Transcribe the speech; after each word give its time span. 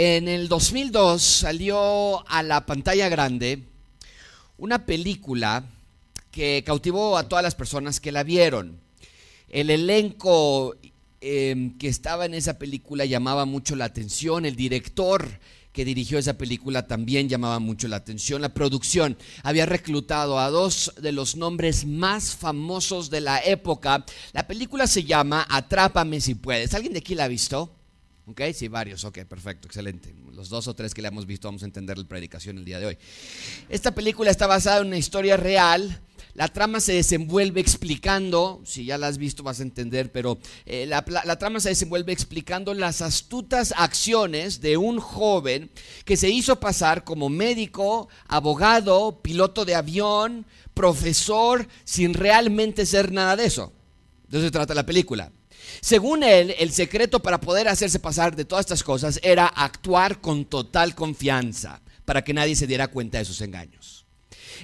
En 0.00 0.28
el 0.28 0.46
2002 0.46 1.20
salió 1.20 2.24
a 2.30 2.44
la 2.44 2.64
pantalla 2.66 3.08
grande 3.08 3.64
una 4.56 4.86
película 4.86 5.64
que 6.30 6.62
cautivó 6.64 7.18
a 7.18 7.28
todas 7.28 7.42
las 7.42 7.56
personas 7.56 7.98
que 7.98 8.12
la 8.12 8.22
vieron. 8.22 8.78
El 9.48 9.70
elenco 9.70 10.76
em, 11.20 11.76
que 11.78 11.88
estaba 11.88 12.26
en 12.26 12.34
esa 12.34 12.60
película 12.60 13.06
llamaba 13.06 13.44
mucho 13.44 13.74
la 13.74 13.86
atención, 13.86 14.46
el 14.46 14.54
director 14.54 15.28
que 15.72 15.84
dirigió 15.84 16.20
esa 16.20 16.38
película 16.38 16.86
también 16.86 17.28
llamaba 17.28 17.58
mucho 17.58 17.88
la 17.88 17.96
atención. 17.96 18.40
La 18.40 18.54
producción 18.54 19.18
había 19.42 19.66
reclutado 19.66 20.38
a 20.38 20.48
dos 20.48 20.92
de 21.02 21.10
los 21.10 21.34
nombres 21.34 21.84
más 21.84 22.36
famosos 22.36 23.10
de 23.10 23.20
la 23.20 23.40
época. 23.40 24.06
La 24.32 24.46
película 24.46 24.86
se 24.86 25.02
llama 25.02 25.44
Atrápame 25.50 26.20
si 26.20 26.36
puedes. 26.36 26.72
¿Alguien 26.74 26.92
de 26.92 27.00
aquí 27.00 27.16
la 27.16 27.24
ha 27.24 27.28
visto? 27.28 27.77
¿Ok? 28.28 28.42
Sí, 28.54 28.68
varios. 28.68 29.04
Ok, 29.04 29.20
perfecto, 29.24 29.66
excelente. 29.66 30.14
Los 30.34 30.50
dos 30.50 30.68
o 30.68 30.74
tres 30.74 30.92
que 30.92 31.00
le 31.00 31.08
hemos 31.08 31.24
visto 31.24 31.48
vamos 31.48 31.62
a 31.62 31.66
entender 31.66 31.96
la 31.96 32.04
predicación 32.04 32.58
el 32.58 32.64
día 32.64 32.78
de 32.78 32.86
hoy. 32.86 32.98
Esta 33.70 33.94
película 33.94 34.30
está 34.30 34.46
basada 34.46 34.82
en 34.82 34.88
una 34.88 34.98
historia 34.98 35.38
real. 35.38 36.02
La 36.34 36.48
trama 36.48 36.78
se 36.78 36.92
desenvuelve 36.92 37.60
explicando, 37.60 38.60
si 38.64 38.84
ya 38.84 38.98
la 38.98 39.06
has 39.08 39.16
visto 39.16 39.42
vas 39.42 39.60
a 39.60 39.62
entender, 39.62 40.12
pero 40.12 40.38
eh, 40.66 40.84
la, 40.86 41.04
la 41.24 41.38
trama 41.38 41.58
se 41.58 41.70
desenvuelve 41.70 42.12
explicando 42.12 42.74
las 42.74 43.00
astutas 43.00 43.72
acciones 43.76 44.60
de 44.60 44.76
un 44.76 45.00
joven 45.00 45.70
que 46.04 46.18
se 46.18 46.28
hizo 46.28 46.60
pasar 46.60 47.04
como 47.04 47.30
médico, 47.30 48.08
abogado, 48.28 49.20
piloto 49.22 49.64
de 49.64 49.74
avión, 49.74 50.46
profesor, 50.74 51.66
sin 51.84 52.12
realmente 52.12 52.84
ser 52.84 53.10
nada 53.10 53.36
de 53.36 53.46
eso. 53.46 53.72
De 54.28 54.36
eso 54.36 54.46
se 54.46 54.52
trata 54.52 54.74
la 54.74 54.86
película. 54.86 55.32
Según 55.80 56.22
él, 56.22 56.54
el 56.58 56.72
secreto 56.72 57.20
para 57.20 57.40
poder 57.40 57.68
hacerse 57.68 57.98
pasar 57.98 58.34
de 58.34 58.44
todas 58.44 58.64
estas 58.66 58.82
cosas 58.82 59.20
era 59.22 59.46
actuar 59.46 60.20
con 60.20 60.44
total 60.44 60.94
confianza 60.94 61.80
para 62.04 62.24
que 62.24 62.34
nadie 62.34 62.56
se 62.56 62.66
diera 62.66 62.88
cuenta 62.88 63.18
de 63.18 63.24
sus 63.24 63.40
engaños. 63.40 64.06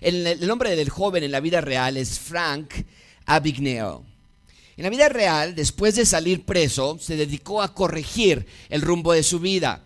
El, 0.00 0.46
nombre 0.46 0.74
del 0.76 0.90
joven 0.90 1.22
en 1.22 1.30
la 1.30 1.40
vida 1.40 1.60
real 1.60 1.96
es 1.96 2.18
Frank 2.18 2.74
Abigneo. 3.26 4.04
En 4.76 4.82
la 4.82 4.90
vida 4.90 5.08
real, 5.08 5.54
después 5.54 5.94
de 5.94 6.04
salir 6.04 6.44
preso, 6.44 6.98
se 6.98 7.16
dedicó 7.16 7.62
a 7.62 7.74
corregir 7.74 8.46
el 8.70 8.82
rumbo 8.82 9.12
de 9.12 9.22
su 9.22 9.38
vida 9.38 9.83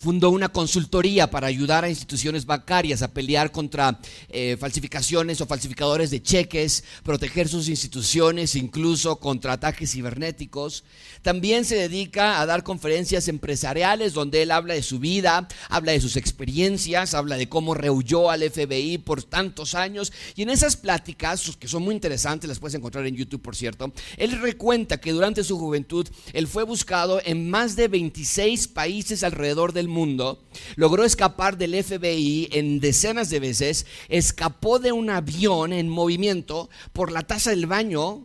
fundó 0.00 0.30
una 0.30 0.48
consultoría 0.48 1.30
para 1.30 1.46
ayudar 1.46 1.84
a 1.84 1.90
instituciones 1.90 2.46
bancarias 2.46 3.02
a 3.02 3.12
pelear 3.12 3.52
contra 3.52 4.00
eh, 4.30 4.56
falsificaciones 4.58 5.42
o 5.42 5.46
falsificadores 5.46 6.10
de 6.10 6.22
cheques, 6.22 6.84
proteger 7.02 7.48
sus 7.48 7.68
instituciones 7.68 8.56
incluso 8.56 9.16
contra 9.16 9.52
ataques 9.52 9.92
cibernéticos. 9.92 10.84
También 11.20 11.66
se 11.66 11.76
dedica 11.76 12.40
a 12.40 12.46
dar 12.46 12.62
conferencias 12.62 13.28
empresariales 13.28 14.14
donde 14.14 14.40
él 14.40 14.52
habla 14.52 14.72
de 14.72 14.82
su 14.82 14.98
vida, 14.98 15.46
habla 15.68 15.92
de 15.92 16.00
sus 16.00 16.16
experiencias, 16.16 17.12
habla 17.12 17.36
de 17.36 17.50
cómo 17.50 17.74
rehuyó 17.74 18.30
al 18.30 18.42
FBI 18.42 18.98
por 18.98 19.22
tantos 19.22 19.74
años. 19.74 20.14
Y 20.34 20.42
en 20.42 20.50
esas 20.50 20.76
pláticas, 20.76 21.54
que 21.58 21.68
son 21.68 21.82
muy 21.82 21.94
interesantes, 21.94 22.48
las 22.48 22.58
puedes 22.58 22.74
encontrar 22.74 23.06
en 23.06 23.16
YouTube 23.16 23.42
por 23.42 23.54
cierto, 23.54 23.92
él 24.16 24.40
recuenta 24.40 24.98
que 24.98 25.12
durante 25.12 25.44
su 25.44 25.58
juventud 25.58 26.08
él 26.32 26.46
fue 26.46 26.62
buscado 26.62 27.20
en 27.22 27.50
más 27.50 27.76
de 27.76 27.88
26 27.88 28.68
países 28.68 29.22
alrededor 29.22 29.74
del 29.74 29.89
mundo, 29.90 30.42
logró 30.76 31.04
escapar 31.04 31.58
del 31.58 31.82
FBI 31.82 32.48
en 32.52 32.80
decenas 32.80 33.28
de 33.30 33.40
veces, 33.40 33.86
escapó 34.08 34.78
de 34.78 34.92
un 34.92 35.10
avión 35.10 35.72
en 35.72 35.88
movimiento 35.88 36.70
por 36.92 37.12
la 37.12 37.22
taza 37.22 37.50
del 37.50 37.66
baño, 37.66 38.24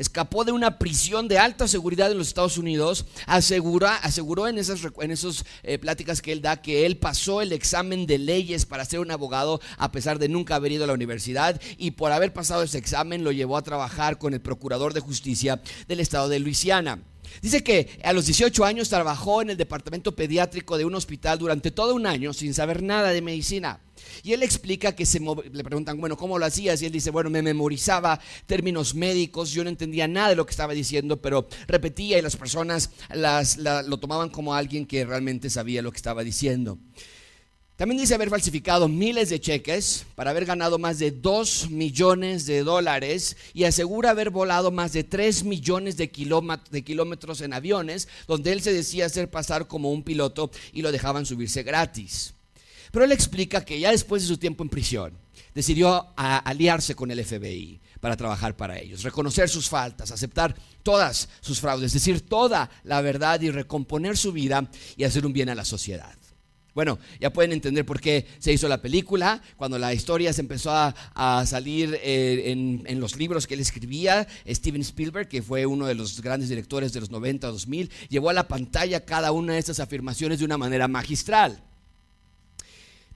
escapó 0.00 0.44
de 0.44 0.52
una 0.52 0.78
prisión 0.78 1.28
de 1.28 1.38
alta 1.38 1.68
seguridad 1.68 2.10
en 2.10 2.16
los 2.16 2.28
Estados 2.28 2.56
Unidos, 2.56 3.04
asegura, 3.26 3.96
aseguró 3.96 4.48
en 4.48 4.56
esas, 4.56 4.82
en 4.82 5.40
eh, 5.62 5.78
pláticas 5.78 6.22
que 6.22 6.32
él 6.32 6.40
da 6.40 6.62
que 6.62 6.86
él 6.86 6.96
pasó 6.96 7.42
el 7.42 7.52
examen 7.52 8.06
de 8.06 8.16
leyes 8.16 8.64
para 8.64 8.86
ser 8.86 9.00
un 9.00 9.10
abogado 9.10 9.60
a 9.76 9.92
pesar 9.92 10.18
de 10.18 10.30
nunca 10.30 10.54
haber 10.54 10.72
ido 10.72 10.84
a 10.84 10.86
la 10.86 10.94
universidad 10.94 11.60
y 11.76 11.90
por 11.90 12.12
haber 12.12 12.32
pasado 12.32 12.62
ese 12.62 12.78
examen 12.78 13.24
lo 13.24 13.32
llevó 13.32 13.58
a 13.58 13.62
trabajar 13.62 14.16
con 14.16 14.32
el 14.32 14.40
procurador 14.40 14.94
de 14.94 15.00
justicia 15.00 15.60
del 15.86 16.00
estado 16.00 16.30
de 16.30 16.38
Luisiana. 16.38 17.00
Dice 17.42 17.62
que 17.62 17.98
a 18.04 18.12
los 18.12 18.26
18 18.26 18.64
años 18.64 18.88
trabajó 18.88 19.42
en 19.42 19.50
el 19.50 19.56
departamento 19.56 20.14
pediátrico 20.14 20.76
de 20.76 20.84
un 20.84 20.94
hospital 20.94 21.38
durante 21.38 21.70
todo 21.70 21.94
un 21.94 22.06
año 22.06 22.32
sin 22.32 22.54
saber 22.54 22.82
nada 22.82 23.10
de 23.10 23.22
medicina. 23.22 23.80
Y 24.22 24.32
él 24.32 24.42
explica 24.42 24.94
que 24.94 25.06
se 25.06 25.20
le 25.20 25.64
preguntan, 25.64 26.00
bueno, 26.00 26.16
¿cómo 26.16 26.38
lo 26.38 26.46
hacías? 26.46 26.80
Y 26.80 26.86
él 26.86 26.92
dice, 26.92 27.10
bueno, 27.10 27.30
me 27.30 27.42
memorizaba 27.42 28.18
términos 28.46 28.94
médicos, 28.94 29.50
yo 29.50 29.62
no 29.62 29.70
entendía 29.70 30.08
nada 30.08 30.30
de 30.30 30.36
lo 30.36 30.46
que 30.46 30.50
estaba 30.50 30.72
diciendo, 30.72 31.20
pero 31.20 31.46
repetía 31.68 32.18
y 32.18 32.22
las 32.22 32.36
personas 32.36 32.90
lo 33.14 33.98
tomaban 33.98 34.30
como 34.30 34.54
alguien 34.54 34.86
que 34.86 35.04
realmente 35.04 35.50
sabía 35.50 35.82
lo 35.82 35.90
que 35.90 35.96
estaba 35.96 36.24
diciendo. 36.24 36.78
También 37.80 37.98
dice 37.98 38.14
haber 38.14 38.28
falsificado 38.28 38.88
miles 38.88 39.30
de 39.30 39.40
cheques 39.40 40.04
para 40.14 40.32
haber 40.32 40.44
ganado 40.44 40.78
más 40.78 40.98
de 40.98 41.12
2 41.12 41.70
millones 41.70 42.44
de 42.44 42.62
dólares 42.62 43.38
y 43.54 43.64
asegura 43.64 44.10
haber 44.10 44.28
volado 44.28 44.70
más 44.70 44.92
de 44.92 45.02
3 45.02 45.44
millones 45.44 45.96
de 45.96 46.10
kilómetros 46.10 47.40
en 47.40 47.54
aviones 47.54 48.06
donde 48.28 48.52
él 48.52 48.60
se 48.60 48.74
decía 48.74 49.06
hacer 49.06 49.30
pasar 49.30 49.66
como 49.66 49.92
un 49.92 50.02
piloto 50.02 50.50
y 50.74 50.82
lo 50.82 50.92
dejaban 50.92 51.24
subirse 51.24 51.62
gratis. 51.62 52.34
Pero 52.92 53.06
él 53.06 53.12
explica 53.12 53.64
que 53.64 53.80
ya 53.80 53.92
después 53.92 54.20
de 54.20 54.28
su 54.28 54.36
tiempo 54.36 54.62
en 54.62 54.68
prisión 54.68 55.14
decidió 55.54 56.08
aliarse 56.16 56.94
con 56.94 57.10
el 57.10 57.24
FBI 57.24 57.80
para 57.98 58.14
trabajar 58.14 58.58
para 58.58 58.78
ellos, 58.78 59.02
reconocer 59.04 59.48
sus 59.48 59.70
faltas, 59.70 60.10
aceptar 60.10 60.54
todas 60.82 61.30
sus 61.40 61.58
fraudes, 61.58 61.94
decir 61.94 62.28
toda 62.28 62.68
la 62.84 63.00
verdad 63.00 63.40
y 63.40 63.50
recomponer 63.50 64.18
su 64.18 64.32
vida 64.32 64.70
y 64.98 65.04
hacer 65.04 65.24
un 65.24 65.32
bien 65.32 65.48
a 65.48 65.54
la 65.54 65.64
sociedad. 65.64 66.19
Bueno, 66.74 66.98
ya 67.20 67.32
pueden 67.32 67.52
entender 67.52 67.84
por 67.84 68.00
qué 68.00 68.26
se 68.38 68.52
hizo 68.52 68.68
la 68.68 68.80
película, 68.80 69.42
cuando 69.56 69.78
la 69.78 69.92
historia 69.92 70.32
se 70.32 70.40
empezó 70.40 70.70
a, 70.72 70.94
salir 71.46 71.98
eh, 72.02 72.52
en, 72.52 73.00
los 73.00 73.16
libros 73.16 73.46
que 73.46 73.54
él 73.54 73.60
escribía, 73.60 74.26
Steven 74.46 74.82
Spielberg, 74.82 75.28
que 75.28 75.42
fue 75.42 75.66
uno 75.66 75.86
de 75.86 75.94
los 75.94 76.20
grandes 76.20 76.48
directores 76.48 76.92
de 76.92 77.00
los 77.00 77.10
90, 77.10 77.48
2000, 77.48 77.90
llevó 78.08 78.30
a 78.30 78.34
la 78.34 78.46
pantalla 78.46 79.04
cada 79.04 79.32
una 79.32 79.54
de 79.54 79.58
estas 79.58 79.80
afirmaciones 79.80 80.38
de 80.38 80.44
una 80.44 80.58
manera 80.58 80.86
magistral. 80.86 81.60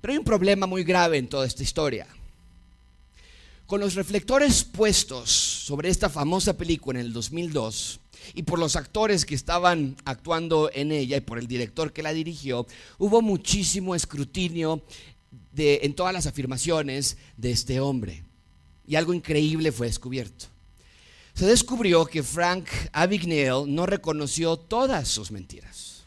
Pero 0.01 0.13
hay 0.13 0.19
un 0.19 0.25
problema 0.25 0.67
muy 0.67 0.85
grave 0.85 1.19
en 1.19 1.29
toda 1.29 1.47
esta 1.47 1.63
historia. 1.63 2.07
Con 3.67 3.81
los 3.81 3.95
reflectores 3.95 4.65
puestos 4.65 5.31
sobre 5.31 5.89
esta 5.89 6.11
famosa 6.11 6.57
película 6.57 7.01
en 7.01 7.07
el 7.07 7.13
2002, 7.13 8.01
y 8.33 8.45
por 8.45 8.59
los 8.59 8.77
actores 8.77 9.25
que 9.25 9.35
estaban 9.35 9.97
actuando 10.05 10.71
en 10.73 10.93
ella 10.93 11.17
y 11.17 11.21
por 11.21 11.39
el 11.39 11.47
director 11.47 11.93
que 11.93 12.03
la 12.03 12.13
dirigió, 12.13 12.67
hubo 12.99 13.21
muchísimo 13.21 13.95
escrutinio 13.95 14.83
de, 15.53 15.81
en 15.83 15.95
todas 15.95 16.13
las 16.13 16.27
afirmaciones 16.27 17.17
de 17.37 17.51
este 17.51 17.81
hombre. 17.81 18.25
Y 18.87 18.97
algo 18.97 19.15
increíble 19.15 19.73
fue 19.73 19.87
descubierto. 19.87 20.47
Se 21.35 21.47
descubrió 21.47 22.07
que 22.07 22.23
Frank 22.23 22.69
Abagnale 22.93 23.67
no 23.67 23.87
reconoció 23.87 24.57
todas 24.57 25.09
sus 25.09 25.31
mentiras. 25.31 26.05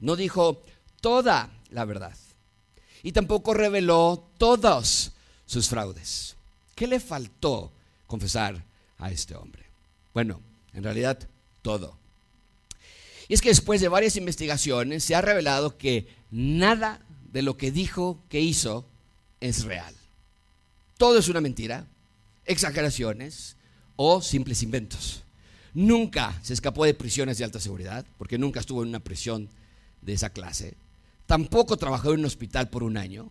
No 0.00 0.16
dijo 0.16 0.62
toda 1.00 1.50
la 1.70 1.84
verdad. 1.84 2.16
Y 3.02 3.12
tampoco 3.12 3.54
reveló 3.54 4.28
todos 4.38 5.12
sus 5.46 5.68
fraudes. 5.68 6.36
¿Qué 6.74 6.86
le 6.86 7.00
faltó 7.00 7.72
confesar 8.06 8.62
a 8.98 9.10
este 9.10 9.34
hombre? 9.34 9.64
Bueno, 10.12 10.40
en 10.78 10.84
realidad 10.84 11.18
todo. 11.60 11.96
Y 13.28 13.34
es 13.34 13.42
que 13.42 13.50
después 13.50 13.80
de 13.80 13.88
varias 13.88 14.16
investigaciones 14.16 15.04
se 15.04 15.14
ha 15.14 15.20
revelado 15.20 15.76
que 15.76 16.06
nada 16.30 17.00
de 17.32 17.42
lo 17.42 17.56
que 17.56 17.70
dijo 17.70 18.18
que 18.28 18.40
hizo 18.40 18.86
es 19.40 19.64
real. 19.64 19.92
Todo 20.96 21.18
es 21.18 21.28
una 21.28 21.40
mentira, 21.40 21.86
exageraciones 22.46 23.56
o 23.96 24.22
simples 24.22 24.62
inventos. 24.62 25.22
Nunca 25.74 26.38
se 26.42 26.54
escapó 26.54 26.84
de 26.84 26.94
prisiones 26.94 27.38
de 27.38 27.44
alta 27.44 27.60
seguridad, 27.60 28.06
porque 28.16 28.38
nunca 28.38 28.60
estuvo 28.60 28.82
en 28.82 28.88
una 28.88 29.00
prisión 29.00 29.48
de 30.00 30.14
esa 30.14 30.30
clase. 30.30 30.74
Tampoco 31.26 31.76
trabajó 31.76 32.14
en 32.14 32.20
un 32.20 32.26
hospital 32.26 32.70
por 32.70 32.82
un 32.82 32.96
año, 32.96 33.30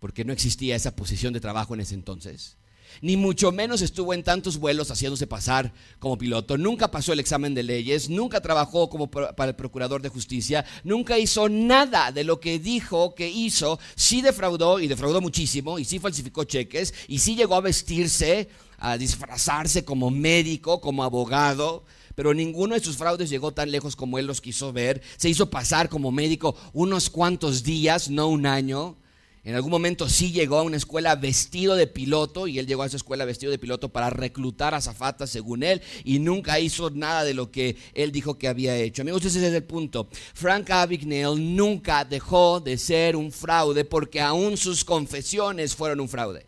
porque 0.00 0.24
no 0.24 0.32
existía 0.32 0.76
esa 0.76 0.94
posición 0.94 1.32
de 1.32 1.40
trabajo 1.40 1.72
en 1.74 1.80
ese 1.80 1.94
entonces 1.94 2.56
ni 3.02 3.16
mucho 3.16 3.52
menos 3.52 3.82
estuvo 3.82 4.14
en 4.14 4.22
tantos 4.22 4.58
vuelos 4.58 4.90
haciéndose 4.90 5.26
pasar 5.26 5.72
como 5.98 6.18
piloto, 6.18 6.58
nunca 6.58 6.90
pasó 6.90 7.12
el 7.12 7.20
examen 7.20 7.54
de 7.54 7.62
leyes, 7.62 8.08
nunca 8.08 8.40
trabajó 8.40 8.88
como 8.90 9.10
para 9.10 9.48
el 9.48 9.56
procurador 9.56 10.02
de 10.02 10.08
justicia, 10.08 10.64
nunca 10.84 11.18
hizo 11.18 11.48
nada 11.48 12.12
de 12.12 12.24
lo 12.24 12.40
que 12.40 12.58
dijo 12.58 13.14
que 13.14 13.28
hizo, 13.28 13.78
sí 13.96 14.22
defraudó 14.22 14.80
y 14.80 14.88
defraudó 14.88 15.20
muchísimo 15.20 15.78
y 15.78 15.84
sí 15.84 15.98
falsificó 15.98 16.44
cheques 16.44 16.94
y 17.08 17.18
sí 17.18 17.36
llegó 17.36 17.54
a 17.54 17.60
vestirse, 17.60 18.48
a 18.78 18.96
disfrazarse 18.96 19.84
como 19.84 20.10
médico, 20.10 20.80
como 20.80 21.04
abogado, 21.04 21.84
pero 22.14 22.34
ninguno 22.34 22.74
de 22.74 22.80
sus 22.80 22.96
fraudes 22.96 23.30
llegó 23.30 23.52
tan 23.52 23.70
lejos 23.70 23.96
como 23.96 24.18
él 24.18 24.26
los 24.26 24.40
quiso 24.40 24.72
ver, 24.72 25.02
se 25.16 25.28
hizo 25.28 25.50
pasar 25.50 25.88
como 25.88 26.10
médico 26.10 26.56
unos 26.72 27.10
cuantos 27.10 27.62
días, 27.62 28.10
no 28.10 28.28
un 28.28 28.46
año 28.46 28.96
En 29.42 29.54
algún 29.54 29.70
momento 29.70 30.06
sí 30.06 30.32
llegó 30.32 30.58
a 30.58 30.62
una 30.62 30.76
escuela 30.76 31.16
vestido 31.16 31.74
de 31.74 31.86
piloto 31.86 32.46
y 32.46 32.58
él 32.58 32.66
llegó 32.66 32.82
a 32.82 32.86
esa 32.86 32.98
escuela 32.98 33.24
vestido 33.24 33.50
de 33.50 33.58
piloto 33.58 33.88
para 33.88 34.10
reclutar 34.10 34.74
a 34.74 34.82
zafatas 34.82 35.30
según 35.30 35.62
él 35.62 35.80
y 36.04 36.18
nunca 36.18 36.60
hizo 36.60 36.90
nada 36.90 37.24
de 37.24 37.32
lo 37.32 37.50
que 37.50 37.76
él 37.94 38.12
dijo 38.12 38.36
que 38.36 38.48
había 38.48 38.76
hecho. 38.76 39.00
Amigos, 39.00 39.24
ese 39.24 39.46
es 39.46 39.54
el 39.54 39.64
punto. 39.64 40.08
Frank 40.34 40.68
Abagnale 40.70 41.40
nunca 41.40 42.04
dejó 42.04 42.60
de 42.60 42.76
ser 42.76 43.16
un 43.16 43.32
fraude 43.32 43.86
porque 43.86 44.20
aún 44.20 44.58
sus 44.58 44.84
confesiones 44.84 45.74
fueron 45.74 46.00
un 46.00 46.08
fraude. 46.10 46.44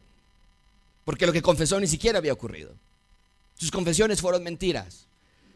Porque 1.06 1.26
lo 1.26 1.32
que 1.32 1.40
confesó 1.40 1.80
ni 1.80 1.86
siquiera 1.86 2.18
había 2.18 2.34
ocurrido. 2.34 2.74
Sus 3.56 3.70
confesiones 3.70 4.20
fueron 4.20 4.42
mentiras. 4.42 5.06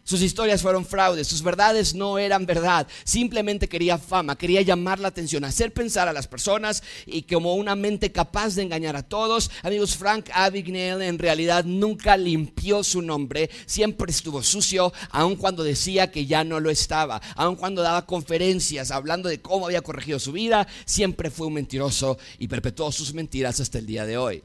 Sus 0.07 0.23
historias 0.23 0.63
fueron 0.63 0.87
fraudes, 0.87 1.27
sus 1.27 1.43
verdades 1.43 1.93
no 1.93 2.17
eran 2.17 2.47
verdad. 2.47 2.87
Simplemente 3.03 3.69
quería 3.69 3.99
fama, 3.99 4.39
quería 4.39 4.63
llamar 4.63 5.01
la 5.01 5.09
atención, 5.09 5.43
hacer 5.43 5.73
pensar 5.73 6.07
a 6.07 6.13
las 6.13 6.29
personas 6.29 6.85
y 7.07 7.23
como 7.23 7.57
una 7.57 7.75
mente 7.75 8.13
capaz 8.13 8.55
de 8.55 8.63
engañar 8.63 8.95
a 8.95 9.03
todos. 9.03 9.51
Amigos, 9.65 9.97
Frank 9.97 10.31
Abagnale 10.33 11.09
en 11.09 11.19
realidad 11.19 11.65
nunca 11.65 12.17
limpió 12.17 12.85
su 12.85 13.03
nombre, 13.03 13.51
siempre 13.67 14.13
estuvo 14.13 14.45
sucio, 14.45 14.93
aun 15.11 15.35
cuando 15.35 15.65
decía 15.65 16.13
que 16.13 16.25
ya 16.25 16.45
no 16.45 16.61
lo 16.61 16.71
estaba, 16.71 17.21
aun 17.35 17.57
cuando 17.57 17.83
daba 17.83 18.07
conferencias 18.07 18.93
hablando 18.93 19.29
de 19.29 19.43
cómo 19.43 19.67
había 19.67 19.83
corregido 19.83 20.21
su 20.21 20.31
vida, 20.31 20.69
siempre 20.85 21.31
fue 21.31 21.49
un 21.49 21.55
mentiroso 21.55 22.17
y 22.39 22.47
perpetuó 22.47 22.93
sus 22.93 23.13
mentiras 23.13 23.59
hasta 23.59 23.79
el 23.79 23.87
día 23.87 24.07
de 24.07 24.19
hoy. 24.19 24.45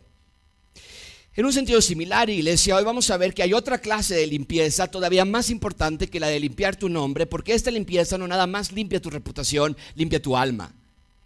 En 1.33 1.45
un 1.45 1.53
sentido 1.53 1.79
similar, 1.79 2.29
iglesia, 2.29 2.75
hoy 2.75 2.83
vamos 2.83 3.09
a 3.09 3.15
ver 3.15 3.33
que 3.33 3.41
hay 3.41 3.53
otra 3.53 3.77
clase 3.77 4.15
de 4.15 4.27
limpieza 4.27 4.87
todavía 4.87 5.23
más 5.23 5.49
importante 5.49 6.07
que 6.07 6.19
la 6.19 6.27
de 6.27 6.41
limpiar 6.41 6.75
tu 6.75 6.89
nombre, 6.89 7.25
porque 7.25 7.53
esta 7.53 7.71
limpieza 7.71 8.17
no 8.17 8.27
nada 8.27 8.47
más 8.47 8.73
limpia 8.73 9.01
tu 9.01 9.09
reputación, 9.09 9.77
limpia 9.95 10.21
tu 10.21 10.35
alma. 10.35 10.73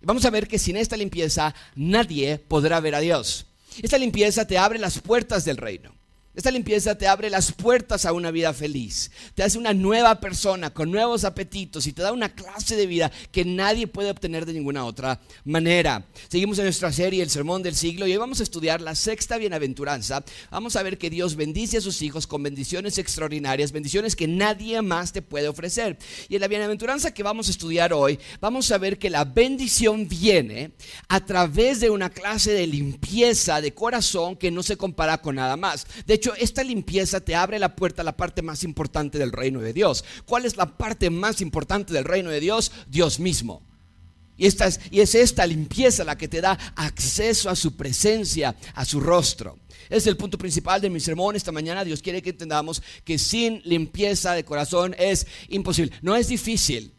Vamos 0.02 0.24
a 0.26 0.30
ver 0.30 0.48
que 0.48 0.60
sin 0.60 0.78
esta 0.78 0.96
limpieza 0.96 1.56
nadie 1.74 2.38
podrá 2.38 2.80
ver 2.82 2.94
a 2.94 3.00
Dios. 3.00 3.48
Esta 3.82 3.98
limpieza 3.98 4.46
te 4.46 4.60
abre 4.60 4.78
las 4.78 5.00
puertas 5.00 5.44
del 5.44 5.58
reino. 5.58 5.92
Esta 6.36 6.52
limpieza 6.52 6.98
te 6.98 7.08
abre 7.08 7.30
las 7.30 7.54
puertas 7.54 8.06
a 8.06 8.12
una 8.12 8.30
vida 8.30 8.54
feliz, 8.54 9.10
te 9.36 9.44
hace 9.44 9.58
una 9.58 9.74
nueva 9.74 10.20
persona 10.20 10.70
con 10.70 10.92
nuevos 10.92 11.24
apetitos 11.24 11.88
y 11.88 11.94
te 11.94 12.02
da 12.02 12.12
una 12.12 12.36
clase 12.36 12.76
de 12.76 12.88
vida 12.88 13.10
que 13.32 13.46
nadie 13.46 13.88
puede 13.88 14.12
obtener 14.12 14.46
de 14.46 14.52
ninguna 14.52 14.84
otra 14.84 15.22
manera. 15.46 16.06
Seguimos 16.28 16.60
en 16.60 16.66
nuestra 16.66 16.92
serie 16.92 17.24
El 17.24 17.30
Sermón 17.30 17.64
del 17.64 17.74
Siglo 17.74 18.06
y 18.06 18.12
hoy 18.12 18.18
vamos 18.18 18.42
a 18.42 18.44
estudiar 18.44 18.82
la 18.82 18.96
sexta 18.96 19.38
bienaventuranza. 19.38 20.26
Vamos 20.52 20.76
a 20.76 20.84
ver 20.84 20.98
que 20.98 21.10
Dios 21.10 21.38
bendice 21.38 21.78
a 21.78 21.82
sus 21.82 22.02
hijos 22.02 22.28
con 22.28 22.44
bendiciones 22.44 22.98
extraordinarias, 22.98 23.72
bendiciones 23.72 24.18
que 24.18 24.28
nadie 24.28 24.82
más 24.82 25.14
te 25.14 25.22
puede 25.22 25.48
ofrecer. 25.48 25.98
Y 26.28 26.36
en 26.36 26.42
la 26.42 26.50
bienaventuranza 26.50 27.14
que 27.14 27.24
vamos 27.24 27.48
a 27.48 27.52
estudiar 27.52 27.94
hoy, 27.94 28.20
vamos 28.42 28.70
a 28.72 28.78
ver 28.78 29.00
que 29.00 29.10
la 29.10 29.24
bendición 29.24 30.10
viene 30.10 30.72
a 31.08 31.26
través 31.26 31.80
de 31.80 31.90
una 31.90 32.10
clase 32.10 32.52
de 32.52 32.68
limpieza 32.68 33.62
de 33.62 33.74
corazón 33.74 34.36
que 34.36 34.52
no 34.52 34.64
se 34.64 34.76
compara 34.76 35.22
con 35.22 35.36
nada 35.36 35.56
más. 35.56 35.88
De 36.06 36.16
hecho, 36.16 36.25
esta 36.34 36.64
limpieza 36.64 37.20
te 37.20 37.36
abre 37.36 37.60
la 37.60 37.76
puerta 37.76 38.02
a 38.02 38.06
la 38.06 38.18
parte 38.18 38.42
más 38.42 38.64
importante 38.64 39.18
del 39.20 39.32
reino 39.32 39.62
de 39.62 39.74
Dios. 39.74 40.04
¿Cuál 40.26 40.46
es 40.46 40.58
la 40.58 40.78
parte 40.78 41.10
más 41.10 41.42
importante 41.42 41.94
del 41.94 42.06
reino 42.06 42.30
de 42.30 42.40
Dios? 42.40 42.72
Dios 42.88 43.20
mismo. 43.20 43.62
Y, 44.38 44.48
esta 44.48 44.68
es, 44.68 44.80
y 44.92 45.00
es 45.00 45.16
esta 45.16 45.46
limpieza 45.46 46.04
la 46.04 46.18
que 46.18 46.28
te 46.28 46.42
da 46.42 46.58
acceso 46.76 47.50
a 47.50 47.56
su 47.56 47.76
presencia, 47.76 48.56
a 48.74 48.84
su 48.84 49.00
rostro. 49.00 49.60
Es 49.90 50.08
el 50.08 50.18
punto 50.18 50.38
principal 50.38 50.82
de 50.82 50.90
mi 50.90 51.00
sermón 51.00 51.36
esta 51.36 51.52
mañana. 51.52 51.84
Dios 51.84 52.02
quiere 52.02 52.22
que 52.22 52.32
entendamos 52.32 52.82
que 53.04 53.18
sin 53.18 53.62
limpieza 53.64 54.34
de 54.34 54.44
corazón 54.44 54.96
es 54.98 55.28
imposible. 55.50 55.92
No 56.02 56.16
es 56.16 56.28
difícil, 56.28 56.94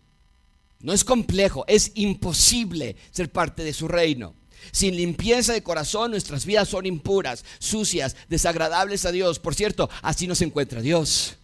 no 0.81 0.93
es 0.93 1.05
complejo, 1.05 1.65
es 1.67 1.93
imposible 1.95 2.97
ser 3.11 3.31
parte 3.31 3.65
de 3.65 3.73
su 3.73 3.89
reino. 3.89 4.35
Sin 4.73 4.97
limpieza 4.97 5.53
de 5.53 5.63
corazón 5.63 6.11
nuestras 6.11 6.45
vidas 6.45 6.69
son 6.69 6.87
impuras, 6.87 7.45
sucias, 7.59 8.17
desagradables 8.29 9.05
a 9.05 9.13
Dios. 9.13 9.39
Por 9.39 9.55
cierto, 9.55 9.89
así 10.03 10.27
nos 10.27 10.43
encuentra 10.43 10.81
Dios. 10.81 11.37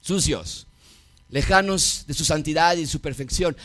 Sucios, 0.00 0.66
lejanos 1.32 2.04
de 2.06 2.14
su 2.14 2.24
santidad 2.24 2.76
y 2.76 2.86
su 2.86 3.00
perfección, 3.00 3.56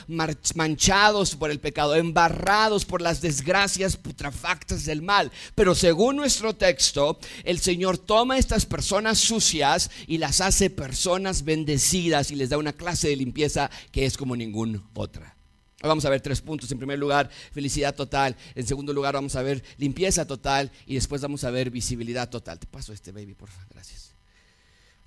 manchados 0.56 1.36
por 1.36 1.52
el 1.52 1.60
pecado, 1.60 1.96
embarrados 1.96 2.86
por 2.86 3.02
las 3.02 3.22
desgracias 3.22 3.98
putrefactas 3.98 4.86
del 4.86 5.02
mal. 5.02 5.32
Pero 5.54 5.76
según 5.76 6.16
nuestro 6.16 6.56
texto, 6.56 7.20
el 7.44 7.60
Señor 7.60 7.98
toma 7.98 8.38
estas 8.38 8.66
personas 8.66 9.20
sucias 9.20 9.92
y 10.08 10.18
las 10.18 10.42
hace 10.42 10.70
personas 10.70 11.44
bendecidas 11.44 12.32
y 12.32 12.36
les 12.36 12.50
da 12.50 12.58
una 12.58 12.74
clase 12.74 13.10
de 13.10 13.18
limpieza 13.18 13.70
que 13.92 14.06
es 14.06 14.18
como 14.18 14.36
ninguna 14.36 14.82
otra. 14.94 15.37
Vamos 15.82 16.06
a 16.06 16.10
ver 16.10 16.22
tres 16.22 16.42
puntos. 16.42 16.72
En 16.72 16.78
primer 16.80 16.98
lugar, 16.98 17.30
felicidad 17.52 17.94
total. 17.94 18.36
En 18.56 18.66
segundo 18.66 18.94
lugar, 18.94 19.14
vamos 19.14 19.36
a 19.36 19.44
ver 19.44 19.64
limpieza 19.78 20.26
total. 20.26 20.72
Y 20.86 20.96
después 20.96 21.22
vamos 21.22 21.44
a 21.44 21.52
ver 21.52 21.70
visibilidad 21.70 22.30
total. 22.30 22.60
Te 22.60 22.66
paso 22.66 22.94
este 22.94 23.12
baby, 23.12 23.36
por 23.36 23.50
favor. 23.50 23.68
Gracias. 23.74 24.14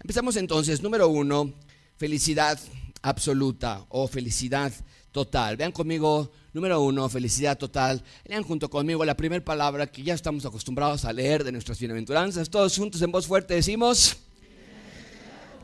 Empezamos 0.01 0.37
entonces. 0.37 0.81
Número 0.81 1.09
uno, 1.09 1.53
felicidad 1.97 2.59
absoluta 3.03 3.85
o 3.89 4.07
felicidad 4.07 4.73
total. 5.11 5.57
Vean 5.57 5.73
conmigo, 5.73 6.31
número 6.53 6.81
uno, 6.81 7.09
felicidad 7.09 7.59
total. 7.59 8.03
Lean 8.25 8.45
junto 8.45 8.71
conmigo 8.71 9.05
la 9.05 9.17
primera 9.17 9.45
palabra 9.45 9.91
que 9.91 10.03
ya 10.03 10.15
estamos 10.15 10.47
acostumbrados 10.47 11.05
a 11.05 11.13
leer 11.13 11.43
de 11.43 11.53
nuestras 11.53 11.81
bienaventuranzas. 11.81 12.49
Todos 12.49 12.77
juntos 12.77 13.03
en 13.03 13.11
voz 13.11 13.27
fuerte 13.27 13.55
decimos 13.55 14.17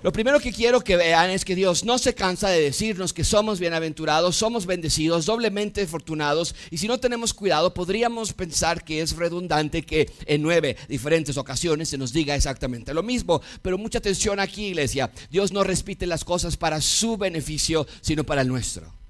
lo 0.03 0.13
primero 0.13 0.39
que 0.39 0.53
quiero 0.53 0.81
que 0.83 0.97
vean 0.97 1.31
es 1.31 1.45
que 1.45 1.55
Dios 1.55 1.85
no 1.85 1.99
se 1.99 2.15
cansa 2.15 2.49
de 2.49 2.61
decirnos 2.61 3.13
que 3.13 3.25
somos 3.25 3.59
bienaventurados, 3.59 4.37
somos 4.37 4.67
bendecidos, 4.67 5.27
doblemente 5.27 5.83
afortunados, 5.83 6.55
y 6.71 6.79
si 6.79 6.87
no 6.87 6.99
tenemos 6.99 7.35
cuidado 7.35 7.75
podríamos 7.75 8.33
pensar 8.33 8.85
que 8.85 9.01
es 9.01 9.17
redundante 9.17 9.83
que 9.83 10.11
en 10.27 10.43
nueve 10.43 10.77
diferentes 10.89 11.37
ocasiones 11.37 11.89
se 11.89 11.99
nos 11.99 12.13
diga 12.13 12.35
exactamente 12.35 12.95
lo 12.95 13.03
mismo. 13.03 13.41
Pero 13.63 13.79
mucha 13.79 13.99
atención 13.99 14.41
aquí, 14.41 14.67
iglesia. 14.67 15.11
Dios 15.31 15.53
no 15.53 15.65
repite 15.65 16.07
las 16.07 16.25
cosas 16.25 16.57
para 16.57 16.81
su 16.81 17.17
beneficio, 17.17 17.87
sino 18.01 18.25
para 18.25 18.43
el 18.43 18.49
nuestro. 18.49 19.06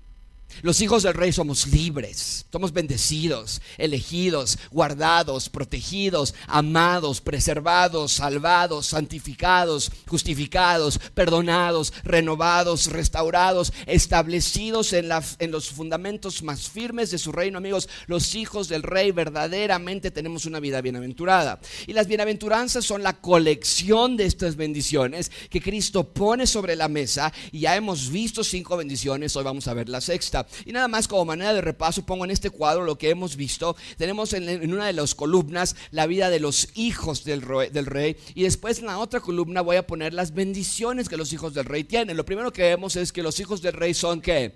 Los 0.62 0.80
hijos 0.80 1.02
del 1.02 1.14
rey 1.14 1.32
somos 1.32 1.66
libres, 1.66 2.46
somos 2.50 2.72
bendecidos, 2.72 3.60
elegidos, 3.76 4.58
guardados, 4.70 5.48
protegidos, 5.48 6.34
amados, 6.46 7.20
preservados, 7.20 8.12
salvados, 8.12 8.86
santificados, 8.86 9.90
justificados, 10.06 10.98
perdonados, 11.14 11.92
renovados, 12.04 12.86
restaurados, 12.86 13.72
establecidos 13.86 14.92
en, 14.92 15.10
en, 15.38 15.50
los 15.50 15.68
fundamentos 15.70 16.42
más 16.42 16.68
firmes 16.68 17.10
de 17.10 17.18
su 17.18 17.32
reino. 17.32 17.58
Amigos, 17.58 17.88
los 18.06 18.34
hijos 18.34 18.68
del 18.68 18.82
rey 18.82 19.12
verdaderamente 19.12 20.10
tenemos 20.10 20.46
una 20.46 20.60
vida 20.60 20.80
bienaventurada. 20.80 21.60
Y 21.86 21.92
las 21.92 22.06
bienaventuranzas 22.06 22.84
son 22.84 23.02
la 23.02 23.20
colección 23.20 24.16
de 24.16 24.24
estas 24.24 24.56
bendiciones 24.56 25.30
que 25.50 25.60
Cristo 25.60 26.04
pone 26.04 26.46
sobre 26.46 26.76
la 26.76 26.88
mesa. 26.88 27.32
Y 27.52 27.60
ya 27.60 27.76
hemos 27.76 28.10
visto 28.10 28.42
cinco 28.42 28.76
bendiciones, 28.76 29.36
hoy 29.36 29.44
vamos 29.44 29.68
a 29.68 29.75
ver 29.75 29.88
la 29.88 30.00
sexta. 30.00 30.45
Y 30.64 30.72
nada 30.72 30.88
más 30.88 31.08
como 31.08 31.24
manera 31.24 31.54
de 31.54 31.60
repaso 31.60 32.04
pongo 32.04 32.24
en 32.24 32.30
este 32.30 32.50
cuadro 32.50 32.84
lo 32.84 32.98
que 32.98 33.10
hemos 33.10 33.36
visto. 33.36 33.76
Tenemos 33.96 34.32
en, 34.32 34.72
una 34.72 34.86
de 34.86 34.92
las 34.92 35.14
columnas 35.14 35.76
la 35.90 36.06
vida 36.06 36.30
de 36.30 36.40
los 36.40 36.68
hijos 36.74 37.24
del 37.24 37.42
rey, 37.42 38.16
y 38.34 38.42
después 38.42 38.78
en 38.78 38.86
la 38.86 38.98
otra 38.98 39.20
columna 39.20 39.60
voy 39.60 39.76
a 39.76 39.86
poner 39.86 40.14
las 40.14 40.34
bendiciones 40.34 41.08
que 41.08 41.16
los 41.16 41.32
hijos 41.32 41.54
del 41.54 41.64
rey 41.64 41.84
tienen. 41.84 42.16
Lo 42.16 42.24
primero 42.24 42.52
que 42.52 42.62
vemos 42.62 42.96
es 42.96 43.12
que 43.12 43.22
los 43.22 43.40
hijos 43.40 43.62
del 43.62 43.72
rey 43.72 43.94
son 43.94 44.20
que 44.20 44.54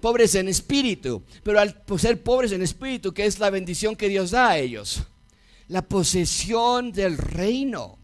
pobres 0.00 0.34
en 0.34 0.48
espíritu, 0.48 1.22
pero 1.42 1.60
al 1.60 1.82
ser 1.98 2.22
pobres 2.22 2.52
en 2.52 2.62
espíritu, 2.62 3.12
¿qué 3.12 3.26
es 3.26 3.38
la 3.38 3.50
bendición 3.50 3.96
que 3.96 4.08
Dios 4.08 4.30
da 4.30 4.50
a 4.50 4.58
ellos? 4.58 5.02
La 5.68 5.82
posesión 5.82 6.90
del 6.92 7.16
reino. 7.16 7.99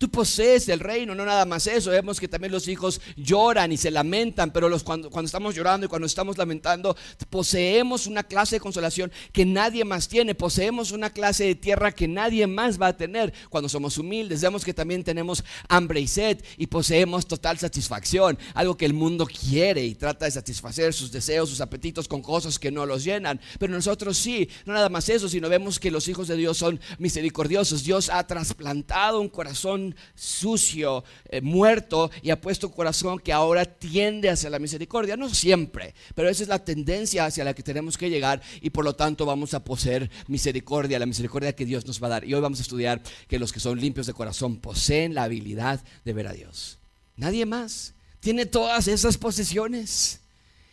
Tú 0.00 0.10
posees 0.10 0.66
el 0.70 0.80
reino, 0.80 1.14
no 1.14 1.26
nada 1.26 1.44
más 1.44 1.66
eso. 1.66 1.90
Vemos 1.90 2.18
que 2.18 2.26
también 2.26 2.52
los 2.52 2.68
hijos 2.68 3.02
lloran 3.18 3.70
y 3.70 3.76
se 3.76 3.90
lamentan, 3.90 4.50
pero 4.50 4.66
los, 4.70 4.82
cuando, 4.82 5.10
cuando 5.10 5.26
estamos 5.26 5.54
llorando 5.54 5.84
y 5.84 5.90
cuando 5.90 6.06
estamos 6.06 6.38
lamentando, 6.38 6.96
poseemos 7.28 8.06
una 8.06 8.22
clase 8.22 8.56
de 8.56 8.60
consolación 8.60 9.12
que 9.30 9.44
nadie 9.44 9.84
más 9.84 10.08
tiene. 10.08 10.34
Poseemos 10.34 10.92
una 10.92 11.10
clase 11.10 11.44
de 11.44 11.54
tierra 11.54 11.92
que 11.92 12.08
nadie 12.08 12.46
más 12.46 12.80
va 12.80 12.86
a 12.86 12.96
tener. 12.96 13.34
Cuando 13.50 13.68
somos 13.68 13.98
humildes, 13.98 14.40
vemos 14.40 14.64
que 14.64 14.72
también 14.72 15.04
tenemos 15.04 15.44
hambre 15.68 16.00
y 16.00 16.08
sed 16.08 16.42
y 16.56 16.68
poseemos 16.68 17.26
total 17.26 17.58
satisfacción. 17.58 18.38
Algo 18.54 18.78
que 18.78 18.86
el 18.86 18.94
mundo 18.94 19.26
quiere 19.26 19.84
y 19.84 19.96
trata 19.96 20.24
de 20.24 20.30
satisfacer 20.30 20.94
sus 20.94 21.12
deseos, 21.12 21.50
sus 21.50 21.60
apetitos 21.60 22.08
con 22.08 22.22
cosas 22.22 22.58
que 22.58 22.70
no 22.70 22.86
los 22.86 23.04
llenan. 23.04 23.38
Pero 23.58 23.74
nosotros 23.74 24.16
sí, 24.16 24.48
no 24.64 24.72
nada 24.72 24.88
más 24.88 25.10
eso, 25.10 25.28
sino 25.28 25.50
vemos 25.50 25.78
que 25.78 25.90
los 25.90 26.08
hijos 26.08 26.26
de 26.26 26.36
Dios 26.36 26.56
son 26.56 26.80
misericordiosos. 26.98 27.84
Dios 27.84 28.08
ha 28.08 28.26
trasplantado 28.26 29.20
un 29.20 29.28
corazón 29.28 29.89
sucio, 30.14 31.04
eh, 31.28 31.40
muerto, 31.40 32.10
y 32.22 32.30
ha 32.30 32.40
puesto 32.40 32.70
corazón 32.70 33.18
que 33.18 33.32
ahora 33.32 33.64
tiende 33.64 34.30
hacia 34.30 34.50
la 34.50 34.58
misericordia. 34.58 35.16
No 35.16 35.28
siempre, 35.28 35.94
pero 36.14 36.28
esa 36.28 36.42
es 36.42 36.48
la 36.48 36.64
tendencia 36.64 37.26
hacia 37.26 37.44
la 37.44 37.54
que 37.54 37.62
tenemos 37.62 37.96
que 37.96 38.10
llegar 38.10 38.40
y 38.60 38.70
por 38.70 38.84
lo 38.84 38.94
tanto 38.94 39.26
vamos 39.26 39.54
a 39.54 39.64
poseer 39.64 40.10
misericordia, 40.28 40.98
la 40.98 41.06
misericordia 41.06 41.54
que 41.54 41.66
Dios 41.66 41.86
nos 41.86 42.02
va 42.02 42.06
a 42.08 42.10
dar. 42.10 42.24
Y 42.24 42.34
hoy 42.34 42.40
vamos 42.40 42.58
a 42.58 42.62
estudiar 42.62 43.02
que 43.28 43.38
los 43.38 43.52
que 43.52 43.60
son 43.60 43.80
limpios 43.80 44.06
de 44.06 44.14
corazón 44.14 44.56
poseen 44.56 45.14
la 45.14 45.24
habilidad 45.24 45.80
de 46.04 46.12
ver 46.12 46.26
a 46.26 46.32
Dios. 46.32 46.78
Nadie 47.16 47.46
más 47.46 47.94
tiene 48.20 48.46
todas 48.46 48.88
esas 48.88 49.18
posesiones. 49.18 50.20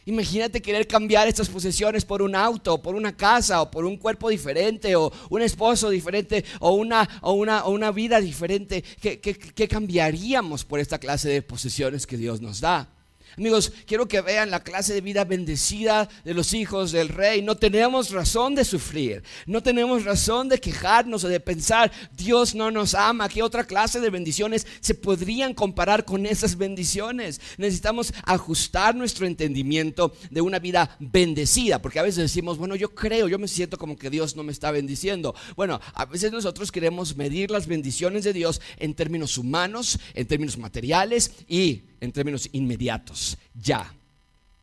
Imagínate 0.08 0.62
querer 0.62 0.88
cambiar 0.88 1.28
estas 1.28 1.50
posesiones 1.50 2.06
por 2.06 2.22
un 2.22 2.34
auto, 2.34 2.82
por 2.82 2.96
una 2.96 3.18
casa, 3.18 3.62
o 3.62 3.70
por 3.70 3.84
un 3.84 3.98
cuerpo 3.98 4.30
diferente, 4.30 4.96
o 4.96 5.12
un 5.30 5.42
esposo 5.42 5.90
diferente, 5.90 6.46
o 6.62 6.72
una, 6.72 7.20
o 7.22 7.34
una, 7.34 7.66
o 7.66 7.72
una 7.72 7.92
vida 7.92 8.22
diferente. 8.22 8.86
¿Qué, 9.02 9.20
qué 9.20 9.68
cambiaríamos 9.68 10.64
por 10.64 10.80
esta 10.80 10.98
clase 10.98 11.28
de 11.28 11.42
posesiones 11.42 12.08
que 12.08 12.16
Dios 12.16 12.40
nos 12.40 12.62
da? 12.62 12.97
Amigos, 13.38 13.72
quiero 13.86 14.08
que 14.08 14.20
vean 14.22 14.50
la 14.50 14.64
clase 14.64 14.96
de 14.96 15.02
vida 15.02 15.24
bendecida 15.24 16.10
de 16.26 16.34
los 16.34 16.54
hijos 16.54 16.92
del 16.92 17.10
rey. 17.10 17.44
No 17.44 17.56
tenemos 17.56 18.10
razón 18.10 18.56
de 18.56 18.66
sufrir, 18.66 19.22
no 19.46 19.62
tenemos 19.62 20.06
razón 20.06 20.50
de 20.50 20.60
quejarnos 20.60 21.24
o 21.24 21.28
de 21.28 21.40
pensar, 21.40 21.92
Dios 22.18 22.56
no 22.56 22.72
nos 22.72 22.96
ama. 22.96 23.30
¿Qué 23.30 23.44
otra 23.44 23.64
clase 23.64 24.00
de 24.00 24.10
bendiciones 24.10 24.66
se 24.80 24.96
podrían 24.96 25.54
comparar 25.54 26.04
con 26.04 26.26
esas 26.26 26.58
bendiciones? 26.58 27.40
Necesitamos 27.60 28.12
ajustar 28.24 28.96
nuestro 28.96 29.28
entendimiento 29.28 30.16
de 30.32 30.42
una 30.42 30.58
vida 30.58 30.98
bendecida, 31.00 31.80
porque 31.80 32.00
a 32.00 32.04
veces 32.04 32.24
decimos, 32.24 32.58
bueno, 32.58 32.76
yo 32.76 32.96
creo, 32.96 33.28
yo 33.28 33.38
me 33.38 33.48
siento 33.48 33.78
como 33.78 33.98
que 33.98 34.10
Dios 34.10 34.36
no 34.36 34.42
me 34.42 34.52
está 34.52 34.72
bendiciendo. 34.72 35.36
Bueno, 35.56 35.80
a 35.94 36.06
veces 36.06 36.32
nosotros 36.32 36.72
queremos 36.72 37.16
medir 37.16 37.52
las 37.52 37.68
bendiciones 37.68 38.24
de 38.24 38.34
Dios 38.34 38.62
en 38.78 38.96
términos 38.96 39.38
humanos, 39.38 40.00
en 40.16 40.26
términos 40.26 40.58
materiales 40.58 41.34
y 41.48 41.84
en 42.00 42.12
términos 42.12 42.50
inmediatos, 42.52 43.38
ya. 43.54 43.94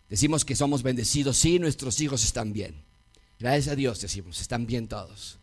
Decimos 0.09 0.45
que 0.45 0.57
somos 0.57 0.83
bendecidos, 0.83 1.37
sí, 1.37 1.59
nuestros 1.59 2.00
hijos 2.00 2.25
están 2.25 2.53
bien. 2.53 2.75
Gracias 3.38 3.69
a 3.69 3.76
Dios 3.76 4.00
decimos, 4.00 4.41
están 4.41 4.67
bien 4.67 4.88
todos. 4.88 5.38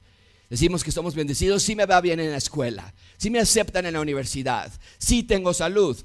Decimos 0.50 0.84
que 0.84 0.92
somos 0.92 1.16
bendecidos, 1.16 1.64
sí 1.64 1.76
me 1.76 1.86
va 1.86 2.02
bien 2.02 2.20
en 2.20 2.32
la 2.32 2.38
escuela, 2.38 2.94
sí 3.18 3.30
me 3.30 3.40
aceptan 3.40 3.86
en 3.86 3.94
la 3.94 4.02
universidad, 4.02 4.72
sí 4.98 5.24
tengo 5.24 5.54
salud. 5.54 5.98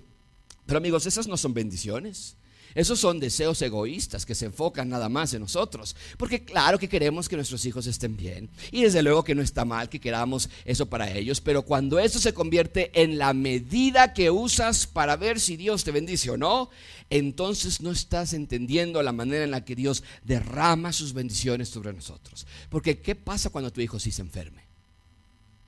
Pero 0.67 0.79
amigos, 0.79 1.07
esas 1.07 1.27
no 1.27 1.37
son 1.37 1.55
bendiciones. 1.55 2.37
Esos 2.77 3.01
son 3.01 3.19
deseos 3.19 3.63
egoístas 3.63 4.27
que 4.27 4.35
se 4.35 4.45
enfocan 4.45 4.91
nada 4.91 5.09
más 5.09 5.33
en 5.33 5.41
nosotros. 5.41 5.97
Porque 6.19 6.45
claro 6.45 6.79
que 6.79 6.91
queremos 6.91 7.27
que 7.27 7.35
nuestros 7.35 7.65
hijos 7.65 7.87
estén 7.87 8.19
bien. 8.19 8.51
Y 8.71 8.83
desde 8.83 9.03
luego 9.03 9.25
que 9.25 9.35
no 9.35 9.41
está 9.41 9.65
mal 9.65 9.89
que 9.89 9.99
queramos 9.99 10.51
eso 10.67 10.85
para 10.85 11.11
ellos. 11.11 11.41
Pero 11.41 11.63
cuando 11.63 11.99
eso 11.99 12.19
se 12.19 12.35
convierte 12.35 12.91
en 12.93 13.17
la 13.17 13.33
medida 13.33 14.13
que 14.13 14.31
usas 14.31 14.87
para 14.87 15.17
ver 15.17 15.41
si 15.41 15.57
Dios 15.57 15.85
te 15.85 15.91
bendice 15.91 16.29
o 16.29 16.37
no, 16.37 16.69
entonces 17.09 17.81
no 17.81 17.93
estás 17.93 18.35
entendiendo 18.35 19.03
la 19.03 19.13
manera 19.13 19.45
en 19.45 19.53
la 19.53 19.65
que 19.65 19.75
Dios 19.75 20.05
derrama 20.25 20.93
sus 20.93 21.15
bendiciones 21.15 21.71
sobre 21.71 21.95
nosotros. 21.95 22.47
Porque 22.69 22.99
¿qué 22.99 23.15
pasa 23.15 23.49
cuando 23.49 23.73
tu 23.73 23.81
hijo 23.81 23.99
se 23.99 24.11
enferme? 24.21 24.65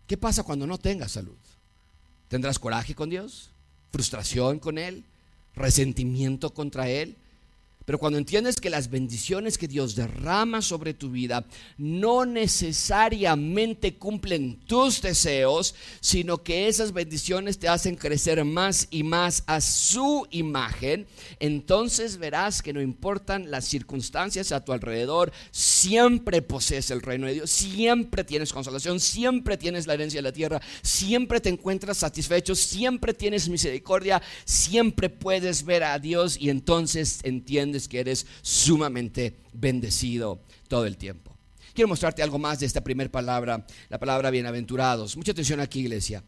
¿Qué 0.07 0.19
pasa 0.19 0.43
cuando 0.43 0.67
no 0.67 0.77
tenga 0.77 1.09
salud? 1.09 1.39
¿Tendrás 2.29 2.59
coraje 2.59 2.95
con 2.95 3.09
Dios? 3.09 3.49
¿Frustración 3.93 4.59
con 4.59 4.77
Él? 4.77 5.05
Resentimiento 5.59 6.55
contra 6.55 6.89
Él. 6.89 7.17
Pero 7.89 7.99
cuando 7.99 8.19
entiendes 8.19 8.61
que 8.61 8.69
las 8.69 8.91
bendiciones 8.91 9.57
que 9.57 9.67
Dios 9.67 9.97
derrama 9.97 10.61
sobre 10.61 10.93
tu 10.93 11.11
vida 11.11 11.47
no 11.79 12.27
necesariamente 12.27 13.95
cumplen 13.95 14.61
tus 14.67 15.01
deseos, 15.01 15.75
sino 16.03 16.43
que 16.43 16.69
esas 16.69 16.93
bendiciones 16.93 17.59
te 17.59 17.67
hacen 17.67 17.97
crecer 17.97 18.45
más 18.45 18.89
y 18.91 19.05
más 19.05 19.43
a 19.47 19.63
su 19.63 20.27
imagen, 20.31 21.07
entonces 21.41 22.19
verás 22.19 22.61
que 22.61 22.75
no 22.75 22.83
importan 22.83 23.51
las 23.51 23.65
circunstancias 23.65 24.53
a 24.53 24.63
tu 24.63 24.75
alrededor, 24.75 25.33
siempre 25.51 26.43
posees 26.43 26.91
el 26.91 27.01
reino 27.01 27.27
de 27.27 27.33
Dios, 27.33 27.49
siempre 27.49 28.23
tienes 28.23 28.53
consolación, 28.53 29.01
siempre 29.01 29.57
tienes 29.57 29.87
la 29.87 29.95
herencia 29.95 30.19
de 30.19 30.29
la 30.29 30.33
tierra, 30.33 30.61
siempre 30.83 31.41
te 31.41 31.49
encuentras 31.49 31.97
satisfecho, 31.97 32.55
siempre 32.55 33.15
tienes 33.15 33.49
misericordia, 33.49 34.21
siempre 34.45 35.09
puedes 35.09 35.65
ver 35.65 35.85
a 35.85 35.99
Dios 35.99 36.37
y 36.39 36.51
entonces 36.51 37.21
entiendes 37.23 37.78
que 37.87 38.01
eres 38.01 38.27
sumamente 38.43 39.37
bendecido 39.53 40.41
todo 40.67 40.87
el 40.87 40.97
tiempo. 40.97 41.37
Quiero 41.75 41.89
mostrarte 41.89 42.23
algo 42.23 42.39
más 42.39 42.59
de 42.59 42.67
esta 42.67 42.83
primera 42.83 43.09
palabra, 43.09 43.65
la 43.89 43.99
palabra 44.01 44.31
bienaventurados. 44.31 45.17
Mucha 45.17 45.31
atención 45.31 45.61
aquí, 45.61 45.81
iglesia. 45.81 46.25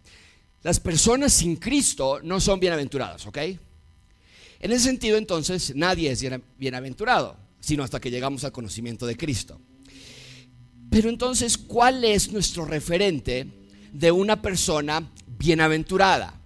Las 0.63 0.79
personas 0.79 1.33
sin 1.33 1.57
Cristo 1.57 2.21
no 2.23 2.39
son 2.39 2.61
bienaventuradas, 2.61 3.27
¿ok? 3.27 3.39
En 4.61 4.71
ese 4.71 4.85
sentido, 4.85 5.17
entonces, 5.17 5.75
nadie 5.75 6.11
es 6.11 6.25
bienaventurado, 6.59 7.37
sino 7.59 7.83
hasta 7.83 7.99
que 7.99 8.11
llegamos 8.11 8.45
al 8.45 8.53
conocimiento 8.53 9.07
de 9.07 9.17
Cristo. 9.17 9.59
Pero 10.91 11.09
entonces, 11.09 11.57
¿cuál 11.57 12.05
es 12.05 12.31
nuestro 12.31 12.65
referente 12.65 13.47
de 13.93 14.13
una 14.13 14.43
persona 14.43 15.11
bienaventurada? 15.39 16.39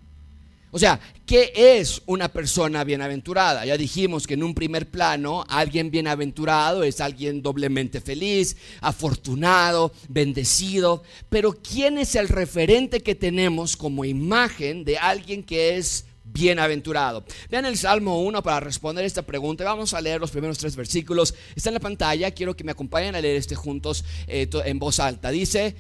O 0.71 0.79
sea, 0.79 1.01
¿qué 1.27 1.53
es 1.55 2.03
una 2.07 2.29
persona 2.29 2.85
bienaventurada? 2.85 3.65
Ya 3.65 3.77
dijimos 3.77 4.27
que 4.27 4.35
en 4.35 4.43
un 4.43 4.55
primer 4.55 4.91
plano, 4.91 5.45
alguien 5.49 5.91
bienaventurado 5.91 6.83
es 6.83 7.01
alguien 7.01 7.43
doblemente 7.43 8.01
feliz, 8.01 8.57
afortunado, 8.81 9.93
bendecido. 10.09 11.03
Pero 11.29 11.53
¿quién 11.53 11.99
es 11.99 12.15
el 12.15 12.29
referente 12.29 13.01
que 13.01 13.15
tenemos 13.15 13.77
como 13.77 14.05
imagen 14.05 14.85
de 14.85 14.99
alguien 14.99 15.43
que 15.43 15.77
es 15.77 16.07
bienaventurado. 16.25 17.25
Vean 17.51 17.67
el 17.67 17.77
Salmo 17.77 18.23
1 18.23 18.43
para 18.43 18.61
responder 18.61 19.05
esta 19.05 19.23
pregunta. 19.23 19.63
Vamos 19.65 19.95
a 19.95 20.01
leer 20.01 20.21
los 20.21 20.31
primeros 20.31 20.59
tres 20.59 20.75
versículos. 20.75 21.35
Está 21.55 21.71
en 21.71 21.75
la 21.75 21.81
pantalla. 21.81 22.31
Quiero 22.31 22.57
que 22.57 22.65
me 22.65 22.73
acompañen 22.73 23.15
a 23.15 23.21
leer 23.21 23.37
este 23.37 23.55
juntos 23.55 24.05
eh, 24.27 24.49
en 24.65 24.79
voz 24.79 25.01
alta. 25.01 25.31
Dice, 25.31 25.77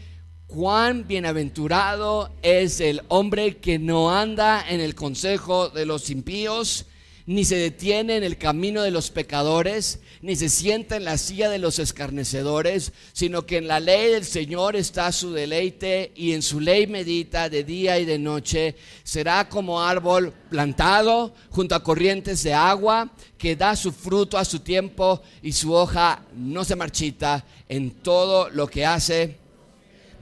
cuán 0.46 1.06
bienaventurado 1.06 2.30
es 2.42 2.80
el 2.80 3.02
hombre 3.08 3.56
que 3.56 3.78
no 3.78 4.14
anda 4.14 4.64
en 4.68 4.80
el 4.80 4.94
consejo 4.94 5.68
de 5.68 5.86
los 5.86 6.10
impíos, 6.10 6.86
ni 7.26 7.46
se 7.46 7.56
detiene 7.56 8.16
en 8.16 8.22
el 8.24 8.36
camino 8.36 8.82
de 8.82 8.90
los 8.90 9.10
pecadores, 9.10 10.00
ni 10.20 10.36
se 10.36 10.50
sienta 10.50 10.96
en 10.96 11.04
la 11.04 11.16
silla 11.16 11.48
de 11.48 11.58
los 11.58 11.78
escarnecedores, 11.78 12.92
sino 13.14 13.46
que 13.46 13.56
en 13.56 13.66
la 13.66 13.80
ley 13.80 14.12
del 14.12 14.26
Señor 14.26 14.76
está 14.76 15.10
su 15.10 15.32
deleite 15.32 16.12
y 16.14 16.32
en 16.32 16.42
su 16.42 16.60
ley 16.60 16.86
medita 16.86 17.48
de 17.48 17.64
día 17.64 17.98
y 17.98 18.04
de 18.04 18.18
noche. 18.18 18.76
Será 19.04 19.48
como 19.48 19.82
árbol 19.82 20.34
plantado 20.50 21.34
junto 21.48 21.74
a 21.74 21.82
corrientes 21.82 22.42
de 22.42 22.52
agua, 22.52 23.10
que 23.38 23.56
da 23.56 23.74
su 23.74 23.90
fruto 23.90 24.36
a 24.36 24.44
su 24.44 24.60
tiempo 24.60 25.22
y 25.42 25.52
su 25.52 25.72
hoja 25.72 26.26
no 26.34 26.62
se 26.62 26.76
marchita 26.76 27.44
en 27.70 27.90
todo 27.90 28.50
lo 28.50 28.66
que 28.66 28.84
hace 28.84 29.43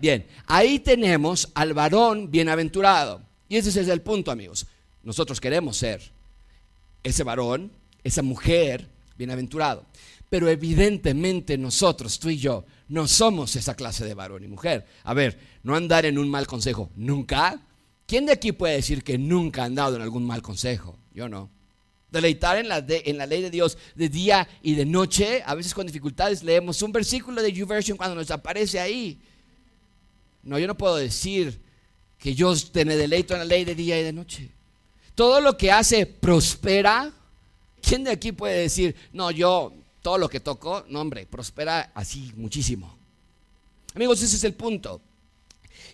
Bien, 0.03 0.27
ahí 0.49 0.81
tenemos 0.81 1.49
al 1.55 1.75
varón 1.75 2.29
bienaventurado. 2.29 3.23
Y 3.49 3.57
ese 3.57 3.69
es 3.69 3.87
el 3.87 4.01
punto, 4.01 4.33
amigos. 4.33 4.67
Nosotros 5.05 5.41
queremos 5.41 5.77
ser 5.77 6.03
ese 7.05 7.23
varón, 7.23 7.71
esa 8.03 8.21
mujer 8.21 8.89
bienaventurado. 9.17 9.87
Pero 10.29 10.49
evidentemente 10.49 11.57
nosotros, 11.57 12.19
tú 12.19 12.31
y 12.31 12.39
yo, 12.39 12.65
no 12.89 13.07
somos 13.07 13.55
esa 13.55 13.77
clase 13.77 14.05
de 14.05 14.15
varón 14.15 14.43
y 14.43 14.49
mujer. 14.49 14.85
A 15.05 15.15
ver, 15.15 15.39
no 15.63 15.77
andar 15.77 16.05
en 16.05 16.19
un 16.19 16.29
mal 16.29 16.49
consejo, 16.49 16.91
nunca. 16.97 17.61
¿Quién 18.05 18.27
de 18.27 18.33
aquí 18.33 18.51
puede 18.51 18.75
decir 18.75 19.05
que 19.05 19.19
nunca 19.19 19.63
ha 19.63 19.67
andado 19.67 19.95
en 19.95 20.03
algún 20.03 20.27
mal 20.27 20.43
consejo? 20.43 20.99
Yo 21.15 21.29
no. 21.29 21.49
Deleitar 22.11 22.59
en 22.59 22.67
la, 22.67 22.81
ley 23.27 23.41
de 23.41 23.51
Dios 23.51 23.79
de 23.95 24.09
día 24.09 24.49
y 24.63 24.75
de 24.75 24.85
noche. 24.85 25.45
A 25.47 25.55
veces 25.55 25.73
con 25.73 25.87
dificultades 25.87 26.43
leemos 26.43 26.83
un 26.83 26.91
versículo 26.91 27.41
de 27.41 27.53
YouVersion 27.53 27.97
cuando 27.97 28.17
nos 28.17 28.33
aparece 28.33 28.81
ahí. 28.81 29.21
No, 30.43 30.59
yo 30.59 30.67
no 30.67 30.77
puedo 30.77 30.97
decir 30.97 31.61
que 32.19 32.35
yo 32.35 32.55
me 32.75 32.97
deleito 32.97 33.35
en 33.35 33.41
la 33.41 33.45
ley 33.45 33.65
de 33.65 33.75
día 33.75 33.99
y 34.01 34.05
de 34.05 34.13
noche. 34.13 34.49
Todo 35.15 35.41
lo 35.41 35.57
que 35.57 35.71
hace 35.71 36.07
prospera. 36.07 37.13
¿Quién 37.81 38.05
de 38.05 38.13
aquí 38.13 38.33
puede 38.33 38.61
decir, 38.61 38.95
no, 39.13 39.31
yo 39.31 39.73
todo 40.03 40.19
lo 40.19 40.29
que 40.29 40.41
toco, 40.41 40.85
no 40.89 41.01
hombre, 41.01 41.27
prospera 41.27 41.91
así 41.95 42.33
muchísimo? 42.37 42.97
Amigos, 43.95 44.23
ese 44.23 44.37
es 44.37 44.45
el 44.45 44.55
punto. 44.55 45.01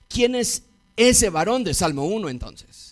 ¿Quién 0.09 0.35
es 0.35 0.62
ese 0.97 1.31
varón 1.31 1.64
de 1.64 1.75
Salmo 1.75 2.05
1 2.05 2.28
entonces? 2.28 2.88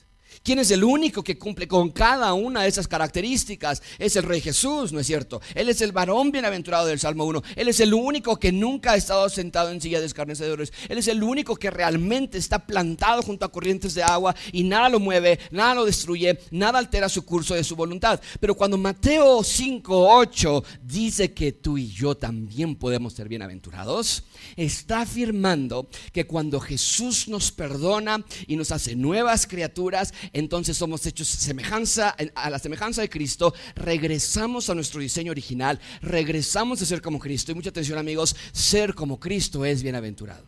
¿Quién 0.47 0.61
es 0.61 0.71
el 0.71 0.85
único 0.85 1.25
que 1.25 1.37
cumple 1.37 1.67
con 1.67 1.91
cada 1.91 2.33
una 2.33 2.63
de 2.63 2.69
esas 2.69 2.87
características? 2.87 3.83
Es 3.99 4.15
el 4.15 4.23
Rey 4.23 4.41
Jesús, 4.41 4.93
¿no 4.93 5.01
es 5.01 5.07
cierto? 5.09 5.41
Él 5.57 5.69
es 5.69 5.81
el 5.81 5.91
varón 5.91 6.31
bienaventurado 6.31 6.87
del 6.87 7.01
Salmo 7.01 7.25
1. 7.25 7.43
Él 7.57 7.67
es 7.67 7.81
el 7.81 7.93
único 7.93 8.37
que 8.37 8.53
nunca 8.53 8.93
ha 8.93 8.97
estado 8.97 9.29
sentado 9.29 9.73
en 9.73 9.81
silla 9.81 9.99
de 9.99 10.07
escarnecedores. 10.07 10.73
Él 10.89 10.99
es 10.99 11.09
el 11.09 11.25
único 11.25 11.57
que 11.57 11.73
realmente 11.73 12.39
está 12.39 12.65
plantado 12.65 13.23
junto 13.23 13.45
a 13.45 13.51
corrientes 13.51 13.95
de 13.95 14.05
agua 14.05 14.37
y 14.53 14.63
nada 14.63 14.89
lo 14.89 15.01
mueve, 15.01 15.41
nada 15.51 15.75
lo 15.75 15.85
destruye, 15.85 16.39
nada 16.53 16.79
altera 16.79 17.09
su 17.09 17.25
curso 17.25 17.57
de 17.57 17.65
su 17.65 17.75
voluntad. 17.75 18.21
Pero 18.39 18.55
cuando 18.55 18.79
Mateo 18.79 19.43
5, 19.43 20.17
8 20.17 20.65
dice 20.81 21.35
que 21.35 21.51
tú 21.51 21.77
y 21.77 21.89
yo 21.89 22.17
también 22.17 22.77
podemos 22.77 23.15
ser 23.15 23.29
bienaventurados, 23.29 24.23
está 24.55 25.01
afirmando 25.01 25.89
que 26.13 26.25
cuando 26.25 26.61
Jesús 26.61 27.27
nos 27.27 27.51
perdona 27.51 28.25
y 28.47 28.55
nos 28.55 28.71
hace 28.71 28.95
nuevas 28.95 29.49
criaturas, 29.49 30.15
entonces 30.39 30.77
somos 30.77 31.07
hechos 31.07 31.29
semejanza, 31.29 32.15
a 32.35 32.51
la 32.51 32.59
semejanza 32.59 33.01
de 33.01 33.09
Cristo, 33.09 33.55
regresamos 33.75 34.69
a 34.69 34.75
nuestro 34.75 35.01
diseño 35.01 35.31
original, 35.31 35.81
regresamos 36.03 36.83
a 36.83 36.85
ser 36.85 37.01
como 37.01 37.19
Cristo. 37.19 37.53
Y 37.53 37.55
mucha 37.55 37.71
atención 37.71 37.99
amigos, 37.99 38.37
ser 38.53 38.95
como 38.95 39.19
Cristo 39.19 39.65
es 39.65 39.83
bienaventurado. 39.83 40.45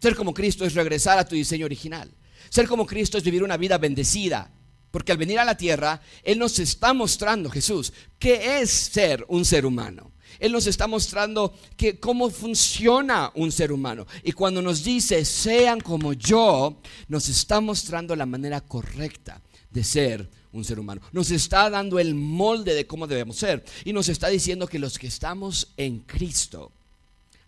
Ser 0.00 0.14
como 0.14 0.32
Cristo 0.32 0.64
es 0.64 0.74
regresar 0.74 1.18
a 1.18 1.26
tu 1.26 1.34
diseño 1.34 1.66
original. 1.66 2.14
Ser 2.48 2.68
como 2.68 2.86
Cristo 2.86 3.18
es 3.18 3.24
vivir 3.24 3.42
una 3.42 3.56
vida 3.56 3.76
bendecida. 3.76 4.52
Porque 4.92 5.10
al 5.10 5.18
venir 5.18 5.40
a 5.40 5.44
la 5.44 5.56
tierra, 5.56 6.00
Él 6.22 6.38
nos 6.38 6.60
está 6.60 6.94
mostrando, 6.94 7.50
Jesús, 7.50 7.92
qué 8.20 8.60
es 8.60 8.70
ser 8.70 9.24
un 9.26 9.44
ser 9.44 9.66
humano. 9.66 10.11
Él 10.38 10.52
nos 10.52 10.66
está 10.66 10.86
mostrando 10.86 11.54
que 11.76 11.98
cómo 11.98 12.30
funciona 12.30 13.30
un 13.34 13.52
ser 13.52 13.72
humano. 13.72 14.06
Y 14.22 14.32
cuando 14.32 14.62
nos 14.62 14.84
dice, 14.84 15.24
sean 15.24 15.80
como 15.80 16.12
yo, 16.12 16.80
nos 17.08 17.28
está 17.28 17.60
mostrando 17.60 18.16
la 18.16 18.26
manera 18.26 18.60
correcta 18.60 19.40
de 19.70 19.84
ser 19.84 20.28
un 20.52 20.64
ser 20.64 20.78
humano. 20.78 21.00
Nos 21.12 21.30
está 21.30 21.70
dando 21.70 21.98
el 21.98 22.14
molde 22.14 22.74
de 22.74 22.86
cómo 22.86 23.06
debemos 23.06 23.36
ser. 23.36 23.64
Y 23.84 23.92
nos 23.92 24.08
está 24.08 24.28
diciendo 24.28 24.66
que 24.66 24.78
los 24.78 24.98
que 24.98 25.06
estamos 25.06 25.72
en 25.76 26.00
Cristo, 26.00 26.72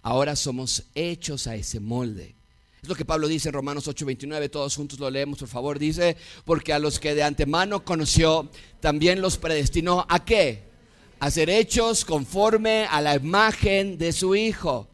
ahora 0.02 0.36
somos 0.36 0.84
hechos 0.94 1.46
a 1.46 1.54
ese 1.54 1.80
molde. 1.80 2.34
Es 2.82 2.88
lo 2.88 2.94
que 2.94 3.06
Pablo 3.06 3.28
dice 3.28 3.48
en 3.48 3.54
Romanos 3.54 3.88
8:29, 3.88 4.50
todos 4.50 4.76
juntos 4.76 4.98
lo 4.98 5.08
leemos, 5.08 5.38
por 5.38 5.48
favor. 5.48 5.78
Dice, 5.78 6.18
porque 6.44 6.74
a 6.74 6.78
los 6.78 6.98
que 6.98 7.14
de 7.14 7.22
antemano 7.22 7.82
conoció, 7.82 8.50
también 8.80 9.22
los 9.22 9.38
predestinó 9.38 10.04
a 10.08 10.24
qué? 10.24 10.73
A 11.24 11.30
ser 11.30 11.48
hechos 11.48 12.04
conforme 12.04 12.84
a 12.84 13.00
la 13.00 13.14
imagen 13.14 13.96
de 13.96 14.12
su 14.12 14.36
Hijo, 14.36 14.90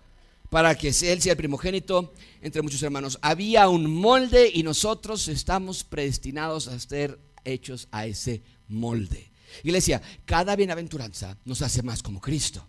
para 0.48 0.76
que 0.76 0.90
él 0.90 1.20
sea 1.20 1.32
el 1.32 1.36
primogénito 1.36 2.12
entre 2.40 2.62
muchos 2.62 2.80
hermanos. 2.84 3.18
Había 3.20 3.68
un 3.68 3.92
molde 3.92 4.48
y 4.54 4.62
nosotros 4.62 5.26
estamos 5.26 5.82
predestinados 5.82 6.68
a 6.68 6.78
ser 6.78 7.18
hechos 7.42 7.88
a 7.90 8.06
ese 8.06 8.42
molde. 8.68 9.32
Iglesia, 9.64 10.00
cada 10.24 10.54
bienaventuranza 10.54 11.36
nos 11.44 11.62
hace 11.62 11.82
más 11.82 12.00
como 12.00 12.20
Cristo, 12.20 12.64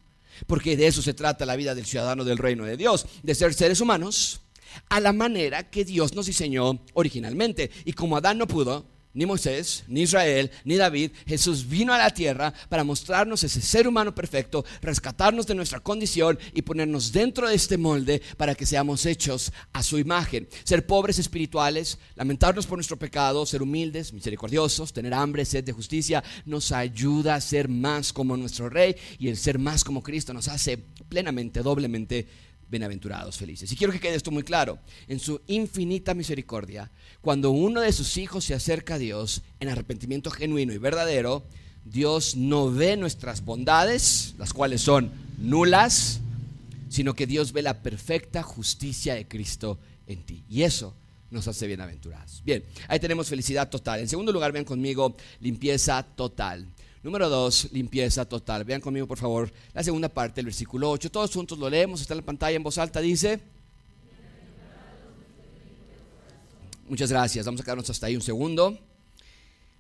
porque 0.48 0.76
de 0.76 0.88
eso 0.88 1.04
se 1.04 1.14
trata 1.14 1.46
la 1.46 1.56
vida 1.56 1.76
del 1.76 1.86
ciudadano 1.86 2.24
del 2.24 2.40
reino 2.40 2.66
de 2.66 2.78
Dios, 2.78 3.06
de 3.22 3.36
ser 3.36 3.54
seres 3.54 3.80
humanos 3.80 4.42
a 4.90 5.00
la 5.00 5.14
manera 5.14 5.70
que 5.70 5.86
Dios 5.86 6.16
nos 6.16 6.26
diseñó 6.26 6.80
originalmente. 6.96 7.70
Y 7.86 7.94
como 7.94 8.18
Adán 8.18 8.40
no 8.40 8.48
pudo, 8.48 8.88
ni 9.14 9.26
Moisés, 9.26 9.84
ni 9.88 10.02
Israel, 10.02 10.52
ni 10.64 10.76
David, 10.76 11.12
Jesús 11.26 11.68
vino 11.68 11.94
a 11.94 11.98
la 11.98 12.12
tierra 12.12 12.54
para 12.70 12.84
mostrarnos 12.84 13.44
ese 13.44 13.62
ser 13.62 13.88
humano 13.88 14.16
perfecto, 14.16 14.66
rescatarnos 14.82 15.48
de 15.48 15.56
nuestra 15.56 15.80
condición 15.80 16.40
y 16.54 16.62
ponernos 16.62 17.12
dentro 17.12 17.48
de 17.48 17.56
este 17.56 17.78
molde 17.78 18.22
para 18.38 18.56
que 18.56 18.66
seamos 18.66 19.06
hechos 19.06 19.52
a 19.74 19.84
su 19.84 20.00
imagen. 20.00 20.48
Ser 20.64 20.86
pobres 20.86 21.20
espirituales, 21.20 21.98
lamentarnos 22.16 22.66
por 22.66 22.78
nuestro 22.78 22.98
pecado, 22.98 23.46
ser 23.46 23.62
humildes, 23.62 24.14
misericordiosos, 24.14 24.94
tener 24.94 25.14
hambre, 25.14 25.46
sed 25.46 25.64
de 25.64 25.74
justicia, 25.74 26.24
nos 26.46 26.72
ayuda 26.72 27.36
a 27.36 27.42
ser 27.42 27.68
más 27.68 28.14
como 28.14 28.38
nuestro 28.38 28.70
Rey 28.70 28.96
y 29.20 29.28
el 29.28 29.38
ser 29.38 29.60
más 29.60 29.84
como 29.84 30.04
Cristo 30.04 30.34
nos 30.34 30.48
hace 30.48 30.78
plenamente, 31.10 31.62
doblemente 31.62 32.28
bienaventurados, 32.72 33.38
felices. 33.38 33.72
Y 33.72 33.76
quiero 33.76 33.94
que 33.94 34.00
quede 34.00 34.16
esto 34.16 34.32
muy 34.32 34.44
claro. 34.44 34.80
En 35.08 35.20
su 35.20 35.42
infinita 35.48 36.14
misericordia, 36.14 36.90
cuando 37.20 37.52
uno 37.52 37.82
de 37.82 37.92
sus 37.92 38.18
hijos 38.18 38.46
se 38.46 38.54
acerca 38.56 38.96
a 38.96 38.98
Dios 38.98 39.44
en 39.60 39.70
arrepentimiento 39.70 40.32
genuino 40.32 40.74
y 40.74 40.78
verdadero, 40.78 41.44
Dios 41.84 42.36
no 42.36 42.72
ve 42.72 42.96
nuestras 42.96 43.44
bondades, 43.44 44.34
las 44.38 44.54
cuales 44.54 44.82
son 44.82 45.12
nulas, 45.38 46.22
sino 46.90 47.14
que 47.14 47.28
Dios 47.28 47.52
ve 47.52 47.62
la 47.62 47.84
perfecta 47.84 48.42
justicia 48.42 49.16
de 49.16 49.28
Cristo 49.28 49.78
en 50.08 50.24
ti. 50.24 50.44
Y 50.50 50.64
eso 50.64 50.96
nos 51.30 51.48
hace 51.48 51.68
bienaventurados. 51.68 52.42
Bien, 52.46 52.64
ahí 52.88 53.00
tenemos 53.00 53.28
felicidad 53.28 53.70
total. 53.70 54.00
En 54.00 54.08
segundo 54.08 54.32
lugar, 54.32 54.52
ven 54.52 54.66
conmigo 54.66 55.16
limpieza 55.40 56.04
total. 56.04 56.68
Número 57.04 57.30
dos, 57.30 57.68
limpieza 57.72 58.26
total. 58.26 58.64
Vean 58.64 58.80
conmigo, 58.80 59.08
por 59.08 59.18
favor, 59.18 59.52
la 59.74 59.84
segunda 59.84 60.08
parte 60.08 60.36
del 60.36 60.46
versículo 60.46 60.92
8. 60.92 61.10
Todos 61.10 61.34
juntos 61.34 61.58
lo 61.58 61.68
leemos, 61.68 62.02
está 62.02 62.14
en 62.14 62.20
la 62.20 62.26
pantalla 62.26 62.56
en 62.56 62.62
voz 62.62 62.78
alta, 62.78 63.00
dice. 63.00 63.40
Muchas 66.88 67.10
gracias, 67.10 67.46
vamos 67.46 67.62
a 67.62 67.64
quedarnos 67.64 67.90
hasta 67.90 68.06
ahí 68.06 68.16
un 68.16 68.22
segundo. 68.22 68.78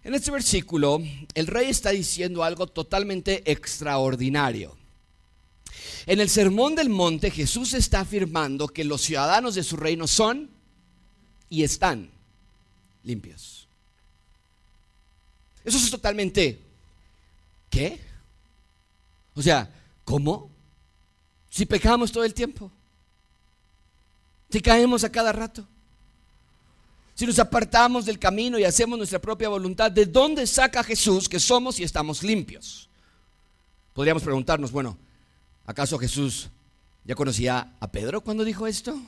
En 0.04 0.16
este 0.16 0.32
versículo, 0.32 1.00
el 1.36 1.46
rey 1.46 1.70
está 1.70 1.92
diciendo 1.92 2.44
algo 2.44 2.66
totalmente 2.66 3.52
extraordinario. 3.52 4.76
En 6.08 6.20
el 6.20 6.30
Sermón 6.30 6.74
del 6.74 6.90
Monte, 6.90 7.30
Jesús 7.30 7.76
está 7.76 8.00
afirmando 8.00 8.68
que 8.68 8.84
los 8.84 9.02
ciudadanos 9.02 9.54
de 9.54 9.62
su 9.62 9.78
reino 9.78 10.08
son 10.08 10.50
y 11.50 11.62
están 11.62 12.10
limpios. 13.04 13.68
Eso 15.64 15.78
es 15.78 15.92
totalmente 15.92 16.71
¿Qué? 17.72 18.00
O 19.34 19.42
sea, 19.42 19.68
¿cómo? 20.06 20.52
Si 21.50 21.66
pecamos 21.66 22.12
todo 22.12 22.26
el 22.26 22.36
tiempo. 22.36 22.70
Si 24.52 24.62
caemos 24.62 25.04
a 25.04 25.12
cada 25.12 25.32
rato. 25.32 25.66
Si 27.16 27.26
nos 27.26 27.40
apartamos 27.40 28.06
del 28.06 28.20
camino 28.20 28.60
y 28.60 28.66
hacemos 28.66 28.98
nuestra 28.98 29.20
propia 29.20 29.50
voluntad, 29.50 29.90
¿de 29.90 30.06
dónde 30.06 30.46
saca 30.46 30.84
Jesús 30.84 31.30
que 31.30 31.40
somos 31.40 31.80
y 31.80 31.84
estamos 31.84 32.24
limpios? 32.24 32.90
Podríamos 33.94 34.24
preguntarnos, 34.24 34.72
bueno, 34.72 34.98
¿acaso 35.66 35.98
Jesús 35.98 36.50
ya 37.06 37.16
conocía 37.16 37.74
a 37.80 37.92
Pedro 37.92 38.22
cuando 38.22 38.44
dijo 38.44 38.68
esto? 38.68 39.00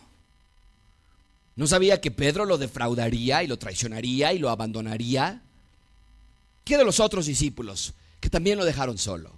¿No 1.56 1.68
sabía 1.68 2.00
que 2.00 2.12
Pedro 2.12 2.46
lo 2.46 2.58
defraudaría 2.58 3.44
y 3.44 3.48
lo 3.48 3.60
traicionaría 3.60 4.32
y 4.34 4.40
lo 4.40 4.50
abandonaría? 4.50 5.42
¿Qué 6.64 6.78
de 6.78 6.86
los 6.86 7.00
otros 7.00 7.26
discípulos? 7.26 7.94
Que 8.24 8.30
también 8.30 8.58
lo 8.58 8.64
dejaron 8.64 8.98
solo. 8.98 9.34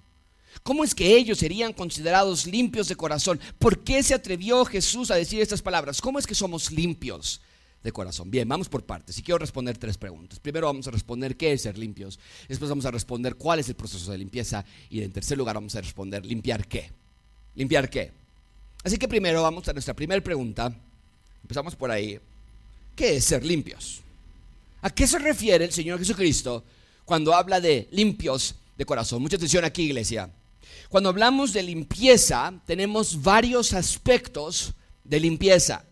¿Cómo 0.62 0.84
es 0.84 0.94
que 0.94 1.18
ellos 1.18 1.40
serían 1.40 1.74
considerados 1.74 2.46
limpios 2.46 2.88
de 2.88 2.96
corazón? 2.96 3.40
¿Por 3.58 3.84
qué 3.84 4.04
se 4.04 4.14
atrevió 4.14 4.64
Jesús 4.64 5.10
a 5.10 5.16
decir 5.16 5.42
estas 5.42 5.64
palabras? 5.64 6.00
¿Cómo 6.00 6.20
es 6.20 6.28
que 6.28 6.36
somos 6.36 6.70
limpios 6.70 7.42
de 7.82 7.92
corazón? 7.92 8.30
Bien, 8.30 8.48
vamos 8.48 8.70
por 8.70 8.84
partes 8.84 9.18
y 9.18 9.24
quiero 9.24 9.40
responder 9.40 9.80
tres 9.80 9.98
preguntas. 9.98 10.40
Primero 10.40 10.68
vamos 10.68 10.88
a 10.88 10.92
responder 10.92 11.36
qué 11.36 11.52
es 11.54 11.64
ser 11.64 11.80
limpios. 11.80 12.20
Después 12.48 12.70
vamos 12.70 12.86
a 12.86 12.92
responder 12.92 13.34
cuál 13.34 13.58
es 13.58 13.70
el 13.70 13.76
proceso 13.76 14.12
de 14.12 14.20
limpieza. 14.20 14.64
Y 14.92 15.02
en 15.02 15.12
tercer 15.12 15.36
lugar 15.36 15.56
vamos 15.56 15.76
a 15.76 15.82
responder 15.82 16.24
limpiar 16.24 16.68
qué. 16.68 16.92
¿Limpiar 17.56 17.90
qué? 17.90 18.12
Así 18.84 18.98
que 18.98 19.08
primero 19.08 19.42
vamos 19.42 19.68
a 19.68 19.74
nuestra 19.74 19.96
primera 19.96 20.24
pregunta. 20.24 20.72
Empezamos 21.42 21.76
por 21.76 21.90
ahí. 21.90 22.20
¿Qué 22.96 23.16
es 23.16 23.26
ser 23.26 23.44
limpios? 23.44 24.02
¿A 24.84 24.92
qué 24.92 25.08
se 25.08 25.18
refiere 25.18 25.66
el 25.66 25.72
Señor 25.72 25.98
Jesucristo 25.98 26.64
cuando 27.04 27.34
habla 27.34 27.60
de 27.60 27.88
limpios 27.90 28.54
de 28.78 28.86
corazón. 28.86 29.22
Mucha 29.22 29.38
atención 29.38 29.66
aquí, 29.66 29.84
iglesia. 29.84 30.30
Cuando 30.90 31.10
hablamos 31.10 31.54
de 31.54 31.64
limpieza, 31.64 32.54
tenemos 32.66 33.22
varios 33.22 33.74
aspectos 33.74 34.74
de 35.04 35.20
limpieza. 35.20 35.86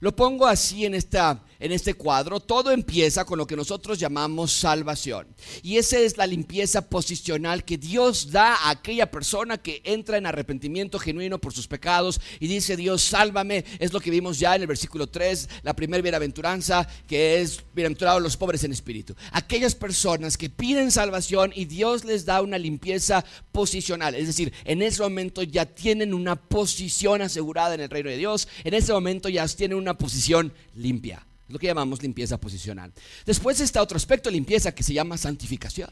Lo 0.00 0.14
pongo 0.14 0.46
así 0.46 0.86
en 0.86 0.94
esta 0.94 1.42
en 1.60 1.72
este 1.72 1.94
cuadro, 1.94 2.40
todo 2.40 2.72
empieza 2.72 3.24
con 3.24 3.38
lo 3.38 3.46
que 3.46 3.54
nosotros 3.54 3.98
llamamos 3.98 4.52
salvación. 4.52 5.28
Y 5.62 5.76
esa 5.76 5.98
es 5.98 6.16
la 6.16 6.26
limpieza 6.26 6.88
posicional 6.88 7.64
que 7.64 7.76
Dios 7.78 8.30
da 8.32 8.54
a 8.54 8.70
aquella 8.70 9.10
persona 9.10 9.58
que 9.58 9.82
entra 9.84 10.16
en 10.16 10.26
arrepentimiento 10.26 10.98
genuino 10.98 11.38
por 11.38 11.52
sus 11.52 11.68
pecados 11.68 12.20
y 12.40 12.48
dice, 12.48 12.76
Dios, 12.76 13.02
sálvame. 13.02 13.64
Es 13.78 13.92
lo 13.92 14.00
que 14.00 14.10
vimos 14.10 14.38
ya 14.38 14.56
en 14.56 14.62
el 14.62 14.66
versículo 14.66 15.06
3, 15.06 15.48
la 15.62 15.74
primera 15.74 16.02
bienaventuranza, 16.02 16.88
que 17.06 17.40
es 17.40 17.62
bienaventurados 17.74 18.22
los 18.22 18.36
pobres 18.36 18.64
en 18.64 18.72
espíritu. 18.72 19.14
Aquellas 19.32 19.74
personas 19.74 20.38
que 20.38 20.48
piden 20.48 20.90
salvación 20.90 21.52
y 21.54 21.66
Dios 21.66 22.04
les 22.04 22.24
da 22.24 22.40
una 22.40 22.58
limpieza 22.58 23.24
posicional. 23.52 24.14
Es 24.14 24.26
decir, 24.26 24.52
en 24.64 24.80
ese 24.80 25.02
momento 25.02 25.42
ya 25.42 25.66
tienen 25.66 26.14
una 26.14 26.36
posición 26.36 27.20
asegurada 27.20 27.74
en 27.74 27.80
el 27.80 27.90
reino 27.90 28.08
de 28.08 28.16
Dios. 28.16 28.48
En 28.64 28.72
ese 28.72 28.92
momento 28.92 29.28
ya 29.28 29.46
tienen 29.46 29.76
una 29.76 29.98
posición 29.98 30.52
limpia 30.74 31.26
lo 31.50 31.58
que 31.58 31.66
llamamos 31.66 32.02
limpieza 32.02 32.38
posicional. 32.38 32.92
Después 33.26 33.60
está 33.60 33.82
otro 33.82 33.96
aspecto 33.96 34.28
de 34.28 34.34
limpieza 34.34 34.74
que 34.74 34.82
se 34.82 34.94
llama 34.94 35.16
santificación. 35.16 35.90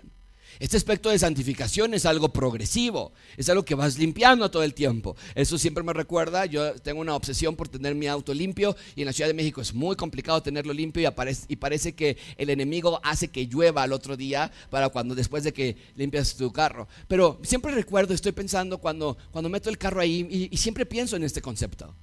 Este 0.58 0.76
aspecto 0.76 1.10
de 1.10 1.18
santificación 1.18 1.94
es 1.94 2.04
algo 2.04 2.32
progresivo, 2.32 3.12
es 3.36 3.48
algo 3.48 3.64
que 3.64 3.76
vas 3.76 3.96
limpiando 3.96 4.50
todo 4.50 4.64
el 4.64 4.74
tiempo. 4.74 5.14
Eso 5.36 5.56
siempre 5.56 5.84
me 5.84 5.92
recuerda, 5.92 6.46
yo 6.46 6.74
tengo 6.74 7.00
una 7.00 7.14
obsesión 7.14 7.54
por 7.54 7.68
tener 7.68 7.94
mi 7.94 8.08
auto 8.08 8.34
limpio 8.34 8.74
y 8.96 9.02
en 9.02 9.06
la 9.06 9.12
Ciudad 9.12 9.28
de 9.28 9.34
México 9.34 9.60
es 9.60 9.72
muy 9.72 9.94
complicado 9.94 10.42
tenerlo 10.42 10.72
limpio 10.72 11.02
y, 11.02 11.52
y 11.52 11.56
parece 11.56 11.94
que 11.94 12.16
el 12.36 12.50
enemigo 12.50 13.00
hace 13.04 13.28
que 13.28 13.46
llueva 13.46 13.84
al 13.84 13.92
otro 13.92 14.16
día 14.16 14.50
para 14.70 14.88
cuando 14.88 15.14
después 15.14 15.44
de 15.44 15.52
que 15.52 15.76
limpias 15.94 16.34
tu 16.34 16.52
carro. 16.52 16.88
Pero 17.06 17.38
siempre 17.42 17.72
recuerdo, 17.72 18.12
estoy 18.14 18.32
pensando 18.32 18.78
cuando, 18.78 19.16
cuando 19.30 19.48
meto 19.48 19.70
el 19.70 19.78
carro 19.78 20.00
ahí 20.00 20.48
y 20.50 20.56
siempre 20.56 20.86
pienso 20.86 21.14
en 21.14 21.22
este 21.22 21.40
concepto. 21.40 21.94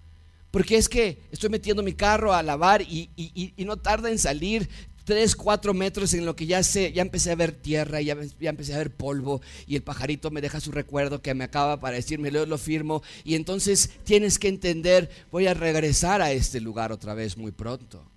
Porque 0.56 0.78
es 0.78 0.88
que 0.88 1.18
estoy 1.32 1.50
metiendo 1.50 1.84
mi 1.84 1.92
carro 1.92 2.34
a 2.34 2.42
lavar 2.42 2.82
y, 2.82 3.10
no 3.58 3.76
tarda 3.76 4.10
en 4.10 4.18
salir 4.18 4.70
3, 5.04 5.36
4 5.36 5.74
metros 5.74 6.14
en 6.14 6.26
lo 6.26 6.34
que 6.34 6.46
ya, 6.46 6.64
sé, 6.64 6.94
ya 6.94 7.02
empecé 7.02 7.32
a 7.32 7.36
ver 7.36 7.52
tierra, 7.52 8.00
ya, 8.00 8.16
ya 8.40 8.52
empecé 8.52 8.74
a 8.74 8.78
ver 8.78 8.90
polvo 8.90 9.42
y 9.68 9.76
el 9.76 9.84
pajarito 9.84 10.32
me 10.32 10.40
deja 10.40 10.62
su 10.62 10.72
recuerdo 10.72 11.22
que 11.22 11.34
me 11.34 11.44
acaba 11.44 11.82
para 11.82 11.98
decirme, 11.98 12.32
lo, 12.32 12.46
lo 12.46 12.58
firmo. 12.58 13.04
Y 13.26 13.36
entonces 13.36 13.90
tienes 14.06 14.40
que 14.40 14.48
entender, 14.48 15.10
voy 15.30 15.48
a 15.48 15.54
regresar 15.54 16.22
a 16.22 16.32
este 16.32 16.62
lugar 16.62 16.94
otra 16.94 17.14
vez 17.14 17.36
muy 17.36 17.52
pronto. 17.52 18.10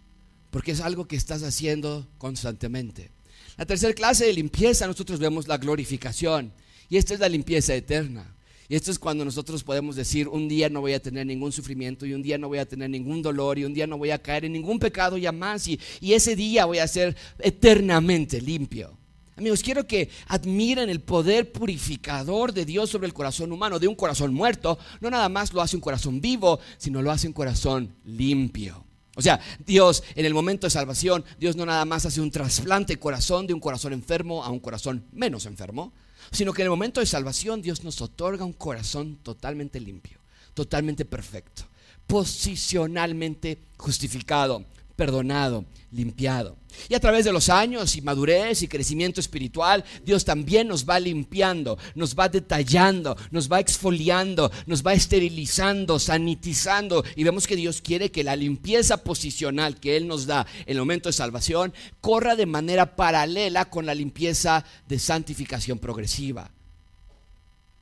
Porque 0.53 0.71
es 0.71 0.81
algo 0.81 1.09
que 1.09 1.17
estás 1.17 1.43
haciendo 1.43 2.07
constantemente. 2.19 3.11
La 3.57 3.67
tercera 3.67 3.93
clase 3.95 4.27
de 4.27 4.33
limpieza 4.33 4.87
nosotros 4.87 5.19
vemos 5.19 5.49
la 5.49 5.59
glorificación. 5.59 6.53
Y 6.89 6.99
esta 6.99 7.15
es 7.15 7.19
la 7.19 7.29
limpieza 7.29 7.75
eterna. 7.75 8.33
Y 8.69 8.77
esto 8.77 8.91
es 8.91 8.99
cuando 8.99 9.25
nosotros 9.25 9.65
podemos 9.65 9.97
decir, 9.97 10.29
un 10.29 10.47
día 10.47 10.69
no 10.69 10.83
voy 10.83 10.93
a 10.93 11.01
tener 11.01 11.27
ningún 11.27 11.53
sufrimiento 11.53 12.05
y 12.05 12.13
un 12.13 12.23
día 12.23 12.37
no 12.37 12.49
voy 12.49 12.59
a 12.59 12.69
tener 12.69 12.91
ningún 12.91 13.23
dolor 13.23 13.59
y 13.59 13.65
un 13.65 13.73
día 13.73 13.87
no 13.87 13.97
voy 13.97 14.11
a 14.11 14.23
caer 14.23 14.45
en 14.45 14.53
ningún 14.53 14.79
pecado 14.79 15.17
ya 15.17 15.33
más 15.33 15.67
y, 15.69 15.81
y 16.01 16.13
ese 16.13 16.37
día 16.37 16.67
voy 16.67 16.79
a 16.79 16.87
ser 16.87 17.17
eternamente 17.39 18.43
limpio. 18.43 18.99
Amigos, 19.39 19.63
quiero 19.63 19.87
que 19.87 20.11
admiren 20.27 20.91
el 20.91 21.01
poder 21.01 21.53
purificador 21.53 22.53
de 22.53 22.65
Dios 22.65 22.91
sobre 22.91 23.07
el 23.07 23.15
corazón 23.15 23.53
humano, 23.53 23.79
de 23.79 23.87
un 23.87 23.95
corazón 23.95 24.35
muerto. 24.35 24.79
No 25.01 25.11
nada 25.11 25.29
más 25.29 25.53
lo 25.53 25.63
hace 25.63 25.77
un 25.77 25.81
corazón 25.81 26.21
vivo, 26.21 26.59
sino 26.77 27.01
lo 27.03 27.13
hace 27.13 27.29
un 27.29 27.33
corazón 27.33 27.95
limpio. 28.05 28.85
O 29.15 29.23
sea, 29.23 29.41
Dios 29.65 30.03
en 30.17 30.27
el 30.27 30.35
momento 30.35 30.67
de 30.67 30.71
salvación, 30.71 31.25
Dios 31.39 31.55
no 31.55 31.65
nada 31.65 31.85
más 31.85 32.05
hace 32.05 32.21
un 32.21 32.33
trasplante 32.33 32.95
de 32.95 33.01
corazón 33.01 33.47
de 33.47 33.55
un 33.55 33.61
corazón 33.61 33.93
enfermo 33.93 34.45
a 34.45 34.51
un 34.51 34.59
corazón 34.59 35.05
menos 35.13 35.47
enfermo, 35.47 35.93
sino 36.31 36.53
que 36.53 36.63
en 36.63 36.67
el 36.67 36.71
momento 36.71 37.01
de 37.01 37.07
salvación 37.07 37.63
Dios 37.63 37.85
nos 37.85 38.01
otorga 38.01 38.45
un 38.45 38.53
corazón 38.53 39.17
totalmente 39.23 39.81
limpio, 39.81 40.19
totalmente 40.55 41.05
perfecto, 41.05 41.65
posicionalmente 42.07 43.59
justificado, 43.77 44.65
perdonado, 44.99 45.65
limpiado. 45.93 46.57
Y 46.89 46.95
a 46.95 47.01
través 47.01 47.25
de 47.25 47.33
los 47.33 47.49
años 47.49 47.95
y 47.95 48.03
madurez 48.03 48.63
y 48.63 48.69
crecimiento 48.69 49.21
espiritual, 49.21 49.85
Dios 50.05 50.25
también 50.25 50.67
nos 50.67 50.85
va 50.85 50.99
limpiando, 50.99 51.79
nos 51.95 52.17
va 52.17 52.29
detallando, 52.29 53.17
nos 53.31 53.51
va 53.51 53.61
exfoliando, 53.61 54.51
nos 54.67 54.85
va 54.85 54.95
esterilizando, 54.95 56.01
sanitizando. 56.01 57.05
Y 57.15 57.23
vemos 57.23 57.47
que 57.47 57.55
Dios 57.55 57.81
quiere 57.81 58.11
que 58.11 58.25
la 58.25 58.35
limpieza 58.35 58.97
posicional 58.97 59.79
que 59.79 59.97
Él 59.97 60.09
nos 60.09 60.27
da 60.27 60.45
en 60.67 60.73
el 60.73 60.81
momento 60.81 61.09
de 61.09 61.13
salvación 61.13 61.73
corra 62.01 62.35
de 62.35 62.47
manera 62.47 62.97
paralela 62.97 63.71
con 63.71 63.87
la 63.87 63.95
limpieza 63.95 64.65
de 64.89 64.99
santificación 64.99 65.79
progresiva. 65.79 66.51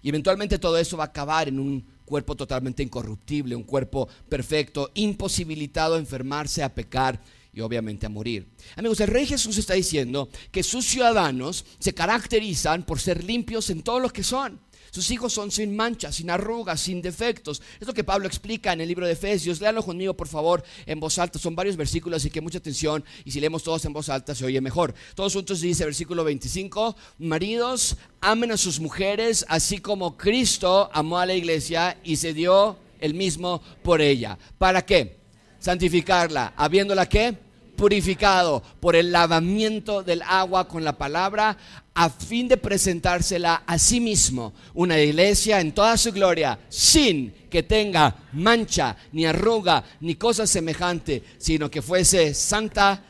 Y 0.03 0.11
eventualmente 0.11 0.59
todo 0.59 0.77
eso 0.77 0.99
va 0.99 1.05
a 1.05 1.09
acabar 1.09 1.49
en 1.49 1.59
un 1.59 1.96
cuerpo 2.07 2.35
totalmente 2.37 2.83
incorruptible, 2.83 3.55
un 3.55 3.65
cuerpo 3.65 4.09
perfecto, 4.29 4.91
imposibilitado 4.95 5.97
a 5.97 5.99
enfermarse, 5.99 6.63
a 6.63 6.75
pecar 6.75 7.21
y 7.53 7.61
obviamente 7.61 8.07
a 8.07 8.11
morir. 8.11 8.49
Amigos, 8.77 9.01
el 9.01 9.09
Rey 9.09 9.27
Jesús 9.27 9.59
está 9.59 9.75
diciendo 9.75 10.29
que 10.51 10.63
sus 10.63 10.87
ciudadanos 10.87 11.65
se 11.79 11.95
caracterizan 11.95 12.85
por 12.85 13.01
ser 13.01 13.25
limpios 13.25 13.71
en 13.71 13.83
todo 13.83 13.99
lo 13.99 14.11
que 14.11 14.23
son. 14.23 14.61
Sus 14.97 15.11
hijos 15.11 15.35
son 15.35 15.51
sin 15.51 15.77
manchas, 15.77 16.15
sin 16.15 16.31
arrugas, 16.31 16.81
sin 16.81 17.03
defectos. 17.03 17.61
Es 17.79 17.87
lo 17.87 17.93
que 17.93 18.03
Pablo 18.03 18.27
explica 18.27 18.73
en 18.73 18.81
el 18.81 18.89
libro 18.89 19.05
de 19.05 19.13
Efesios. 19.13 19.61
Léanlo 19.61 19.83
conmigo, 19.83 20.17
por 20.17 20.27
favor, 20.27 20.65
en 20.87 20.99
voz 20.99 21.19
alta. 21.19 21.39
Son 21.39 21.55
varios 21.55 21.77
versículos, 21.77 22.23
así 22.23 22.31
que 22.31 22.41
mucha 22.41 22.57
atención. 22.57 23.05
Y 23.23 23.31
si 23.31 23.39
leemos 23.39 23.63
todos 23.63 23.85
en 23.85 23.93
voz 23.93 24.09
alta, 24.09 24.35
se 24.35 24.47
oye 24.47 24.59
mejor. 24.63 24.95
Todos 25.15 25.35
juntos 25.35 25.61
dice, 25.61 25.85
versículo 25.85 26.25
25, 26.25 26.97
maridos, 27.19 27.99
amen 28.23 28.53
a 28.53 28.57
sus 28.57 28.81
mujeres, 28.81 29.45
así 29.51 29.81
como 29.81 30.17
Cristo 30.17 30.89
amó 30.95 31.19
a 31.19 31.27
la 31.27 31.35
iglesia 31.35 31.99
y 32.03 32.17
se 32.17 32.33
dio 32.33 32.79
el 32.99 33.13
mismo 33.13 33.61
por 33.83 34.01
ella. 34.01 34.39
¿Para 34.57 34.87
qué? 34.87 35.19
Santificarla, 35.59 36.55
habiéndola 36.57 37.07
qué? 37.07 37.37
Purificado 37.77 38.63
por 38.81 38.97
el 38.97 39.13
lavamiento 39.13 40.03
del 40.03 40.23
agua 40.23 40.67
con 40.67 40.83
la 40.83 40.97
palabra, 40.97 41.57
a 41.95 42.11
fin 42.11 42.49
de 42.49 42.57
presentársela 42.57 43.63
a 43.67 43.79
sí 43.79 44.01
mismo, 44.01 44.55
una 44.75 44.99
iglesia 44.99 45.61
en 45.61 45.73
toda 45.73 45.97
su 45.97 46.13
gloria, 46.13 46.59
sin 46.69 47.33
que 47.51 47.63
tenga 47.63 48.17
mancha, 48.33 48.97
ni 49.13 49.27
arruga, 49.27 49.85
ni 50.01 50.17
cosa 50.17 50.47
semejante, 50.47 51.23
sino 51.39 51.71
que 51.71 51.83
fuese 51.83 52.35
santa. 52.35 53.03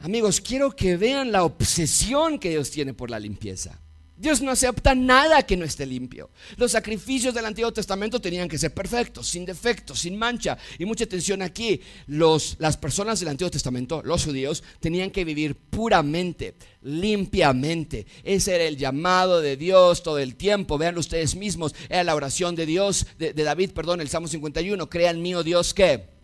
Amigos, 0.00 0.40
quiero 0.40 0.70
que 0.70 0.96
vean 0.96 1.32
la 1.32 1.44
obsesión 1.44 2.38
que 2.38 2.50
Dios 2.50 2.70
tiene 2.70 2.94
por 2.94 3.10
la 3.10 3.18
limpieza. 3.18 3.80
Dios 4.18 4.40
no 4.40 4.50
acepta 4.50 4.94
nada 4.94 5.42
que 5.42 5.58
no 5.58 5.64
esté 5.66 5.84
limpio. 5.84 6.30
Los 6.56 6.72
sacrificios 6.72 7.34
del 7.34 7.44
Antiguo 7.44 7.70
Testamento 7.70 8.18
tenían 8.18 8.48
que 8.48 8.56
ser 8.56 8.72
perfectos, 8.72 9.28
sin 9.28 9.44
defectos, 9.44 10.00
sin 10.00 10.16
mancha. 10.16 10.56
Y 10.78 10.86
mucha 10.86 11.04
atención 11.04 11.42
aquí, 11.42 11.82
los, 12.06 12.56
las 12.58 12.78
personas 12.78 13.20
del 13.20 13.28
Antiguo 13.28 13.50
Testamento, 13.50 14.02
los 14.04 14.24
judíos, 14.24 14.64
tenían 14.80 15.10
que 15.10 15.26
vivir 15.26 15.54
puramente, 15.54 16.54
limpiamente. 16.82 18.06
Ese 18.24 18.54
era 18.54 18.64
el 18.64 18.78
llamado 18.78 19.42
de 19.42 19.58
Dios 19.58 20.02
todo 20.02 20.18
el 20.18 20.36
tiempo. 20.36 20.78
Vean 20.78 20.96
ustedes 20.96 21.36
mismos, 21.36 21.74
era 21.90 22.02
la 22.02 22.14
oración 22.14 22.56
de 22.56 22.64
Dios, 22.64 23.06
de, 23.18 23.34
David, 23.34 23.72
perdón, 23.72 24.00
el 24.00 24.08
Salmo 24.08 24.28
51. 24.28 24.88
Crean 24.88 25.20
mío 25.20 25.42
Dios 25.42 25.74
que 25.74 26.16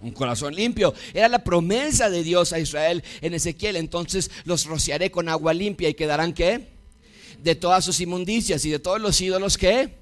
un 0.00 0.12
corazón 0.12 0.54
limpio. 0.54 0.94
Era 1.12 1.28
la 1.28 1.44
promesa 1.44 2.08
de 2.08 2.22
Dios 2.22 2.54
a 2.54 2.60
Israel 2.60 3.04
en 3.20 3.34
Ezequiel. 3.34 3.76
Entonces 3.76 4.30
los 4.44 4.64
rociaré 4.64 5.10
con 5.10 5.28
agua 5.28 5.52
limpia 5.52 5.90
y 5.90 5.94
quedarán 5.94 6.32
qué? 6.32 6.79
De 7.42 7.54
todas 7.54 7.84
sus 7.84 8.00
inmundicias 8.00 8.64
y 8.64 8.70
de 8.70 8.78
todos 8.78 9.00
los 9.00 9.20
ídolos 9.20 9.56
que 9.56 10.00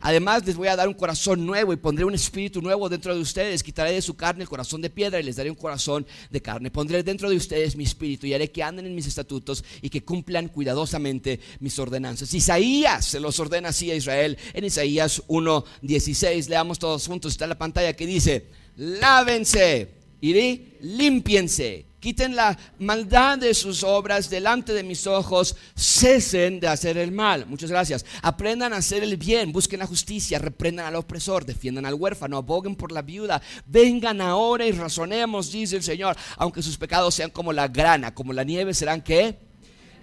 Además 0.00 0.46
les 0.46 0.56
voy 0.56 0.68
a 0.68 0.76
dar 0.76 0.88
un 0.88 0.94
corazón 0.94 1.44
nuevo 1.44 1.72
y 1.72 1.76
pondré 1.76 2.04
un 2.04 2.14
espíritu 2.14 2.62
nuevo 2.62 2.88
dentro 2.88 3.14
de 3.14 3.20
ustedes. 3.20 3.62
Quitaré 3.62 3.92
de 3.92 4.02
su 4.02 4.14
carne 4.14 4.42
el 4.42 4.48
corazón 4.48 4.80
de 4.80 4.90
piedra 4.90 5.18
y 5.18 5.22
les 5.22 5.36
daré 5.36 5.50
un 5.50 5.56
corazón 5.56 6.06
de 6.30 6.40
carne. 6.40 6.70
Pondré 6.70 7.02
dentro 7.02 7.28
de 7.28 7.36
ustedes 7.36 7.76
mi 7.76 7.84
espíritu 7.84 8.26
y 8.26 8.34
haré 8.34 8.50
que 8.50 8.62
anden 8.62 8.86
en 8.86 8.94
mis 8.94 9.06
estatutos 9.06 9.64
y 9.82 9.90
que 9.90 10.04
cumplan 10.04 10.48
cuidadosamente 10.48 11.40
mis 11.60 11.78
ordenanzas. 11.78 12.32
Isaías 12.32 13.04
se 13.06 13.20
los 13.20 13.38
ordena 13.40 13.70
así 13.70 13.90
a 13.90 13.96
Israel 13.96 14.38
en 14.52 14.64
Isaías 14.64 15.22
1.16. 15.26 16.48
Leamos 16.48 16.78
todos 16.78 17.06
juntos. 17.06 17.32
Está 17.32 17.46
en 17.46 17.50
la 17.50 17.58
pantalla 17.58 17.94
que 17.94 18.06
dice, 18.06 18.46
lávense 18.76 19.94
y 20.20 20.32
limpiense 20.80 21.87
Quiten 22.00 22.36
la 22.36 22.56
maldad 22.78 23.38
de 23.38 23.52
sus 23.54 23.82
obras 23.82 24.30
delante 24.30 24.72
de 24.72 24.84
mis 24.84 25.06
ojos. 25.06 25.56
Cesen 25.74 26.60
de 26.60 26.68
hacer 26.68 26.96
el 26.96 27.10
mal. 27.10 27.46
Muchas 27.46 27.70
gracias. 27.70 28.06
Aprendan 28.22 28.72
a 28.72 28.76
hacer 28.76 29.02
el 29.02 29.16
bien. 29.16 29.50
Busquen 29.50 29.80
la 29.80 29.86
justicia. 29.86 30.38
Reprendan 30.38 30.86
al 30.86 30.94
opresor. 30.94 31.44
Defiendan 31.44 31.86
al 31.86 31.94
huérfano. 31.94 32.36
Aboguen 32.36 32.76
por 32.76 32.92
la 32.92 33.02
viuda. 33.02 33.42
Vengan 33.66 34.20
ahora 34.20 34.64
y 34.64 34.70
razonemos, 34.70 35.50
dice 35.50 35.76
el 35.76 35.82
Señor. 35.82 36.16
Aunque 36.36 36.62
sus 36.62 36.76
pecados 36.76 37.14
sean 37.14 37.30
como 37.30 37.52
la 37.52 37.66
grana, 37.66 38.14
como 38.14 38.32
la 38.32 38.44
nieve, 38.44 38.74
serán 38.74 39.02
que 39.02 39.36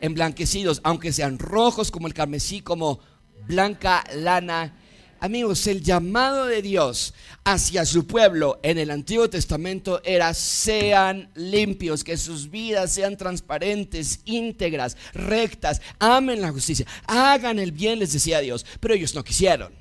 emblanquecidos. 0.01 0.81
Aunque 0.83 1.13
sean 1.13 1.39
rojos 1.39 1.91
como 1.91 2.07
el 2.07 2.13
carmesí, 2.13 2.59
como 2.59 2.99
blanca 3.47 4.03
lana 4.13 4.75
Amigos, 5.19 5.65
el 5.67 5.81
llamado 5.81 6.45
de 6.45 6.61
Dios 6.61 7.13
hacia 7.45 7.85
su 7.85 8.05
pueblo 8.05 8.59
en 8.63 8.77
el 8.77 8.91
Antiguo 8.91 9.29
Testamento 9.29 10.01
era 10.03 10.33
sean 10.33 11.29
limpios, 11.35 12.03
que 12.03 12.17
sus 12.17 12.51
vidas 12.51 12.93
sean 12.93 13.17
transparentes, 13.17 14.19
íntegras, 14.25 14.97
rectas, 15.13 15.81
amen 15.99 16.41
la 16.41 16.51
justicia, 16.51 16.85
hagan 17.07 17.59
el 17.59 17.71
bien, 17.71 17.99
les 17.99 18.13
decía 18.13 18.39
Dios. 18.39 18.65
Pero 18.79 18.93
ellos 18.93 19.15
no 19.15 19.23
quisieron, 19.23 19.73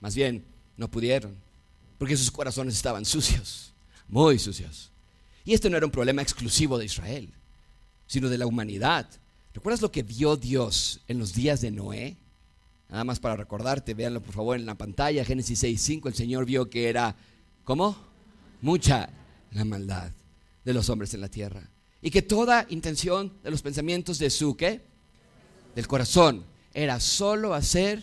más 0.00 0.14
bien 0.14 0.44
no 0.76 0.88
pudieron, 0.88 1.36
porque 1.98 2.16
sus 2.16 2.30
corazones 2.30 2.74
estaban 2.74 3.04
sucios, 3.04 3.72
muy 4.08 4.38
sucios. 4.38 4.90
Y 5.44 5.52
este 5.52 5.68
no 5.68 5.76
era 5.76 5.86
un 5.86 5.92
problema 5.92 6.22
exclusivo 6.22 6.78
de 6.78 6.86
Israel, 6.86 7.28
sino 8.06 8.28
de 8.28 8.38
la 8.38 8.46
humanidad. 8.46 9.06
¿Recuerdas 9.52 9.82
lo 9.82 9.92
que 9.92 10.02
vio 10.02 10.36
Dios 10.36 11.00
en 11.06 11.18
los 11.18 11.34
días 11.34 11.60
de 11.60 11.70
Noé? 11.70 12.16
Nada 12.94 13.02
más 13.02 13.18
para 13.18 13.34
recordarte, 13.34 13.92
véanlo 13.92 14.22
por 14.22 14.32
favor 14.32 14.56
en 14.56 14.66
la 14.66 14.76
pantalla, 14.76 15.24
Génesis 15.24 15.64
6.5, 15.64 16.06
el 16.06 16.14
Señor 16.14 16.44
vio 16.44 16.70
que 16.70 16.88
era, 16.88 17.16
¿cómo? 17.64 17.96
Mucha 18.60 19.10
la 19.50 19.64
maldad 19.64 20.12
de 20.64 20.72
los 20.72 20.88
hombres 20.88 21.12
en 21.12 21.20
la 21.20 21.28
tierra. 21.28 21.68
Y 22.00 22.12
que 22.12 22.22
toda 22.22 22.66
intención 22.68 23.32
de 23.42 23.50
los 23.50 23.62
pensamientos 23.62 24.20
de 24.20 24.30
su, 24.30 24.56
¿qué? 24.56 24.80
Del 25.74 25.88
corazón, 25.88 26.44
era 26.72 27.00
solo 27.00 27.52
hacer 27.52 28.00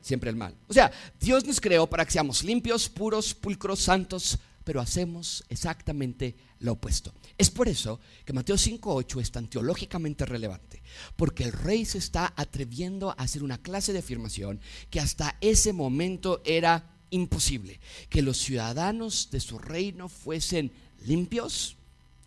siempre 0.00 0.30
el 0.30 0.36
mal. 0.36 0.54
O 0.66 0.72
sea, 0.72 0.90
Dios 1.20 1.44
nos 1.44 1.60
creó 1.60 1.86
para 1.86 2.06
que 2.06 2.12
seamos 2.12 2.42
limpios, 2.42 2.88
puros, 2.88 3.34
pulcros, 3.34 3.80
santos, 3.80 4.38
pero 4.64 4.80
hacemos 4.80 5.44
exactamente 5.48 6.34
lo 6.60 6.72
opuesto. 6.72 7.12
Es 7.38 7.50
por 7.50 7.68
eso 7.68 8.00
que 8.24 8.32
Mateo 8.32 8.56
5.8 8.56 9.20
es 9.20 9.32
tan 9.32 9.48
teológicamente 9.48 10.26
relevante, 10.26 10.82
porque 11.16 11.44
el 11.44 11.52
rey 11.52 11.84
se 11.84 11.98
está 11.98 12.32
atreviendo 12.36 13.10
a 13.10 13.14
hacer 13.14 13.42
una 13.42 13.58
clase 13.58 13.92
de 13.92 14.00
afirmación 14.00 14.60
que 14.90 15.00
hasta 15.00 15.36
ese 15.40 15.72
momento 15.72 16.42
era 16.44 16.96
imposible. 17.10 17.80
Que 18.08 18.22
los 18.22 18.38
ciudadanos 18.38 19.30
de 19.30 19.40
su 19.40 19.58
reino 19.58 20.08
fuesen 20.08 20.70
limpios, 21.06 21.76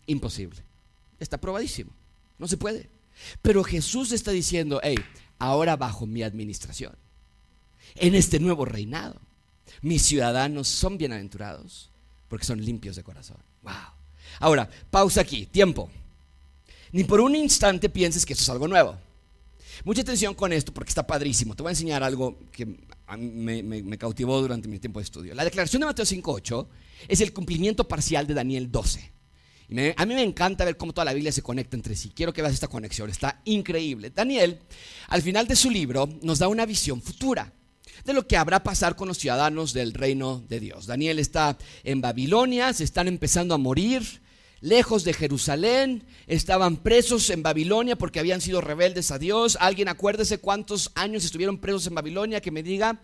imposible. 0.06 0.60
Está 1.20 1.38
probadísimo, 1.38 1.90
no 2.38 2.48
se 2.48 2.56
puede. 2.56 2.88
Pero 3.42 3.62
Jesús 3.62 4.10
está 4.10 4.32
diciendo, 4.32 4.80
hey, 4.82 4.96
ahora 5.38 5.76
bajo 5.76 6.06
mi 6.06 6.24
administración, 6.24 6.94
en 7.94 8.16
este 8.16 8.40
nuevo 8.40 8.64
reinado, 8.64 9.20
mis 9.82 10.02
ciudadanos 10.02 10.66
son 10.66 10.98
bienaventurados 10.98 11.90
porque 12.34 12.46
son 12.46 12.60
limpios 12.60 12.96
de 12.96 13.04
corazón. 13.04 13.36
Wow. 13.62 13.72
Ahora, 14.40 14.68
pausa 14.90 15.20
aquí, 15.20 15.46
tiempo. 15.46 15.88
Ni 16.90 17.04
por 17.04 17.20
un 17.20 17.36
instante 17.36 17.88
pienses 17.88 18.26
que 18.26 18.32
esto 18.32 18.42
es 18.42 18.48
algo 18.48 18.66
nuevo. 18.66 18.98
Mucha 19.84 20.00
atención 20.00 20.34
con 20.34 20.52
esto 20.52 20.74
porque 20.74 20.88
está 20.88 21.06
padrísimo. 21.06 21.54
Te 21.54 21.62
voy 21.62 21.70
a 21.70 21.74
enseñar 21.74 22.02
algo 22.02 22.36
que 22.50 22.66
me, 23.16 23.62
me, 23.62 23.98
cautivó 23.98 24.40
durante 24.40 24.66
mi 24.66 24.80
tiempo 24.80 24.98
de 24.98 25.04
estudio. 25.04 25.32
La 25.32 25.44
declaración 25.44 25.78
de 25.78 25.86
Mateo 25.86 26.04
5.8 26.04 26.66
es 27.06 27.20
el 27.20 27.32
cumplimiento 27.32 27.86
parcial 27.86 28.26
de 28.26 28.34
Daniel 28.34 28.68
12. 28.68 29.12
a 29.96 30.04
mí 30.04 30.14
me 30.16 30.24
encanta 30.24 30.64
ver 30.64 30.76
cómo 30.76 30.92
toda 30.92 31.04
la 31.04 31.12
Biblia 31.12 31.30
se 31.30 31.42
conecta 31.42 31.76
entre 31.76 31.94
sí. 31.94 32.10
Quiero 32.12 32.32
que 32.32 32.42
veas 32.42 32.54
esta 32.54 32.66
conexión, 32.66 33.10
está 33.10 33.42
increíble. 33.44 34.10
Daniel, 34.10 34.58
al 35.06 35.22
final 35.22 35.46
de 35.46 35.54
su 35.54 35.70
libro, 35.70 36.08
nos 36.22 36.40
da 36.40 36.48
una 36.48 36.66
visión 36.66 37.00
futura 37.00 37.52
de 38.04 38.12
lo 38.12 38.26
que 38.26 38.36
habrá 38.36 38.62
pasar 38.62 38.96
con 38.96 39.08
los 39.08 39.18
ciudadanos 39.18 39.72
del 39.72 39.94
reino 39.94 40.42
de 40.48 40.60
Dios. 40.60 40.86
Daniel 40.86 41.18
está 41.18 41.56
en 41.84 42.00
Babilonia, 42.00 42.72
se 42.72 42.84
están 42.84 43.08
empezando 43.08 43.54
a 43.54 43.58
morir, 43.58 44.22
lejos 44.60 45.04
de 45.04 45.12
Jerusalén, 45.12 46.04
estaban 46.26 46.78
presos 46.78 47.28
en 47.30 47.42
Babilonia 47.42 47.96
porque 47.96 48.18
habían 48.18 48.40
sido 48.40 48.60
rebeldes 48.60 49.10
a 49.10 49.18
Dios. 49.18 49.58
Alguien 49.60 49.88
acuérdese 49.88 50.38
cuántos 50.38 50.90
años 50.94 51.24
estuvieron 51.24 51.58
presos 51.58 51.86
en 51.86 51.94
Babilonia, 51.94 52.40
que 52.40 52.50
me 52.50 52.62
diga 52.62 52.98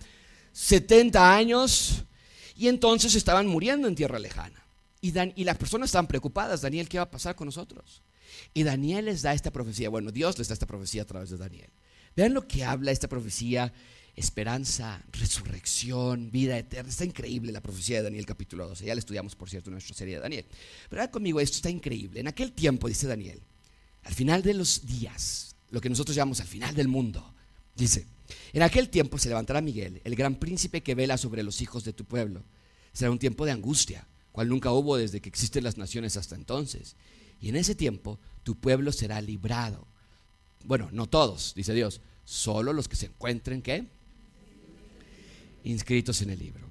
70 0.52 1.36
años, 1.36 2.04
y 2.56 2.68
entonces 2.68 3.14
estaban 3.14 3.46
muriendo 3.46 3.88
en 3.88 3.94
tierra 3.94 4.18
lejana. 4.18 4.64
Y, 5.02 5.12
y 5.34 5.44
las 5.44 5.56
personas 5.58 5.88
estaban 5.88 6.06
preocupadas, 6.06 6.62
Daniel, 6.62 6.88
¿qué 6.88 6.98
va 6.98 7.04
a 7.04 7.10
pasar 7.10 7.36
con 7.36 7.46
nosotros? 7.46 8.02
Y 8.54 8.62
Daniel 8.62 9.06
les 9.06 9.22
da 9.22 9.34
esta 9.34 9.50
profecía, 9.50 9.88
bueno, 9.90 10.10
Dios 10.10 10.38
les 10.38 10.48
da 10.48 10.54
esta 10.54 10.66
profecía 10.66 11.02
a 11.02 11.06
través 11.06 11.30
de 11.30 11.36
Daniel. 11.36 11.70
Vean 12.16 12.34
lo 12.34 12.46
que 12.46 12.64
habla 12.64 12.90
esta 12.90 13.08
profecía 13.08 13.72
esperanza, 14.16 15.02
resurrección, 15.12 16.30
vida 16.30 16.58
eterna. 16.58 16.90
Está 16.90 17.04
increíble 17.04 17.52
la 17.52 17.60
profecía 17.60 17.98
de 17.98 18.04
Daniel 18.04 18.26
capítulo 18.26 18.68
12. 18.68 18.84
Ya 18.84 18.94
la 18.94 18.98
estudiamos, 18.98 19.34
por 19.34 19.48
cierto, 19.48 19.70
en 19.70 19.74
nuestra 19.74 19.94
serie 19.94 20.16
de 20.16 20.20
Daniel. 20.20 20.44
Pero 20.88 21.10
conmigo, 21.10 21.40
esto 21.40 21.56
está 21.56 21.70
increíble. 21.70 22.20
En 22.20 22.28
aquel 22.28 22.52
tiempo, 22.52 22.88
dice 22.88 23.06
Daniel, 23.06 23.40
al 24.04 24.14
final 24.14 24.42
de 24.42 24.54
los 24.54 24.86
días, 24.86 25.54
lo 25.70 25.80
que 25.80 25.88
nosotros 25.88 26.16
llamamos 26.16 26.40
al 26.40 26.46
final 26.46 26.74
del 26.74 26.88
mundo, 26.88 27.34
dice, 27.74 28.06
en 28.52 28.62
aquel 28.62 28.88
tiempo 28.88 29.18
se 29.18 29.28
levantará 29.28 29.60
Miguel, 29.60 30.00
el 30.04 30.16
gran 30.16 30.36
príncipe 30.36 30.82
que 30.82 30.94
vela 30.94 31.16
sobre 31.16 31.42
los 31.42 31.60
hijos 31.62 31.84
de 31.84 31.92
tu 31.92 32.04
pueblo. 32.04 32.42
Será 32.92 33.10
un 33.10 33.18
tiempo 33.18 33.44
de 33.44 33.52
angustia, 33.52 34.06
cual 34.32 34.48
nunca 34.48 34.72
hubo 34.72 34.96
desde 34.96 35.20
que 35.20 35.28
existen 35.28 35.64
las 35.64 35.78
naciones 35.78 36.16
hasta 36.16 36.34
entonces. 36.34 36.96
Y 37.40 37.48
en 37.48 37.56
ese 37.56 37.74
tiempo 37.74 38.18
tu 38.42 38.56
pueblo 38.56 38.92
será 38.92 39.20
librado. 39.20 39.86
Bueno, 40.64 40.88
no 40.92 41.06
todos, 41.06 41.54
dice 41.54 41.72
Dios, 41.72 42.00
solo 42.24 42.72
los 42.72 42.88
que 42.88 42.96
se 42.96 43.06
encuentren, 43.06 43.62
¿qué? 43.62 43.86
Inscritos 45.64 46.22
en 46.22 46.30
el 46.30 46.38
libro. 46.38 46.68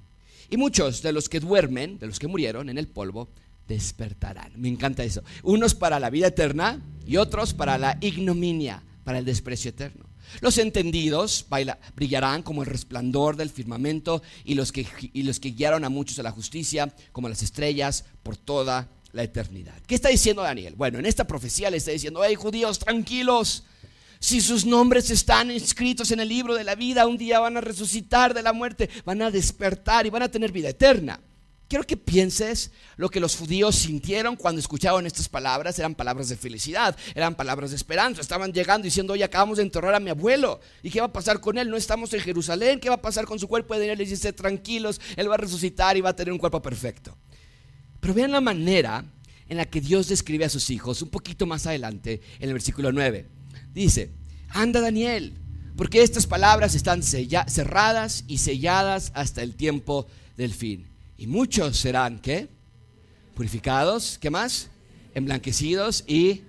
Y 0.48 0.56
muchos 0.56 1.02
de 1.02 1.12
los 1.12 1.28
que 1.28 1.40
duermen, 1.40 1.98
de 1.98 2.06
los 2.06 2.18
que 2.18 2.26
murieron 2.26 2.68
en 2.68 2.78
el 2.78 2.88
polvo, 2.88 3.28
despertarán. 3.68 4.52
Me 4.56 4.68
encanta 4.68 5.04
eso. 5.04 5.22
Unos 5.44 5.74
para 5.74 6.00
la 6.00 6.10
vida 6.10 6.26
eterna 6.26 6.82
y 7.06 7.16
otros 7.16 7.54
para 7.54 7.78
la 7.78 7.98
ignominia, 8.00 8.82
para 9.04 9.18
el 9.18 9.24
desprecio 9.24 9.68
eterno. 9.70 10.10
Los 10.40 10.58
entendidos 10.58 11.46
brillarán 11.94 12.42
como 12.42 12.62
el 12.62 12.68
resplandor 12.68 13.36
del 13.36 13.50
firmamento 13.50 14.22
y 14.44 14.54
los, 14.54 14.72
que, 14.72 14.86
y 15.12 15.22
los 15.22 15.40
que 15.40 15.50
guiaron 15.50 15.84
a 15.84 15.88
muchos 15.88 16.18
a 16.18 16.22
la 16.22 16.30
justicia 16.30 16.92
como 17.12 17.28
las 17.28 17.42
estrellas 17.42 18.04
por 18.22 18.36
toda 18.36 18.88
la 19.12 19.22
eternidad. 19.22 19.80
¿Qué 19.86 19.94
está 19.94 20.08
diciendo 20.08 20.42
Daniel? 20.42 20.74
Bueno, 20.76 20.98
en 20.98 21.06
esta 21.06 21.26
profecía 21.26 21.70
le 21.70 21.78
está 21.78 21.90
diciendo, 21.90 22.22
hey 22.24 22.34
judíos, 22.34 22.78
tranquilos, 22.78 23.64
si 24.20 24.42
sus 24.42 24.66
nombres 24.66 25.10
están 25.10 25.50
escritos 25.50 26.10
en 26.10 26.20
el 26.20 26.28
libro 26.28 26.54
de 26.54 26.62
la 26.62 26.74
vida, 26.74 27.06
un 27.06 27.16
día 27.16 27.40
van 27.40 27.56
a 27.56 27.62
resucitar 27.62 28.34
de 28.34 28.42
la 28.42 28.52
muerte, 28.52 28.90
van 29.06 29.22
a 29.22 29.30
despertar 29.30 30.06
y 30.06 30.10
van 30.10 30.22
a 30.22 30.28
tener 30.28 30.52
vida 30.52 30.68
eterna. 30.68 31.18
Quiero 31.68 31.86
que 31.86 31.96
pienses 31.96 32.70
lo 32.96 33.08
que 33.08 33.18
los 33.18 33.36
judíos 33.36 33.76
sintieron 33.76 34.36
cuando 34.36 34.60
escucharon 34.60 35.06
estas 35.06 35.28
palabras. 35.28 35.78
Eran 35.78 35.94
palabras 35.94 36.28
de 36.28 36.36
felicidad, 36.36 36.96
eran 37.14 37.34
palabras 37.34 37.70
de 37.70 37.76
esperanza. 37.76 38.20
Estaban 38.20 38.52
llegando 38.52 38.84
diciendo, 38.84 39.14
oye, 39.14 39.24
acabamos 39.24 39.56
de 39.56 39.62
enterrar 39.62 39.94
a 39.94 40.00
mi 40.00 40.10
abuelo. 40.10 40.60
¿Y 40.82 40.90
qué 40.90 41.00
va 41.00 41.06
a 41.06 41.12
pasar 41.12 41.40
con 41.40 41.56
él? 41.56 41.70
No 41.70 41.76
estamos 41.76 42.12
en 42.12 42.20
Jerusalén. 42.20 42.80
¿Qué 42.80 42.88
va 42.88 42.96
a 42.96 43.02
pasar 43.02 43.24
con 43.24 43.38
su 43.38 43.48
cuerpo? 43.48 43.74
Y 43.74 43.78
Daniel 43.78 43.98
les 43.98 44.10
dice, 44.10 44.32
tranquilos, 44.32 45.00
él 45.16 45.30
va 45.30 45.34
a 45.34 45.38
resucitar 45.38 45.96
y 45.96 46.00
va 46.00 46.10
a 46.10 46.16
tener 46.16 46.32
un 46.32 46.38
cuerpo 46.38 46.60
perfecto. 46.60 47.16
Pero 48.00 48.14
vean 48.14 48.32
la 48.32 48.40
manera 48.40 49.04
en 49.48 49.56
la 49.56 49.64
que 49.64 49.80
Dios 49.80 50.08
describe 50.08 50.44
a 50.44 50.50
sus 50.50 50.68
hijos 50.70 51.00
un 51.00 51.08
poquito 51.08 51.46
más 51.46 51.66
adelante 51.66 52.20
en 52.38 52.48
el 52.48 52.52
versículo 52.52 52.92
9 52.92 53.39
dice, 53.72 54.10
anda 54.48 54.80
Daniel, 54.80 55.34
porque 55.76 56.02
estas 56.02 56.26
palabras 56.26 56.74
están 56.74 57.02
cerradas 57.02 58.24
y 58.26 58.38
selladas 58.38 59.12
hasta 59.14 59.42
el 59.42 59.54
tiempo 59.54 60.06
del 60.36 60.52
fin. 60.52 60.86
Y 61.16 61.26
muchos 61.26 61.76
serán, 61.76 62.20
¿qué? 62.20 62.48
Purificados, 63.34 64.18
¿qué 64.20 64.30
más? 64.30 64.68
Emblanquecidos 65.14 66.04
y... 66.06 66.42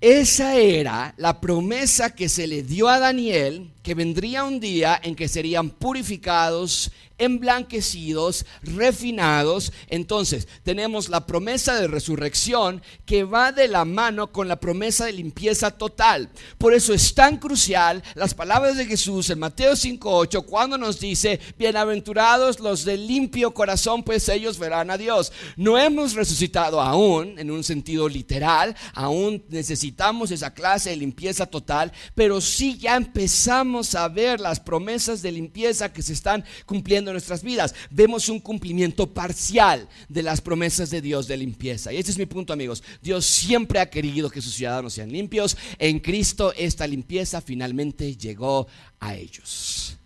Esa 0.00 0.56
era 0.56 1.14
la 1.16 1.40
promesa 1.40 2.14
que 2.14 2.28
se 2.28 2.46
le 2.46 2.62
dio 2.62 2.88
a 2.88 2.98
Daniel, 2.98 3.70
que 3.84 3.94
vendría 3.94 4.44
un 4.44 4.58
día 4.58 4.98
en 5.00 5.14
que 5.14 5.28
serían 5.28 5.68
purificados 5.68 6.90
emblanquecidos, 7.18 8.44
refinados. 8.62 9.72
Entonces, 9.88 10.48
tenemos 10.62 11.08
la 11.08 11.26
promesa 11.26 11.76
de 11.76 11.86
resurrección 11.86 12.82
que 13.06 13.24
va 13.24 13.52
de 13.52 13.68
la 13.68 13.84
mano 13.84 14.32
con 14.32 14.48
la 14.48 14.56
promesa 14.56 15.06
de 15.06 15.12
limpieza 15.12 15.70
total. 15.70 16.30
Por 16.58 16.74
eso 16.74 16.92
es 16.92 17.14
tan 17.14 17.36
crucial 17.36 18.02
las 18.14 18.34
palabras 18.34 18.76
de 18.76 18.86
Jesús 18.86 19.30
en 19.30 19.38
Mateo 19.38 19.76
5:8 19.76 20.42
cuando 20.42 20.76
nos 20.76 20.98
dice, 20.98 21.38
"Bienaventurados 21.58 22.58
los 22.58 22.84
de 22.84 22.96
limpio 22.96 23.54
corazón, 23.54 24.02
pues 24.02 24.28
ellos 24.28 24.58
verán 24.58 24.90
a 24.90 24.98
Dios." 24.98 25.30
No 25.56 25.78
hemos 25.78 26.14
resucitado 26.14 26.80
aún 26.80 27.38
en 27.38 27.50
un 27.50 27.62
sentido 27.62 28.08
literal, 28.08 28.74
aún 28.94 29.44
necesitamos 29.50 30.30
esa 30.30 30.52
clase 30.52 30.90
de 30.90 30.96
limpieza 30.96 31.46
total, 31.46 31.92
pero 32.14 32.40
sí 32.40 32.76
ya 32.78 32.96
empezamos 32.96 33.73
a 33.94 34.08
ver 34.08 34.40
las 34.40 34.60
promesas 34.60 35.22
de 35.22 35.32
limpieza 35.32 35.92
que 35.92 36.02
se 36.02 36.12
están 36.12 36.44
cumpliendo 36.66 37.10
en 37.10 37.14
nuestras 37.14 37.42
vidas. 37.42 37.74
Vemos 37.90 38.28
un 38.28 38.40
cumplimiento 38.40 39.12
parcial 39.12 39.88
de 40.08 40.22
las 40.22 40.40
promesas 40.40 40.90
de 40.90 41.00
Dios 41.00 41.26
de 41.26 41.36
limpieza. 41.36 41.92
Y 41.92 41.96
este 41.96 42.12
es 42.12 42.18
mi 42.18 42.26
punto, 42.26 42.52
amigos. 42.52 42.82
Dios 43.02 43.26
siempre 43.26 43.80
ha 43.80 43.90
querido 43.90 44.30
que 44.30 44.40
sus 44.40 44.54
ciudadanos 44.54 44.94
sean 44.94 45.10
limpios. 45.10 45.56
En 45.78 45.98
Cristo 45.98 46.52
esta 46.56 46.86
limpieza 46.86 47.40
finalmente 47.40 48.16
llegó 48.16 48.66
a 49.00 49.14
ellos. 49.14 49.96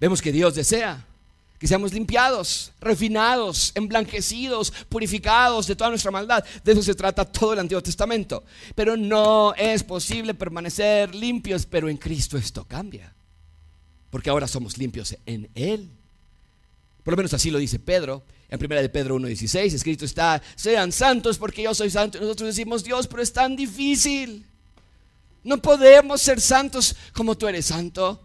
Vemos 0.00 0.20
que 0.22 0.32
Dios 0.32 0.54
desea 0.54 1.04
que 1.58 1.66
seamos 1.66 1.92
limpiados, 1.92 2.72
refinados, 2.80 3.72
emblanquecidos, 3.74 4.72
purificados 4.88 5.66
de 5.66 5.76
toda 5.76 5.90
nuestra 5.90 6.10
maldad. 6.10 6.44
De 6.64 6.72
eso 6.72 6.82
se 6.82 6.94
trata 6.94 7.24
todo 7.24 7.52
el 7.52 7.58
Antiguo 7.58 7.82
Testamento. 7.82 8.44
Pero 8.74 8.96
no 8.96 9.54
es 9.54 9.82
posible 9.82 10.34
permanecer 10.34 11.14
limpios, 11.14 11.66
pero 11.66 11.88
en 11.88 11.96
Cristo 11.96 12.38
esto 12.38 12.64
cambia 12.64 13.12
porque 14.10 14.30
ahora 14.30 14.48
somos 14.48 14.78
limpios 14.78 15.16
en 15.26 15.48
Él. 15.54 15.88
Por 17.02 17.12
lo 17.12 17.16
menos 17.16 17.34
así 17.34 17.50
lo 17.50 17.58
dice 17.58 17.78
Pedro. 17.78 18.22
En 18.50 18.58
primera 18.58 18.80
de 18.80 18.88
Pedro 18.88 19.18
1.16, 19.18 19.74
escrito 19.74 20.06
está, 20.06 20.40
sean 20.56 20.90
santos 20.90 21.36
porque 21.36 21.62
yo 21.62 21.74
soy 21.74 21.90
santo. 21.90 22.18
Nosotros 22.18 22.48
decimos, 22.48 22.82
Dios, 22.82 23.06
pero 23.06 23.22
es 23.22 23.32
tan 23.32 23.54
difícil. 23.56 24.46
No 25.44 25.60
podemos 25.60 26.22
ser 26.22 26.40
santos 26.40 26.96
como 27.12 27.36
tú 27.36 27.46
eres 27.46 27.66
santo. 27.66 28.22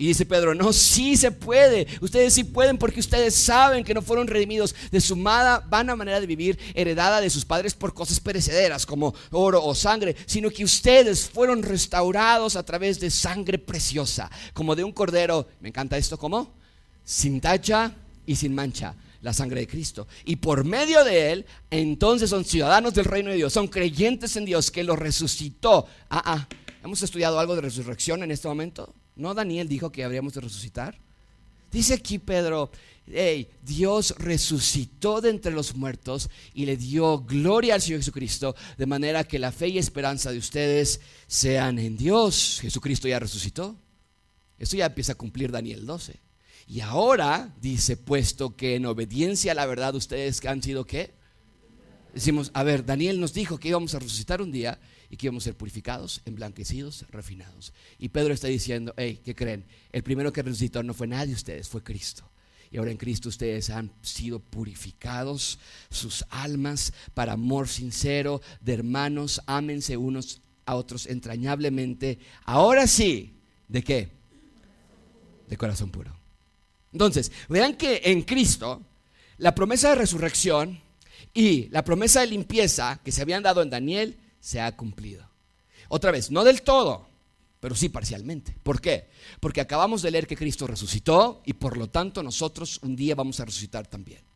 Y 0.00 0.06
dice 0.06 0.24
Pedro, 0.24 0.54
no, 0.54 0.72
sí 0.72 1.16
se 1.16 1.32
puede. 1.32 1.88
Ustedes 2.00 2.32
sí 2.32 2.44
pueden 2.44 2.78
porque 2.78 3.00
ustedes 3.00 3.34
saben 3.34 3.82
que 3.82 3.92
no 3.92 4.00
fueron 4.00 4.28
redimidos 4.28 4.72
de 4.92 5.00
su 5.00 5.16
mala, 5.16 5.60
vana 5.68 5.96
manera 5.96 6.20
de 6.20 6.26
vivir 6.28 6.56
heredada 6.72 7.20
de 7.20 7.28
sus 7.28 7.44
padres 7.44 7.74
por 7.74 7.92
cosas 7.92 8.20
perecederas 8.20 8.86
como 8.86 9.12
oro 9.32 9.62
o 9.64 9.74
sangre, 9.74 10.14
sino 10.24 10.50
que 10.50 10.62
ustedes 10.62 11.28
fueron 11.28 11.64
restaurados 11.64 12.54
a 12.54 12.62
través 12.62 13.00
de 13.00 13.10
sangre 13.10 13.58
preciosa, 13.58 14.30
como 14.52 14.76
de 14.76 14.84
un 14.84 14.92
cordero. 14.92 15.48
Me 15.60 15.70
encanta 15.70 15.98
esto, 15.98 16.16
¿cómo? 16.16 16.54
Sin 17.04 17.40
tacha 17.40 17.92
y 18.24 18.36
sin 18.36 18.54
mancha 18.54 18.94
la 19.22 19.32
sangre 19.32 19.62
de 19.62 19.66
Cristo. 19.66 20.06
Y 20.24 20.36
por 20.36 20.62
medio 20.62 21.02
de 21.02 21.32
Él, 21.32 21.46
entonces 21.72 22.30
son 22.30 22.44
ciudadanos 22.44 22.94
del 22.94 23.04
reino 23.04 23.30
de 23.30 23.36
Dios, 23.36 23.52
son 23.52 23.66
creyentes 23.66 24.36
en 24.36 24.44
Dios 24.44 24.70
que 24.70 24.84
lo 24.84 24.94
resucitó. 24.94 25.86
Ah, 26.08 26.22
ah, 26.24 26.48
¿hemos 26.84 27.02
estudiado 27.02 27.40
algo 27.40 27.56
de 27.56 27.62
resurrección 27.62 28.22
en 28.22 28.30
este 28.30 28.46
momento? 28.46 28.94
¿No 29.18 29.34
Daniel 29.34 29.68
dijo 29.68 29.90
que 29.90 30.04
habríamos 30.04 30.32
de 30.32 30.40
resucitar? 30.40 30.96
Dice 31.72 31.94
aquí 31.94 32.18
Pedro, 32.18 32.70
hey, 33.06 33.48
Dios 33.62 34.14
resucitó 34.16 35.20
de 35.20 35.30
entre 35.30 35.52
los 35.52 35.74
muertos 35.74 36.30
y 36.54 36.64
le 36.64 36.76
dio 36.76 37.18
gloria 37.18 37.74
al 37.74 37.82
Señor 37.82 38.00
Jesucristo, 38.00 38.54
de 38.78 38.86
manera 38.86 39.24
que 39.24 39.40
la 39.40 39.52
fe 39.52 39.68
y 39.68 39.78
esperanza 39.78 40.30
de 40.30 40.38
ustedes 40.38 41.00
sean 41.26 41.78
en 41.80 41.96
Dios. 41.96 42.58
Jesucristo 42.62 43.08
ya 43.08 43.18
resucitó. 43.18 43.76
Esto 44.56 44.76
ya 44.76 44.86
empieza 44.86 45.12
a 45.12 45.18
cumplir 45.18 45.50
Daniel 45.50 45.84
12. 45.84 46.14
Y 46.68 46.80
ahora 46.80 47.52
dice, 47.60 47.96
puesto 47.96 48.54
que 48.54 48.76
en 48.76 48.86
obediencia 48.86 49.52
a 49.52 49.54
la 49.56 49.66
verdad 49.66 49.94
ustedes 49.96 50.44
han 50.46 50.62
sido 50.62 50.86
qué? 50.86 51.17
Decimos, 52.14 52.50
a 52.54 52.62
ver, 52.62 52.84
Daniel 52.84 53.20
nos 53.20 53.32
dijo 53.32 53.58
que 53.58 53.68
íbamos 53.68 53.94
a 53.94 53.98
resucitar 53.98 54.40
un 54.42 54.50
día 54.50 54.78
y 55.10 55.16
que 55.16 55.26
íbamos 55.26 55.44
a 55.44 55.46
ser 55.46 55.56
purificados, 55.56 56.20
emblanquecidos, 56.24 57.04
refinados. 57.10 57.72
Y 57.98 58.08
Pedro 58.08 58.34
está 58.34 58.48
diciendo, 58.48 58.94
hey, 58.96 59.20
¿qué 59.24 59.34
creen? 59.34 59.64
El 59.92 60.02
primero 60.02 60.32
que 60.32 60.42
resucitó 60.42 60.82
no 60.82 60.94
fue 60.94 61.06
nadie 61.06 61.28
de 61.28 61.34
ustedes, 61.34 61.68
fue 61.68 61.82
Cristo. 61.82 62.28
Y 62.70 62.76
ahora 62.76 62.90
en 62.90 62.96
Cristo 62.96 63.28
ustedes 63.28 63.70
han 63.70 63.90
sido 64.02 64.40
purificados, 64.40 65.58
sus 65.90 66.24
almas 66.28 66.92
para 67.14 67.32
amor 67.32 67.68
sincero 67.68 68.42
de 68.60 68.74
hermanos, 68.74 69.40
ámense 69.46 69.96
unos 69.96 70.40
a 70.66 70.74
otros 70.74 71.06
entrañablemente. 71.06 72.18
Ahora 72.44 72.86
sí, 72.86 73.34
¿de 73.68 73.82
qué? 73.82 74.10
De 75.48 75.56
corazón 75.56 75.90
puro. 75.90 76.14
Entonces, 76.92 77.32
vean 77.48 77.76
que 77.76 78.02
en 78.04 78.22
Cristo 78.22 78.82
la 79.38 79.54
promesa 79.54 79.90
de 79.90 79.94
resurrección 79.94 80.80
y 81.34 81.68
la 81.68 81.84
promesa 81.84 82.20
de 82.20 82.28
limpieza 82.28 83.00
que 83.04 83.12
se 83.12 83.22
habían 83.22 83.42
dado 83.42 83.62
en 83.62 83.70
Daniel 83.70 84.18
se 84.40 84.60
ha 84.60 84.76
cumplido. 84.76 85.28
Otra 85.88 86.10
vez, 86.10 86.30
no 86.30 86.44
del 86.44 86.62
todo, 86.62 87.08
pero 87.60 87.74
sí 87.74 87.88
parcialmente. 87.88 88.54
¿Por 88.62 88.80
qué? 88.80 89.08
Porque 89.40 89.60
acabamos 89.60 90.02
de 90.02 90.10
leer 90.10 90.26
que 90.26 90.36
Cristo 90.36 90.66
resucitó 90.66 91.42
y 91.44 91.54
por 91.54 91.76
lo 91.76 91.88
tanto 91.88 92.22
nosotros 92.22 92.78
un 92.82 92.94
día 92.94 93.14
vamos 93.14 93.40
a 93.40 93.44
resucitar 93.44 93.86
también. 93.86 94.27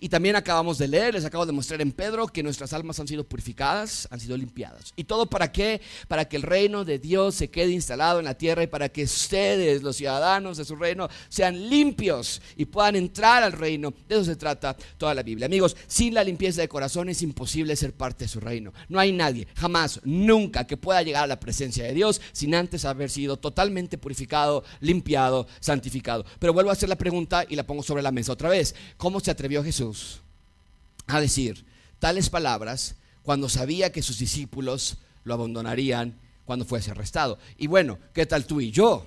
Y 0.00 0.08
también 0.08 0.36
acabamos 0.36 0.78
de 0.78 0.88
leer, 0.88 1.14
les 1.14 1.24
acabo 1.24 1.46
de 1.46 1.52
mostrar 1.52 1.80
en 1.80 1.92
Pedro 1.92 2.26
que 2.28 2.42
nuestras 2.42 2.72
almas 2.72 2.98
han 3.00 3.08
sido 3.08 3.24
purificadas, 3.24 4.08
han 4.10 4.20
sido 4.20 4.36
limpiadas. 4.36 4.92
¿Y 4.96 5.04
todo 5.04 5.26
para 5.26 5.52
qué? 5.52 5.80
Para 6.06 6.26
que 6.26 6.36
el 6.36 6.42
reino 6.42 6.84
de 6.84 6.98
Dios 6.98 7.34
se 7.34 7.50
quede 7.50 7.70
instalado 7.70 8.18
en 8.18 8.24
la 8.24 8.34
tierra 8.34 8.62
y 8.62 8.66
para 8.66 8.88
que 8.88 9.04
ustedes, 9.04 9.82
los 9.82 9.96
ciudadanos 9.96 10.56
de 10.56 10.64
su 10.64 10.76
reino, 10.76 11.08
sean 11.28 11.68
limpios 11.68 12.40
y 12.56 12.66
puedan 12.66 12.96
entrar 12.96 13.42
al 13.42 13.52
reino. 13.52 13.92
De 14.08 14.14
eso 14.14 14.24
se 14.24 14.36
trata 14.36 14.76
toda 14.96 15.14
la 15.14 15.22
Biblia. 15.22 15.46
Amigos, 15.46 15.76
sin 15.86 16.14
la 16.14 16.24
limpieza 16.24 16.60
de 16.60 16.68
corazón 16.68 17.08
es 17.08 17.22
imposible 17.22 17.76
ser 17.76 17.92
parte 17.92 18.24
de 18.24 18.28
su 18.28 18.40
reino. 18.40 18.72
No 18.88 18.98
hay 18.98 19.12
nadie, 19.12 19.48
jamás, 19.54 20.00
nunca, 20.04 20.66
que 20.66 20.76
pueda 20.76 21.02
llegar 21.02 21.24
a 21.24 21.28
la 21.28 21.40
presencia 21.40 21.84
de 21.84 21.94
Dios 21.94 22.20
sin 22.32 22.54
antes 22.54 22.84
haber 22.84 23.10
sido 23.10 23.36
totalmente 23.36 23.98
purificado, 23.98 24.64
limpiado, 24.80 25.46
santificado. 25.60 26.24
Pero 26.38 26.52
vuelvo 26.52 26.70
a 26.70 26.74
hacer 26.74 26.88
la 26.88 26.96
pregunta 26.96 27.44
y 27.48 27.56
la 27.56 27.66
pongo 27.66 27.82
sobre 27.82 28.02
la 28.02 28.12
mesa 28.12 28.32
otra 28.32 28.48
vez. 28.48 28.74
¿Cómo 28.96 29.20
se 29.20 29.30
atrevió 29.30 29.62
Jesús 29.62 29.77
a 31.06 31.20
decir 31.20 31.64
tales 31.98 32.30
palabras 32.30 32.96
cuando 33.22 33.48
sabía 33.48 33.92
que 33.92 34.02
sus 34.02 34.18
discípulos 34.18 34.98
lo 35.24 35.34
abandonarían 35.34 36.18
cuando 36.44 36.64
fuese 36.64 36.90
arrestado. 36.90 37.38
Y 37.58 37.66
bueno, 37.66 37.98
¿qué 38.14 38.24
tal 38.24 38.46
tú 38.46 38.60
y 38.60 38.70
yo? 38.70 39.06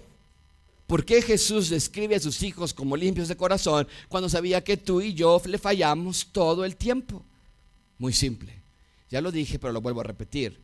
¿Por 0.88 1.06
qué 1.06 1.22
Jesús 1.22 1.70
describe 1.70 2.16
a 2.16 2.20
sus 2.20 2.44
hijos 2.44 2.74
como 2.74 2.98
limpios 2.98 3.30
de 3.30 3.38
corazón 3.38 3.88
cuando 4.10 4.30
sabía 4.30 4.64
que 4.64 4.78
tú 4.78 5.02
y 5.02 5.14
yo 5.14 5.42
le 5.46 5.58
fallamos 5.58 6.28
todo 6.32 6.66
el 6.66 6.76
tiempo? 6.76 7.24
Muy 7.98 8.14
simple. 8.14 8.62
Ya 9.10 9.22
lo 9.22 9.32
dije, 9.32 9.58
pero 9.58 9.74
lo 9.74 9.82
vuelvo 9.82 10.02
a 10.02 10.06
repetir. 10.06 10.60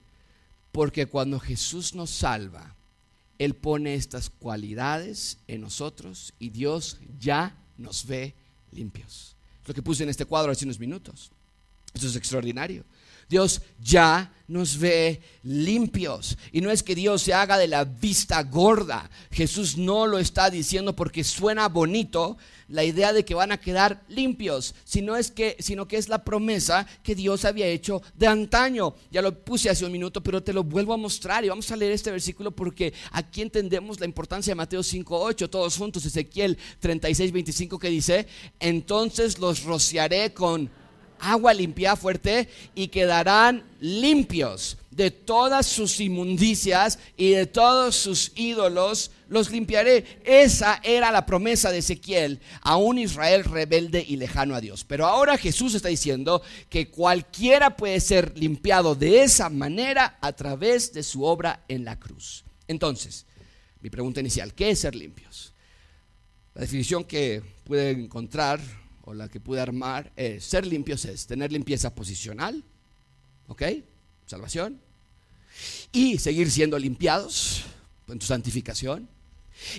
Porque 0.72 1.06
cuando 1.06 1.40
Jesús 1.40 1.96
nos 1.96 2.10
salva, 2.10 2.76
Él 3.40 3.56
pone 3.56 3.96
estas 3.96 4.30
cualidades 4.30 5.40
en 5.48 5.62
nosotros 5.62 6.34
y 6.40 6.50
Dios 6.50 6.98
ya 7.20 7.56
nos 7.78 8.06
ve 8.06 8.36
limpios 8.72 9.37
lo 9.68 9.74
que 9.74 9.84
puse 9.84 10.04
en 10.04 10.10
este 10.10 10.26
cuadro 10.26 10.52
hace 10.52 10.66
unos 10.66 10.80
minutos. 10.80 11.32
Eso 11.94 12.08
es 12.08 12.16
extraordinario. 12.16 12.84
Dios 13.30 13.62
ya 13.80 14.32
nos 14.48 14.78
ve 14.80 15.22
limpios. 15.44 16.38
Y 16.52 16.62
no 16.62 16.72
es 16.72 16.82
que 16.82 16.96
Dios 16.96 17.22
se 17.22 17.34
haga 17.34 17.58
de 17.58 17.68
la 17.68 17.84
vista 17.84 18.42
gorda. 18.44 19.10
Jesús 19.32 19.78
no 19.78 20.08
lo 20.08 20.20
está 20.20 20.50
diciendo 20.50 20.96
porque 20.96 21.24
suena 21.24 21.68
bonito 21.68 22.38
la 22.70 22.84
idea 22.84 23.14
de 23.14 23.24
que 23.24 23.34
van 23.34 23.52
a 23.52 23.60
quedar 23.60 24.04
limpios, 24.10 24.76
sino, 24.84 25.16
es 25.16 25.32
que, 25.32 25.56
sino 25.60 25.88
que 25.88 25.98
es 25.98 26.10
la 26.10 26.24
promesa 26.24 26.86
que 27.02 27.16
Dios 27.16 27.46
había 27.46 27.68
hecho 27.68 28.02
de 28.16 28.28
antaño. 28.28 28.96
Ya 29.10 29.22
lo 29.22 29.38
puse 29.44 29.70
hace 29.70 29.86
un 29.86 29.92
minuto, 29.92 30.22
pero 30.22 30.44
te 30.44 30.54
lo 30.54 30.64
vuelvo 30.64 30.94
a 30.94 30.98
mostrar 30.98 31.46
y 31.46 31.50
vamos 31.50 31.72
a 31.72 31.76
leer 31.76 31.94
este 31.94 32.12
versículo 32.12 32.52
porque 32.52 32.94
aquí 33.12 33.42
entendemos 33.42 34.00
la 34.00 34.06
importancia 34.06 34.52
de 34.52 34.56
Mateo 34.56 34.82
5.8, 34.82 35.50
todos 35.50 35.78
juntos, 35.78 36.06
Ezequiel 36.06 36.58
36.25 36.82 37.80
que 37.80 37.90
dice, 37.90 38.28
entonces 38.60 39.40
los 39.40 39.64
rociaré 39.64 40.34
con 40.34 40.70
agua 41.20 41.54
limpia, 41.54 41.96
fuerte, 41.96 42.50
y 42.76 42.88
quedarán 42.88 43.64
limpios 43.80 44.78
de 44.98 45.12
todas 45.12 45.68
sus 45.68 46.00
inmundicias 46.00 46.98
y 47.16 47.30
de 47.30 47.46
todos 47.46 47.96
sus 47.96 48.32
ídolos, 48.36 49.12
los 49.30 49.52
limpiaré. 49.52 50.22
Esa 50.26 50.82
era 50.84 51.12
la 51.12 51.28
promesa 51.28 51.72
de 51.72 51.78
Ezequiel 51.78 52.40
a 52.62 52.78
un 52.78 52.98
Israel 52.98 53.44
rebelde 53.44 54.04
y 54.06 54.18
lejano 54.18 54.56
a 54.56 54.62
Dios. 54.62 54.84
Pero 54.84 55.06
ahora 55.06 55.38
Jesús 55.38 55.76
está 55.76 55.90
diciendo 55.90 56.42
que 56.68 56.90
cualquiera 56.90 57.78
puede 57.78 58.00
ser 58.00 58.36
limpiado 58.36 58.96
de 58.96 59.22
esa 59.22 59.50
manera 59.50 60.18
a 60.20 60.34
través 60.34 60.92
de 60.94 61.04
su 61.04 61.24
obra 61.24 61.64
en 61.68 61.86
la 61.86 62.00
cruz. 62.00 62.44
Entonces, 62.68 63.28
mi 63.82 63.92
pregunta 63.92 64.20
inicial, 64.20 64.56
¿qué 64.56 64.72
es 64.72 64.80
ser 64.80 64.96
limpios? 64.96 65.54
La 66.56 66.62
definición 66.62 67.04
que 67.04 67.44
pude 67.66 67.92
encontrar 67.92 68.60
o 69.08 69.14
la 69.14 69.30
que 69.30 69.40
pude 69.40 69.62
armar 69.62 70.12
es 70.18 70.44
ser 70.44 70.68
limpios 70.68 71.06
es 71.06 71.26
tener 71.26 71.50
limpieza 71.50 71.96
posicional, 71.96 72.62
¿ok? 73.48 73.64
Salvación. 74.26 74.82
Y 75.94 76.18
seguir 76.18 76.52
siendo 76.52 76.78
limpiados 76.78 77.64
en 78.10 78.20
tu 78.20 78.26
santificación. 78.26 79.08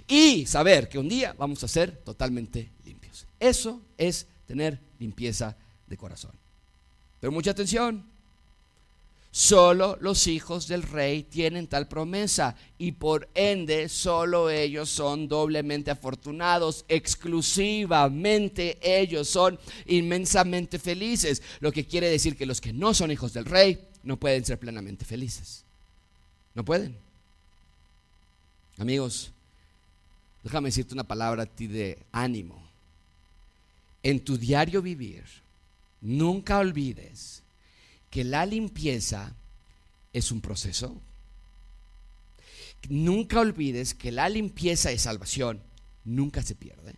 Y 0.08 0.46
saber 0.46 0.88
que 0.88 0.98
un 0.98 1.10
día 1.10 1.34
vamos 1.34 1.62
a 1.62 1.68
ser 1.68 1.94
totalmente 1.98 2.70
limpios. 2.86 3.26
Eso 3.38 3.82
es 3.98 4.26
tener 4.46 4.80
limpieza 4.98 5.54
de 5.86 5.96
corazón. 5.98 6.32
Pero 7.20 7.30
mucha 7.30 7.50
atención, 7.50 8.06
Solo 9.30 9.98
los 10.00 10.26
hijos 10.26 10.68
del 10.68 10.82
rey 10.82 11.22
tienen 11.22 11.66
tal 11.66 11.86
promesa 11.86 12.56
y 12.78 12.92
por 12.92 13.28
ende 13.34 13.88
solo 13.90 14.48
ellos 14.48 14.88
son 14.88 15.28
doblemente 15.28 15.90
afortunados, 15.90 16.86
exclusivamente 16.88 18.78
ellos 18.80 19.28
son 19.28 19.58
inmensamente 19.86 20.78
felices, 20.78 21.42
lo 21.60 21.70
que 21.70 21.86
quiere 21.86 22.08
decir 22.08 22.36
que 22.36 22.46
los 22.46 22.60
que 22.60 22.72
no 22.72 22.94
son 22.94 23.10
hijos 23.10 23.34
del 23.34 23.44
rey 23.44 23.78
no 24.02 24.16
pueden 24.16 24.44
ser 24.44 24.58
plenamente 24.58 25.04
felices. 25.04 25.62
No 26.54 26.64
pueden. 26.64 26.96
Amigos, 28.78 29.30
déjame 30.42 30.68
decirte 30.68 30.94
una 30.94 31.04
palabra 31.04 31.42
a 31.42 31.46
ti 31.46 31.66
de 31.66 31.98
ánimo. 32.12 32.66
En 34.02 34.20
tu 34.20 34.38
diario 34.38 34.80
vivir, 34.80 35.24
nunca 36.00 36.58
olvides 36.58 37.42
que 38.10 38.24
la 38.24 38.46
limpieza 38.46 39.34
es 40.12 40.32
un 40.32 40.40
proceso. 40.40 41.00
Nunca 42.88 43.40
olvides 43.40 43.94
que 43.94 44.12
la 44.12 44.28
limpieza 44.28 44.90
de 44.90 44.98
salvación 44.98 45.60
nunca 46.04 46.42
se 46.42 46.54
pierde. 46.54 46.94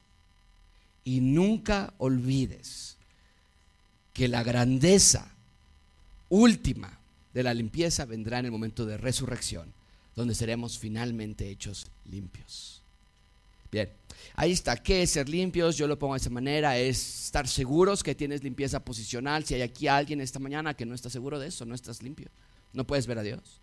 Y 1.05 1.20
nunca 1.20 1.94
olvides 1.99 2.96
que 4.12 4.29
la 4.29 4.42
grandeza 4.42 5.35
última 6.29 6.99
de 7.33 7.42
la 7.42 7.55
limpieza 7.55 8.05
vendrá 8.05 8.38
en 8.38 8.46
el 8.46 8.51
momento 8.53 8.87
de 8.87 8.96
resurrección, 8.96 9.73
donde 10.14 10.35
seremos 10.35 10.79
finalmente 10.79 11.49
hechos 11.49 11.87
limpios. 12.05 12.80
Bien, 13.70 13.88
ahí 14.35 14.52
está. 14.52 14.76
¿Qué 14.76 15.02
es 15.02 15.11
ser 15.11 15.28
limpios? 15.28 15.76
Yo 15.76 15.87
lo 15.87 15.98
pongo 15.98 16.14
de 16.14 16.20
esa 16.20 16.30
manera. 16.30 16.76
Es 16.78 17.26
estar 17.26 17.46
seguros 17.46 18.02
que 18.02 18.14
tienes 18.14 18.42
limpieza 18.42 18.80
posicional. 18.80 19.44
Si 19.44 19.54
hay 19.54 19.62
aquí 19.62 19.87
alguien 19.87 20.20
esta 20.20 20.38
mañana 20.38 20.74
que 20.74 20.87
no 20.87 20.94
está 20.94 21.11
seguro 21.11 21.38
de 21.38 21.48
eso, 21.48 21.64
no 21.64 21.74
estás 21.74 22.02
limpio. 22.02 22.28
No 22.72 22.87
puedes 22.87 23.06
ver 23.06 23.18
a 23.18 23.22
Dios. 23.22 23.61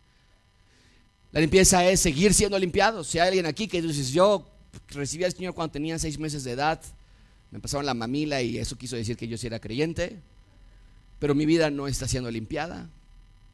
La 1.31 1.41
limpieza 1.41 1.85
es 1.89 1.99
seguir 1.99 2.33
siendo 2.33 2.57
limpiado. 2.57 3.03
Si 3.03 3.19
hay 3.19 3.27
alguien 3.27 3.45
aquí 3.45 3.67
que 3.67 3.81
dices, 3.81 4.11
yo 4.11 4.49
recibí 4.89 5.23
al 5.23 5.33
Señor 5.33 5.53
cuando 5.53 5.73
tenía 5.73 5.99
seis 5.99 6.17
meses 6.17 6.43
de 6.43 6.51
edad, 6.51 6.81
me 7.51 7.59
pasaron 7.59 7.85
la 7.85 7.93
mamila 7.93 8.41
y 8.41 8.57
eso 8.57 8.77
quiso 8.77 8.95
decir 8.95 9.17
que 9.17 9.27
yo 9.27 9.37
sí 9.37 9.47
era 9.47 9.59
creyente, 9.59 10.19
pero 11.19 11.35
mi 11.35 11.45
vida 11.45 11.69
no 11.69 11.87
está 11.87 12.07
siendo 12.07 12.31
limpiada. 12.31 12.89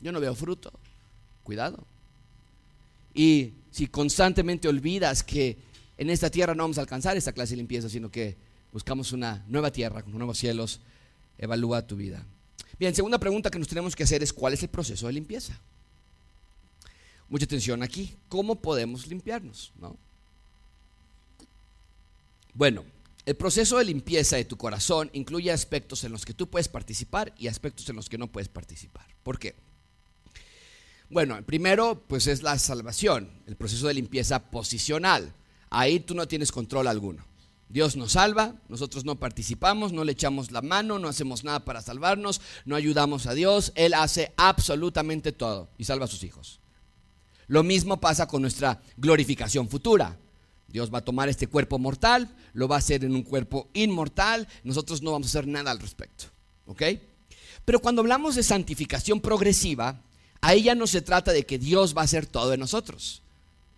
Yo 0.02 0.12
no 0.12 0.20
veo 0.20 0.36
fruto. 0.36 0.72
Cuidado. 1.44 1.84
Y 3.14 3.54
si 3.72 3.88
constantemente 3.88 4.68
olvidas 4.68 5.24
que 5.24 5.58
en 5.98 6.10
esta 6.10 6.30
tierra 6.30 6.56
no 6.56 6.64
vamos 6.64 6.78
a 6.78 6.82
alcanzar 6.82 7.18
esta 7.18 7.34
clase 7.34 7.52
de 7.52 7.58
limpieza, 7.58 7.90
sino 7.90 8.10
que 8.10 8.36
buscamos 8.72 9.12
una 9.12 9.44
nueva 9.48 9.72
tierra 9.72 10.02
con 10.02 10.14
nuevos 10.14 10.38
cielos. 10.38 10.80
Evalúa 11.38 11.86
tu 11.86 11.96
vida. 11.96 12.26
Bien, 12.80 12.96
segunda 12.96 13.20
pregunta 13.20 13.50
que 13.50 13.60
nos 13.60 13.68
tenemos 13.68 13.96
que 13.96 14.04
hacer 14.04 14.24
es 14.24 14.34
cuál 14.34 14.54
es 14.54 14.64
el 14.64 14.70
proceso 14.70 15.08
de 15.08 15.14
limpieza. 15.14 15.60
Mucha 17.30 17.46
atención 17.46 17.84
aquí. 17.84 18.16
¿Cómo 18.30 18.56
podemos 18.56 19.08
limpiarnos? 19.08 19.72
Bueno, 22.54 22.84
el 23.26 23.36
proceso 23.36 23.78
de 23.78 23.86
limpieza 23.86 24.36
de 24.36 24.46
tu 24.46 24.58
corazón 24.58 25.10
incluye 25.14 25.52
aspectos 25.52 26.04
en 26.04 26.12
los 26.12 26.26
que 26.26 26.34
tú 26.34 26.50
puedes 26.50 26.68
participar 26.68 27.34
y 27.38 27.48
aspectos 27.48 27.88
en 27.90 27.96
los 27.96 28.10
que 28.10 28.18
no 28.18 28.28
puedes 28.28 28.50
participar. 28.50 29.06
¿Por 29.24 29.40
qué? 29.40 29.56
Bueno, 31.10 31.38
el 31.38 31.44
primero, 31.44 32.04
pues 32.08 32.28
es 32.28 32.42
la 32.42 32.58
salvación, 32.58 33.32
el 33.46 33.56
proceso 33.56 33.88
de 33.88 33.94
limpieza 33.94 34.52
posicional 34.52 35.34
ahí 35.74 36.00
tú 36.00 36.16
no 36.16 36.28
tienes 36.28 36.52
control 36.52 36.88
alguno. 36.88 37.26
Dios 37.68 37.96
nos 37.96 38.12
salva, 38.12 38.54
nosotros 38.70 39.04
no 39.04 39.16
participamos, 39.16 39.92
no 39.92 40.04
le 40.04 40.12
echamos 40.12 40.52
la 40.52 40.62
mano, 40.62 41.00
no 41.00 41.08
hacemos 41.08 41.44
nada 41.44 41.66
para 41.66 41.82
salvarnos, 41.82 42.40
no 42.66 42.76
ayudamos 42.76 43.26
a 43.26 43.34
Dios, 43.34 43.72
Él 43.74 43.96
hace 43.96 44.32
absolutamente 44.38 45.32
todo 45.32 45.70
y 45.80 45.86
salva 45.86 46.06
a 46.06 46.08
sus 46.08 46.24
hijos. 46.24 46.60
Lo 47.48 47.64
mismo 47.64 48.00
pasa 48.00 48.28
con 48.28 48.44
nuestra 48.44 48.80
glorificación 48.98 49.68
futura. 49.68 50.18
Dios 50.68 50.94
va 50.94 51.00
a 51.00 51.06
tomar 51.06 51.30
este 51.30 51.48
cuerpo 51.48 51.80
mortal, 51.80 52.30
lo 52.54 52.68
va 52.68 52.76
a 52.76 52.80
hacer 52.80 53.04
en 53.04 53.16
un 53.16 53.24
cuerpo 53.24 53.68
inmortal, 53.74 54.48
nosotros 54.64 55.02
no 55.02 55.12
vamos 55.12 55.28
a 55.28 55.30
hacer 55.32 55.48
nada 55.48 55.72
al 55.72 55.80
respecto. 55.80 56.26
¿Ok? 56.68 56.84
Pero 57.66 57.80
cuando 57.80 58.02
hablamos 58.02 58.36
de 58.36 58.44
santificación 58.44 59.20
progresiva, 59.20 60.00
ahí 60.42 60.64
ya 60.64 60.76
no 60.76 60.86
se 60.86 61.02
trata 61.02 61.32
de 61.32 61.44
que 61.44 61.58
Dios 61.58 61.98
va 61.98 62.02
a 62.02 62.06
hacer 62.06 62.28
todo 62.28 62.54
en 62.54 62.60
nosotros, 62.60 63.24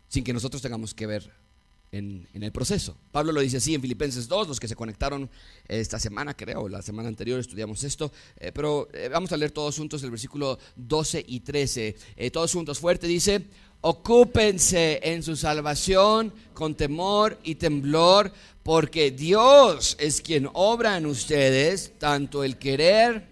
sin 0.09 0.25
que 0.25 0.33
nosotros 0.33 0.61
tengamos 0.61 0.93
que 0.93 1.07
ver 1.07 1.44
en, 1.91 2.27
el 2.33 2.51
proceso. 2.51 2.97
Pablo 3.11 3.31
lo 3.31 3.41
dice 3.41 3.57
así 3.57 3.73
en 3.73 3.81
Filipenses 3.81 4.27
2, 4.27 4.47
los 4.47 4.59
que 4.59 4.67
se 4.67 4.75
conectaron 4.75 5.29
esta 5.67 5.99
semana, 5.99 6.35
creo, 6.35 6.67
la 6.67 6.81
semana 6.81 7.07
anterior 7.07 7.39
estudiamos 7.39 7.83
esto, 7.83 8.11
eh, 8.37 8.51
pero 8.53 8.87
eh, 8.93 9.09
vamos 9.09 9.31
a 9.31 9.37
leer 9.37 9.51
todos 9.51 9.77
juntos 9.77 10.03
el 10.03 10.11
versículo 10.11 10.59
12 10.75 11.23
y 11.27 11.39
13. 11.39 11.95
Eh, 12.15 12.31
todos 12.31 12.51
juntos, 12.51 12.79
fuerte, 12.79 13.07
dice, 13.07 13.45
ocúpense 13.81 14.99
en 15.03 15.23
su 15.23 15.35
salvación 15.35 16.33
con 16.53 16.75
temor 16.75 17.39
y 17.43 17.55
temblor, 17.55 18.31
porque 18.63 19.11
Dios 19.11 19.95
es 19.99 20.21
quien 20.21 20.49
obra 20.53 20.97
en 20.97 21.05
ustedes 21.05 21.93
tanto 21.97 22.43
el 22.43 22.57
querer. 22.57 23.27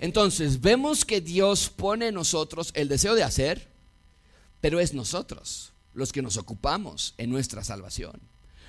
Entonces, 0.00 0.60
vemos 0.60 1.04
que 1.04 1.20
Dios 1.20 1.70
pone 1.70 2.08
en 2.08 2.14
nosotros 2.14 2.70
el 2.74 2.88
deseo 2.88 3.14
de 3.14 3.22
hacer, 3.22 3.68
pero 4.60 4.78
es 4.80 4.94
nosotros 4.94 5.71
los 5.94 6.12
que 6.12 6.22
nos 6.22 6.36
ocupamos 6.36 7.14
en 7.18 7.30
nuestra 7.30 7.64
salvación. 7.64 8.20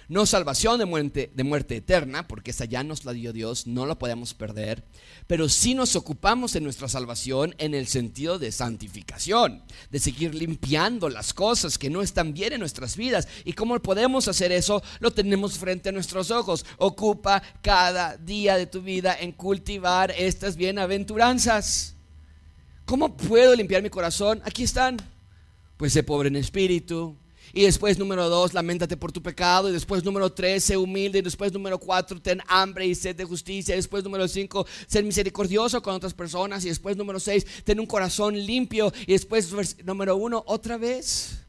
No 0.10 0.26
salvación 0.26 0.80
de 0.80 0.86
muerte, 0.86 1.32
de 1.34 1.44
muerte 1.46 1.78
eterna, 1.78 2.28
porque 2.28 2.52
esa 2.52 2.66
ya 2.66 2.84
nos 2.84 3.06
la 3.06 3.14
dio 3.14 3.32
Dios, 3.32 3.68
no 3.68 3.86
la 3.86 3.96
podemos 3.96 4.34
perder, 4.34 4.84
pero 5.28 5.48
sí 5.48 5.76
nos 5.76 5.96
ocupamos 5.96 6.56
en 6.56 6.64
nuestra 6.66 6.90
salvación 6.90 7.56
en 7.58 7.74
el 7.74 7.88
sentido 7.88 8.38
de 8.38 8.52
santificación, 8.52 9.64
de 9.92 10.00
seguir 10.00 10.36
limpiando 10.36 11.08
las 11.08 11.34
cosas 11.34 11.78
que 11.78 11.90
no 11.90 12.02
están 12.02 12.34
bien 12.34 12.52
en 12.52 12.60
nuestras 12.60 12.98
vidas. 12.98 13.30
¿Y 13.46 13.54
cómo 13.54 13.80
podemos 13.80 14.28
hacer 14.28 14.52
eso? 14.52 14.84
Lo 15.00 15.12
tenemos 15.12 15.58
frente 15.58 15.90
a 15.90 15.94
nuestros 15.94 16.32
ojos. 16.32 16.66
Ocupa 16.78 17.42
cada 17.62 18.18
día 18.18 18.58
de 18.58 18.68
tu 18.68 18.82
vida 18.82 19.18
en 19.18 19.32
cultivar 19.32 20.12
estas 20.12 20.58
bienaventuranzas. 20.58 21.96
¿Cómo 22.86 23.16
puedo 23.16 23.56
limpiar 23.56 23.82
mi 23.82 23.90
corazón? 23.90 24.42
Aquí 24.44 24.64
están 24.64 24.98
pues 25.84 25.92
sé 25.92 26.02
pobre 26.02 26.30
en 26.30 26.38
espíritu. 26.38 27.14
Y 27.52 27.64
después 27.64 28.00
número 28.00 28.30
dos, 28.30 28.54
lamentate 28.54 28.96
por 28.96 29.12
tu 29.12 29.22
pecado. 29.22 29.68
Y 29.68 29.74
después 29.74 30.02
número 30.02 30.32
tres, 30.32 30.64
sé 30.64 30.78
humilde. 30.78 31.20
Y 31.20 31.22
después 31.22 31.52
número 31.52 31.78
cuatro, 31.78 32.22
ten 32.22 32.42
hambre 32.48 32.88
y 32.88 32.96
sed 32.96 33.18
de 33.18 33.26
justicia. 33.26 33.76
Y 33.76 33.80
después 33.80 34.02
número 34.02 34.26
cinco, 34.30 34.66
ser 34.88 35.04
misericordioso 35.04 35.82
con 35.82 35.94
otras 35.94 36.14
personas. 36.14 36.64
Y 36.64 36.70
después 36.70 36.96
número 36.96 37.20
seis, 37.20 37.46
ten 37.66 37.82
un 37.82 37.86
corazón 37.86 38.34
limpio. 38.34 38.94
Y 39.06 39.12
después 39.12 39.54
número 39.84 40.16
uno, 40.16 40.42
otra 40.48 40.78
vez, 40.78 41.40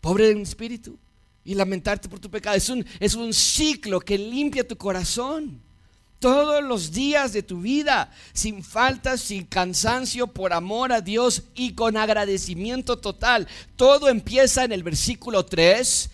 pobre 0.00 0.30
en 0.30 0.40
espíritu. 0.40 0.96
Y 1.44 1.52
lamentarte 1.54 2.08
por 2.08 2.20
tu 2.20 2.30
pecado. 2.30 2.56
Es 2.56 2.70
un, 2.70 2.86
es 2.98 3.14
un 3.14 3.34
ciclo 3.34 4.00
que 4.00 4.16
limpia 4.16 4.66
tu 4.66 4.78
corazón 4.78 5.60
todos 6.18 6.62
los 6.62 6.92
días 6.92 7.32
de 7.32 7.42
tu 7.42 7.60
vida, 7.60 8.12
sin 8.32 8.62
faltas, 8.62 9.20
sin 9.20 9.44
cansancio, 9.44 10.28
por 10.28 10.52
amor 10.52 10.92
a 10.92 11.00
Dios 11.00 11.44
y 11.54 11.72
con 11.74 11.96
agradecimiento 11.96 12.98
total. 12.98 13.46
Todo 13.76 14.08
empieza 14.08 14.64
en 14.64 14.72
el 14.72 14.82
versículo 14.82 15.44
3. 15.44 16.10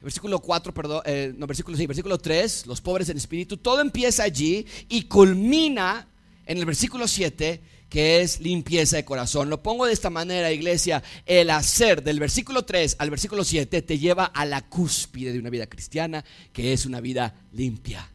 Versículo 0.00 0.40
4, 0.40 0.74
perdón, 0.74 1.02
eh, 1.06 1.32
no, 1.34 1.46
versículo, 1.46 1.78
sí, 1.78 1.86
versículo 1.86 2.18
3, 2.18 2.66
los 2.66 2.82
pobres 2.82 3.08
en 3.08 3.16
espíritu, 3.16 3.56
todo 3.56 3.80
empieza 3.80 4.22
allí 4.22 4.66
y 4.90 5.04
culmina 5.04 6.06
en 6.44 6.58
el 6.58 6.66
versículo 6.66 7.08
7, 7.08 7.62
que 7.88 8.20
es 8.20 8.38
limpieza 8.38 8.96
de 8.96 9.06
corazón. 9.06 9.48
Lo 9.48 9.62
pongo 9.62 9.86
de 9.86 9.94
esta 9.94 10.10
manera, 10.10 10.52
iglesia, 10.52 11.02
el 11.24 11.48
hacer 11.48 12.02
del 12.02 12.20
versículo 12.20 12.66
3 12.66 12.96
al 12.98 13.08
versículo 13.08 13.44
7 13.44 13.80
te 13.80 13.98
lleva 13.98 14.26
a 14.26 14.44
la 14.44 14.68
cúspide 14.68 15.32
de 15.32 15.38
una 15.38 15.48
vida 15.48 15.68
cristiana, 15.68 16.22
que 16.52 16.74
es 16.74 16.84
una 16.84 17.00
vida 17.00 17.34
limpia 17.52 18.13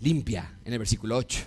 limpia 0.00 0.58
en 0.64 0.72
el 0.72 0.78
versículo 0.78 1.16
8. 1.16 1.38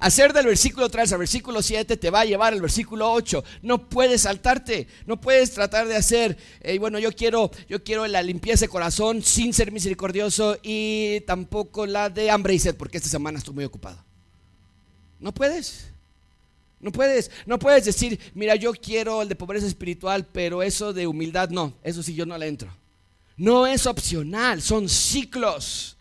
Hacer 0.00 0.32
del 0.32 0.46
versículo 0.46 0.88
3 0.88 1.12
al 1.12 1.18
versículo 1.18 1.62
7 1.62 1.96
te 1.96 2.10
va 2.10 2.20
a 2.20 2.24
llevar 2.24 2.52
al 2.52 2.60
versículo 2.60 3.10
8. 3.12 3.44
No 3.62 3.88
puedes 3.88 4.22
saltarte, 4.22 4.88
no 5.06 5.20
puedes 5.20 5.52
tratar 5.52 5.86
de 5.86 5.96
hacer, 5.96 6.36
eh, 6.60 6.78
bueno, 6.78 6.98
yo 6.98 7.12
quiero, 7.12 7.50
yo 7.68 7.82
quiero 7.82 8.06
la 8.06 8.22
limpieza 8.22 8.64
de 8.64 8.68
corazón 8.68 9.22
sin 9.22 9.52
ser 9.52 9.72
misericordioso 9.72 10.58
y 10.62 11.20
tampoco 11.26 11.86
la 11.86 12.10
de 12.10 12.30
hambre 12.30 12.54
y 12.54 12.58
sed, 12.58 12.76
porque 12.76 12.96
esta 12.96 13.08
semana 13.08 13.38
estoy 13.38 13.54
muy 13.54 13.64
ocupado. 13.64 14.04
No 15.20 15.32
puedes. 15.32 15.92
No 16.78 16.92
puedes, 16.92 17.30
no 17.46 17.58
puedes 17.58 17.84
decir, 17.86 18.20
mira, 18.34 18.54
yo 18.54 18.72
quiero 18.72 19.22
el 19.22 19.28
de 19.28 19.34
pobreza 19.34 19.66
espiritual, 19.66 20.26
pero 20.30 20.62
eso 20.62 20.92
de 20.92 21.06
humildad 21.06 21.48
no, 21.48 21.72
eso 21.82 22.02
sí 22.02 22.14
yo 22.14 22.26
no 22.26 22.36
le 22.36 22.48
entro. 22.48 22.70
No 23.36 23.66
es 23.66 23.86
opcional, 23.86 24.60
son 24.60 24.88
ciclos. 24.88 25.95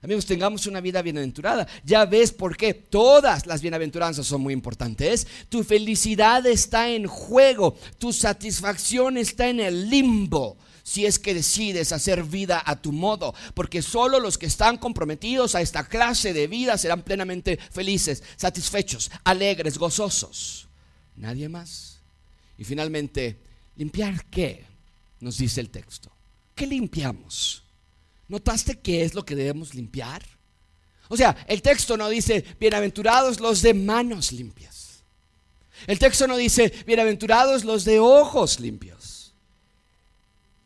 Amigos, 0.00 0.26
tengamos 0.26 0.66
una 0.66 0.80
vida 0.80 1.02
bienaventurada. 1.02 1.66
Ya 1.84 2.04
ves 2.04 2.32
por 2.32 2.56
qué 2.56 2.72
todas 2.72 3.46
las 3.46 3.60
bienaventuranzas 3.60 4.26
son 4.26 4.40
muy 4.42 4.54
importantes. 4.54 5.26
Tu 5.48 5.64
felicidad 5.64 6.46
está 6.46 6.88
en 6.88 7.06
juego, 7.06 7.76
tu 7.98 8.12
satisfacción 8.12 9.16
está 9.16 9.48
en 9.48 9.58
el 9.58 9.90
limbo. 9.90 10.56
Si 10.84 11.04
es 11.04 11.18
que 11.18 11.34
decides 11.34 11.92
hacer 11.92 12.22
vida 12.22 12.62
a 12.64 12.80
tu 12.80 12.92
modo, 12.92 13.34
porque 13.54 13.82
solo 13.82 14.20
los 14.20 14.38
que 14.38 14.46
están 14.46 14.78
comprometidos 14.78 15.54
a 15.54 15.60
esta 15.60 15.86
clase 15.86 16.32
de 16.32 16.46
vida 16.46 16.78
serán 16.78 17.02
plenamente 17.02 17.58
felices, 17.70 18.22
satisfechos, 18.36 19.10
alegres, 19.24 19.76
gozosos. 19.76 20.68
Nadie 21.16 21.48
más. 21.48 21.98
Y 22.56 22.64
finalmente, 22.64 23.36
¿limpiar 23.76 24.24
qué? 24.26 24.64
Nos 25.20 25.36
dice 25.36 25.60
el 25.60 25.68
texto. 25.68 26.10
¿Qué 26.54 26.66
limpiamos? 26.66 27.64
¿Notaste 28.28 28.78
qué 28.78 29.02
es 29.02 29.14
lo 29.14 29.24
que 29.24 29.34
debemos 29.34 29.74
limpiar? 29.74 30.22
O 31.08 31.16
sea, 31.16 31.36
el 31.48 31.62
texto 31.62 31.96
no 31.96 32.08
dice, 32.08 32.44
bienaventurados 32.60 33.40
los 33.40 33.62
de 33.62 33.72
manos 33.72 34.32
limpias. 34.32 35.00
El 35.86 35.98
texto 35.98 36.26
no 36.26 36.36
dice, 36.36 36.72
bienaventurados 36.86 37.64
los 37.64 37.84
de 37.84 37.98
ojos 37.98 38.60
limpios. 38.60 39.32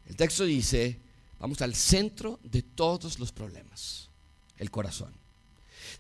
El 0.09 0.17
texto 0.17 0.45
dice, 0.45 0.99
vamos 1.39 1.63
al 1.63 1.75
centro 1.75 2.41
de 2.43 2.63
todos 2.63 3.21
los 3.21 3.31
problemas, 3.31 4.09
el 4.59 4.71
corazón. 4.71 5.13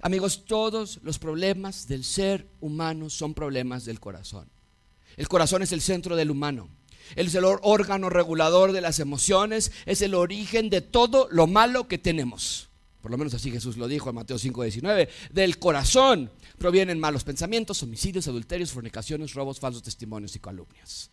Amigos, 0.00 0.44
todos 0.44 0.98
los 1.04 1.20
problemas 1.20 1.86
del 1.86 2.02
ser 2.02 2.48
humano 2.60 3.08
son 3.08 3.34
problemas 3.34 3.84
del 3.84 4.00
corazón. 4.00 4.48
El 5.16 5.28
corazón 5.28 5.62
es 5.62 5.70
el 5.70 5.80
centro 5.80 6.16
del 6.16 6.30
humano 6.30 6.68
es 7.16 7.34
el 7.34 7.44
órgano 7.44 8.10
regulador 8.10 8.72
de 8.72 8.80
las 8.80 9.00
emociones, 9.00 9.72
es 9.86 10.02
el 10.02 10.14
origen 10.14 10.70
de 10.70 10.80
todo 10.80 11.28
lo 11.30 11.46
malo 11.46 11.88
que 11.88 11.98
tenemos. 11.98 12.68
Por 13.02 13.10
lo 13.10 13.18
menos 13.18 13.34
así 13.34 13.50
Jesús 13.50 13.76
lo 13.76 13.88
dijo 13.88 14.08
en 14.08 14.14
Mateo 14.14 14.38
5:19. 14.38 15.08
Del 15.32 15.58
corazón 15.58 16.30
provienen 16.58 17.00
malos 17.00 17.24
pensamientos, 17.24 17.82
homicidios, 17.82 18.28
adulterios, 18.28 18.70
fornicaciones, 18.70 19.34
robos, 19.34 19.58
falsos 19.58 19.82
testimonios 19.82 20.36
y 20.36 20.38
calumnias. 20.38 21.10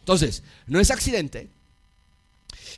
Entonces, 0.00 0.42
no 0.66 0.80
es 0.80 0.90
accidente 0.90 1.50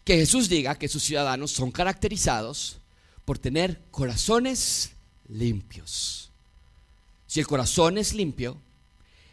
que 0.05 0.17
Jesús 0.17 0.49
diga 0.49 0.75
que 0.75 0.89
sus 0.89 1.05
ciudadanos 1.05 1.53
son 1.53 1.71
caracterizados 1.71 2.79
por 3.25 3.39
tener 3.39 3.81
corazones 3.93 4.93
limpios. 5.29 6.31
Si 7.29 7.41
el 7.41 7.47
corazón 7.47 7.97
es 7.97 8.13
limpio, 8.13 8.59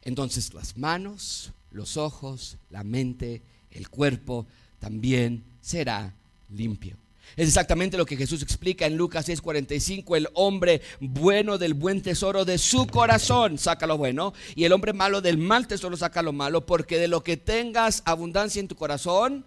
entonces 0.04 0.54
las 0.54 0.78
manos, 0.78 1.52
los 1.72 1.97
ojos, 1.97 2.58
la 2.70 2.84
mente, 2.84 3.41
el 3.72 3.89
cuerpo 3.89 4.47
también 4.80 5.43
será 5.62 6.14
limpio. 6.50 6.97
Es 7.36 7.47
exactamente 7.47 7.97
lo 7.97 8.06
que 8.06 8.18
Jesús 8.18 8.41
explica 8.41 8.86
en 8.86 8.97
Lucas 8.97 9.28
6:45. 9.28 10.16
El 10.16 10.30
hombre 10.34 10.82
bueno 11.00 11.58
del 11.58 11.74
buen 11.74 12.02
tesoro 12.02 12.45
de 12.45 12.58
su 12.58 12.88
corazón 12.88 13.58
saca 13.58 13.88
lo 13.88 13.97
bueno 13.97 14.34
y 14.56 14.64
el 14.64 14.74
hombre 14.74 14.93
malo 14.93 15.22
del 15.22 15.38
mal 15.38 15.68
tesoro 15.68 15.95
saca 15.95 16.22
lo 16.22 16.34
malo, 16.34 16.66
porque 16.66 16.97
de 16.97 17.08
lo 17.08 17.24
que 17.24 17.38
tengas 17.38 18.02
abundancia 18.06 18.60
en 18.60 18.68
tu 18.68 18.76
corazón 18.76 19.45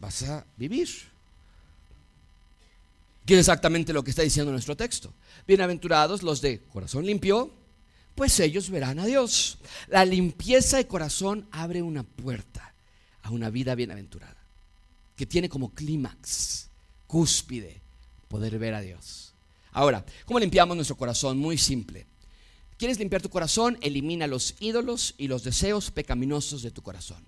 vas 0.00 0.22
a 0.22 0.46
vivir. 0.56 0.88
Que 3.24 3.34
es 3.34 3.40
exactamente 3.40 3.92
lo 3.92 4.04
que 4.04 4.10
está 4.10 4.22
diciendo 4.22 4.52
nuestro 4.52 4.76
texto. 4.76 5.12
Bienaventurados 5.48 6.22
los 6.22 6.40
de 6.40 6.60
corazón 6.60 7.04
limpio, 7.04 7.50
pues 8.16 8.40
ellos 8.40 8.70
verán 8.70 8.98
a 8.98 9.06
Dios. 9.06 9.58
La 9.86 10.04
limpieza 10.04 10.78
de 10.78 10.88
corazón 10.88 11.46
abre 11.52 11.82
una 11.82 12.02
puerta 12.02 12.74
a 13.22 13.30
una 13.30 13.50
vida 13.50 13.74
bienaventurada, 13.74 14.36
que 15.14 15.26
tiene 15.26 15.48
como 15.48 15.72
clímax, 15.72 16.68
cúspide, 17.06 17.80
poder 18.28 18.58
ver 18.58 18.74
a 18.74 18.80
Dios. 18.80 19.34
Ahora, 19.72 20.04
¿cómo 20.24 20.40
limpiamos 20.40 20.74
nuestro 20.74 20.96
corazón? 20.96 21.38
Muy 21.38 21.58
simple. 21.58 22.06
¿Quieres 22.78 22.98
limpiar 22.98 23.22
tu 23.22 23.28
corazón? 23.28 23.78
Elimina 23.82 24.26
los 24.26 24.54
ídolos 24.60 25.14
y 25.18 25.28
los 25.28 25.44
deseos 25.44 25.90
pecaminosos 25.90 26.62
de 26.62 26.70
tu 26.70 26.82
corazón. 26.82 27.22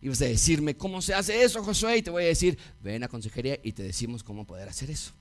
Y 0.00 0.08
vas 0.08 0.20
a 0.20 0.26
decirme, 0.26 0.76
¿cómo 0.76 1.02
se 1.02 1.14
hace 1.14 1.42
eso, 1.42 1.64
Josué? 1.64 1.98
Y 1.98 2.02
te 2.02 2.10
voy 2.10 2.24
a 2.24 2.26
decir, 2.26 2.58
ven 2.82 3.02
a 3.02 3.08
consejería 3.08 3.58
y 3.62 3.72
te 3.72 3.82
decimos 3.82 4.22
cómo 4.22 4.46
poder 4.46 4.68
hacer 4.68 4.90
eso. 4.90 5.12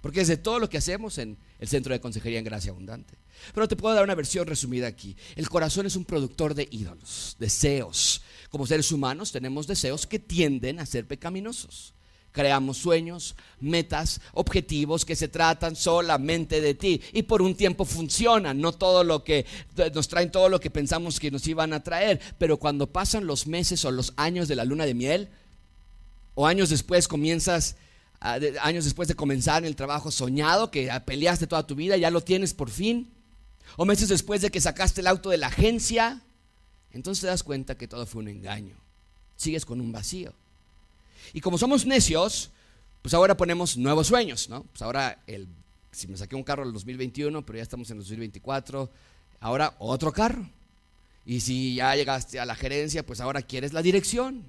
Porque 0.00 0.20
es 0.20 0.28
de 0.28 0.36
todo 0.36 0.58
lo 0.58 0.68
que 0.68 0.78
hacemos 0.78 1.18
en 1.18 1.38
el 1.58 1.68
Centro 1.68 1.92
de 1.92 2.00
Consejería 2.00 2.38
en 2.38 2.44
Gracia 2.44 2.70
Abundante. 2.70 3.14
Pero 3.52 3.68
te 3.68 3.76
puedo 3.76 3.94
dar 3.94 4.04
una 4.04 4.14
versión 4.14 4.46
resumida 4.46 4.86
aquí. 4.86 5.16
El 5.36 5.48
corazón 5.48 5.86
es 5.86 5.96
un 5.96 6.04
productor 6.04 6.54
de 6.54 6.68
ídolos, 6.70 7.36
deseos. 7.38 8.22
Como 8.50 8.66
seres 8.66 8.92
humanos 8.92 9.32
tenemos 9.32 9.66
deseos 9.66 10.06
que 10.06 10.18
tienden 10.18 10.78
a 10.78 10.86
ser 10.86 11.06
pecaminosos. 11.06 11.94
Creamos 12.30 12.76
sueños, 12.76 13.34
metas, 13.58 14.20
objetivos 14.32 15.04
que 15.04 15.16
se 15.16 15.28
tratan 15.28 15.74
solamente 15.74 16.60
de 16.60 16.74
ti 16.74 17.00
y 17.12 17.22
por 17.22 17.42
un 17.42 17.56
tiempo 17.56 17.84
funcionan, 17.84 18.60
no 18.60 18.72
todo 18.72 19.02
lo 19.02 19.24
que 19.24 19.46
nos 19.94 20.08
traen 20.08 20.30
todo 20.30 20.48
lo 20.48 20.60
que 20.60 20.70
pensamos 20.70 21.18
que 21.18 21.30
nos 21.30 21.46
iban 21.48 21.72
a 21.72 21.82
traer, 21.82 22.20
pero 22.38 22.58
cuando 22.58 22.86
pasan 22.86 23.26
los 23.26 23.46
meses 23.46 23.84
o 23.84 23.90
los 23.90 24.12
años 24.16 24.46
de 24.46 24.56
la 24.56 24.64
luna 24.64 24.86
de 24.86 24.94
miel, 24.94 25.30
O 26.40 26.46
años 26.46 26.70
después 26.70 27.08
comienzas, 27.08 27.74
años 28.20 28.84
después 28.84 29.08
de 29.08 29.14
comenzar 29.14 29.64
el 29.64 29.76
trabajo 29.76 30.10
soñado, 30.10 30.70
que 30.70 30.90
peleaste 31.04 31.46
toda 31.46 31.66
tu 31.66 31.74
vida, 31.74 31.96
ya 31.96 32.10
lo 32.10 32.20
tienes 32.20 32.54
por 32.54 32.70
fin. 32.70 33.10
O 33.76 33.84
meses 33.84 34.08
después 34.08 34.40
de 34.40 34.50
que 34.50 34.60
sacaste 34.60 35.00
el 35.00 35.06
auto 35.06 35.30
de 35.30 35.38
la 35.38 35.48
agencia, 35.48 36.22
entonces 36.92 37.22
te 37.22 37.26
das 37.28 37.42
cuenta 37.42 37.76
que 37.76 37.86
todo 37.86 38.06
fue 38.06 38.22
un 38.22 38.28
engaño. 38.28 38.76
Sigues 39.36 39.64
con 39.64 39.80
un 39.80 39.92
vacío. 39.92 40.32
Y 41.32 41.40
como 41.40 41.58
somos 41.58 41.86
necios, 41.86 42.50
pues 43.02 43.14
ahora 43.14 43.36
ponemos 43.36 43.76
nuevos 43.76 44.06
sueños, 44.08 44.48
¿no? 44.48 44.64
Pues 44.64 44.82
ahora, 44.82 45.22
el, 45.26 45.46
si 45.92 46.08
me 46.08 46.16
saqué 46.16 46.34
un 46.34 46.42
carro 46.42 46.62
en 46.62 46.68
el 46.68 46.74
2021, 46.74 47.44
pero 47.44 47.58
ya 47.58 47.62
estamos 47.62 47.90
en 47.90 47.98
el 47.98 48.02
2024, 48.02 48.90
ahora 49.40 49.74
otro 49.78 50.12
carro. 50.12 50.48
Y 51.24 51.40
si 51.40 51.74
ya 51.76 51.94
llegaste 51.94 52.40
a 52.40 52.46
la 52.46 52.54
gerencia, 52.54 53.04
pues 53.04 53.20
ahora 53.20 53.42
quieres 53.42 53.72
la 53.72 53.82
dirección. 53.82 54.44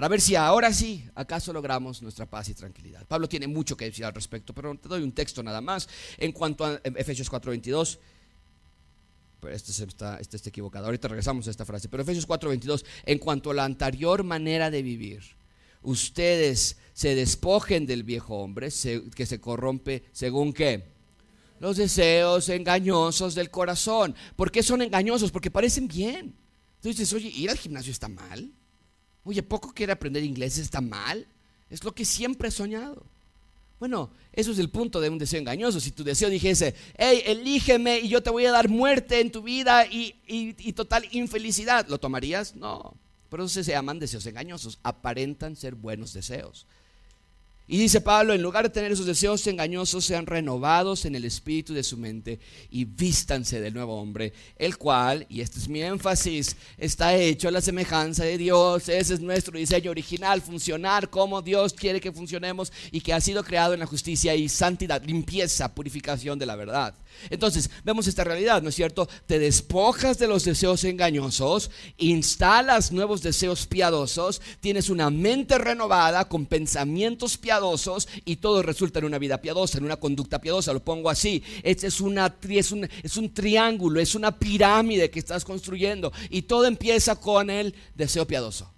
Para 0.00 0.08
ver 0.08 0.22
si 0.22 0.34
ahora 0.34 0.72
sí, 0.72 1.04
acaso 1.14 1.52
logramos 1.52 2.00
nuestra 2.00 2.24
paz 2.24 2.48
y 2.48 2.54
tranquilidad. 2.54 3.06
Pablo 3.06 3.28
tiene 3.28 3.46
mucho 3.46 3.76
que 3.76 3.84
decir 3.84 4.06
al 4.06 4.14
respecto, 4.14 4.54
pero 4.54 4.74
te 4.74 4.88
doy 4.88 5.02
un 5.02 5.12
texto 5.12 5.42
nada 5.42 5.60
más. 5.60 5.90
En 6.16 6.32
cuanto 6.32 6.64
a 6.64 6.80
Efesios 6.82 7.30
4:22, 7.30 7.98
pero 9.40 9.54
este, 9.54 9.72
está, 9.84 10.16
este 10.18 10.38
equivocado. 10.48 10.86
Ahorita 10.86 11.06
regresamos 11.06 11.46
a 11.48 11.50
esta 11.50 11.66
frase. 11.66 11.90
Pero 11.90 12.02
Efesios 12.02 12.26
4:22, 12.26 12.82
en 13.04 13.18
cuanto 13.18 13.50
a 13.50 13.54
la 13.54 13.66
anterior 13.66 14.24
manera 14.24 14.70
de 14.70 14.82
vivir, 14.82 15.20
ustedes 15.82 16.78
se 16.94 17.14
despojen 17.14 17.84
del 17.84 18.02
viejo 18.02 18.36
hombre 18.36 18.70
que 19.14 19.26
se 19.26 19.38
corrompe 19.38 20.04
según 20.12 20.54
qué? 20.54 20.94
Los 21.58 21.76
deseos 21.76 22.48
engañosos 22.48 23.34
del 23.34 23.50
corazón. 23.50 24.14
¿Por 24.34 24.50
qué 24.50 24.62
son 24.62 24.80
engañosos? 24.80 25.30
Porque 25.30 25.50
parecen 25.50 25.86
bien. 25.86 26.34
Entonces 26.76 27.12
oye, 27.12 27.28
ir 27.28 27.50
al 27.50 27.58
gimnasio 27.58 27.92
está 27.92 28.08
mal. 28.08 28.50
Oye, 29.24 29.42
poco 29.42 29.72
quiere 29.72 29.92
aprender 29.92 30.24
inglés 30.24 30.58
está 30.58 30.80
mal. 30.80 31.26
Es 31.68 31.84
lo 31.84 31.92
que 31.92 32.04
siempre 32.04 32.48
he 32.48 32.52
soñado. 32.52 33.04
Bueno, 33.78 34.10
eso 34.32 34.52
es 34.52 34.58
el 34.58 34.68
punto 34.68 35.00
de 35.00 35.08
un 35.08 35.18
deseo 35.18 35.40
engañoso. 35.40 35.80
Si 35.80 35.90
tu 35.90 36.04
deseo 36.04 36.28
dijese, 36.28 36.74
hey, 36.98 37.22
elígeme 37.24 37.98
y 38.00 38.08
yo 38.08 38.22
te 38.22 38.28
voy 38.28 38.44
a 38.44 38.52
dar 38.52 38.68
muerte 38.68 39.20
en 39.20 39.32
tu 39.32 39.42
vida 39.42 39.86
y, 39.86 40.72
total 40.74 41.08
infelicidad, 41.12 41.88
¿lo 41.88 41.98
tomarías? 41.98 42.54
No. 42.54 42.94
Por 43.30 43.40
eso 43.40 43.62
se 43.62 43.72
llaman 43.72 43.98
deseos 43.98 44.26
engañosos. 44.26 44.78
Aparentan 44.82 45.56
ser 45.56 45.74
buenos 45.74 46.12
deseos. 46.12 46.66
Y 47.72 47.78
dice 47.78 48.00
Pablo, 48.00 48.34
en 48.34 48.42
lugar 48.42 48.64
de 48.64 48.70
tener 48.70 48.90
esos 48.90 49.06
deseos 49.06 49.46
engañosos, 49.46 50.04
sean 50.04 50.26
renovados 50.26 51.04
en 51.04 51.14
el 51.14 51.24
espíritu 51.24 51.72
de 51.72 51.84
su 51.84 51.96
mente 51.96 52.40
y 52.68 52.84
vístanse 52.84 53.60
del 53.60 53.74
nuevo 53.74 53.94
hombre, 53.94 54.32
el 54.56 54.76
cual, 54.76 55.24
y 55.28 55.40
este 55.40 55.60
es 55.60 55.68
mi 55.68 55.80
énfasis, 55.80 56.56
está 56.76 57.14
hecho 57.14 57.46
a 57.46 57.52
la 57.52 57.60
semejanza 57.60 58.24
de 58.24 58.38
Dios. 58.38 58.88
Ese 58.88 59.14
es 59.14 59.20
nuestro 59.20 59.56
diseño 59.56 59.92
original, 59.92 60.42
funcionar 60.42 61.10
como 61.10 61.42
Dios 61.42 61.72
quiere 61.72 62.00
que 62.00 62.10
funcionemos 62.10 62.72
y 62.90 63.02
que 63.02 63.12
ha 63.12 63.20
sido 63.20 63.44
creado 63.44 63.72
en 63.72 63.78
la 63.78 63.86
justicia 63.86 64.34
y 64.34 64.48
santidad, 64.48 65.04
limpieza, 65.04 65.72
purificación 65.72 66.40
de 66.40 66.46
la 66.46 66.56
verdad. 66.56 66.96
Entonces, 67.28 67.70
vemos 67.84 68.06
esta 68.06 68.24
realidad, 68.24 68.62
¿no 68.62 68.70
es 68.70 68.74
cierto? 68.74 69.08
Te 69.26 69.38
despojas 69.38 70.18
de 70.18 70.26
los 70.26 70.44
deseos 70.44 70.84
engañosos, 70.84 71.70
instalas 71.98 72.92
nuevos 72.92 73.22
deseos 73.22 73.66
piadosos, 73.66 74.40
tienes 74.60 74.88
una 74.88 75.10
mente 75.10 75.58
renovada 75.58 76.28
con 76.28 76.46
pensamientos 76.46 77.36
piadosos 77.36 78.08
y 78.24 78.36
todo 78.36 78.62
resulta 78.62 78.98
en 78.98 79.04
una 79.04 79.18
vida 79.18 79.40
piadosa, 79.42 79.78
en 79.78 79.84
una 79.84 79.96
conducta 79.96 80.40
piadosa. 80.40 80.72
Lo 80.72 80.82
pongo 80.82 81.10
así. 81.10 81.42
Este 81.62 81.88
es, 81.88 81.94
es, 81.94 82.72
un, 82.72 82.88
es 83.02 83.16
un 83.16 83.34
triángulo, 83.34 84.00
es 84.00 84.14
una 84.14 84.38
pirámide 84.38 85.10
que 85.10 85.18
estás 85.18 85.44
construyendo 85.44 86.12
y 86.30 86.42
todo 86.42 86.66
empieza 86.66 87.16
con 87.16 87.50
el 87.50 87.74
deseo 87.94 88.26
piadoso. 88.26 88.70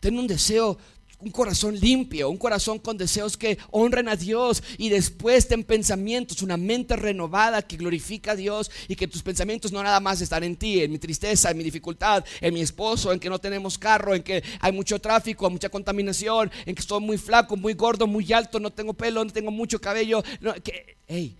Ten 0.00 0.18
un 0.18 0.28
deseo 0.28 0.78
un 1.20 1.30
corazón 1.32 1.78
limpio, 1.78 2.30
un 2.30 2.36
corazón 2.36 2.78
con 2.78 2.96
deseos 2.96 3.36
que 3.36 3.58
honren 3.70 4.08
a 4.08 4.14
Dios 4.14 4.62
y 4.76 4.88
después 4.88 5.48
ten 5.48 5.64
pensamientos, 5.64 6.42
una 6.42 6.56
mente 6.56 6.94
renovada 6.94 7.62
que 7.62 7.76
glorifica 7.76 8.32
a 8.32 8.36
Dios 8.36 8.70
y 8.86 8.94
que 8.94 9.08
tus 9.08 9.22
pensamientos 9.22 9.72
no 9.72 9.82
nada 9.82 9.98
más 9.98 10.20
están 10.20 10.44
en 10.44 10.56
ti, 10.56 10.80
en 10.80 10.92
mi 10.92 10.98
tristeza, 10.98 11.50
en 11.50 11.58
mi 11.58 11.64
dificultad, 11.64 12.24
en 12.40 12.54
mi 12.54 12.60
esposo, 12.60 13.12
en 13.12 13.18
que 13.18 13.28
no 13.28 13.40
tenemos 13.40 13.78
carro, 13.78 14.14
en 14.14 14.22
que 14.22 14.44
hay 14.60 14.72
mucho 14.72 15.00
tráfico, 15.00 15.50
mucha 15.50 15.68
contaminación, 15.68 16.52
en 16.64 16.74
que 16.74 16.80
estoy 16.80 17.00
muy 17.00 17.18
flaco, 17.18 17.56
muy 17.56 17.74
gordo, 17.74 18.06
muy 18.06 18.32
alto, 18.32 18.60
no 18.60 18.70
tengo 18.70 18.94
pelo, 18.94 19.24
no 19.24 19.32
tengo 19.32 19.50
mucho 19.50 19.80
cabello. 19.80 20.22
que, 20.62 20.98
hey, 21.08 21.36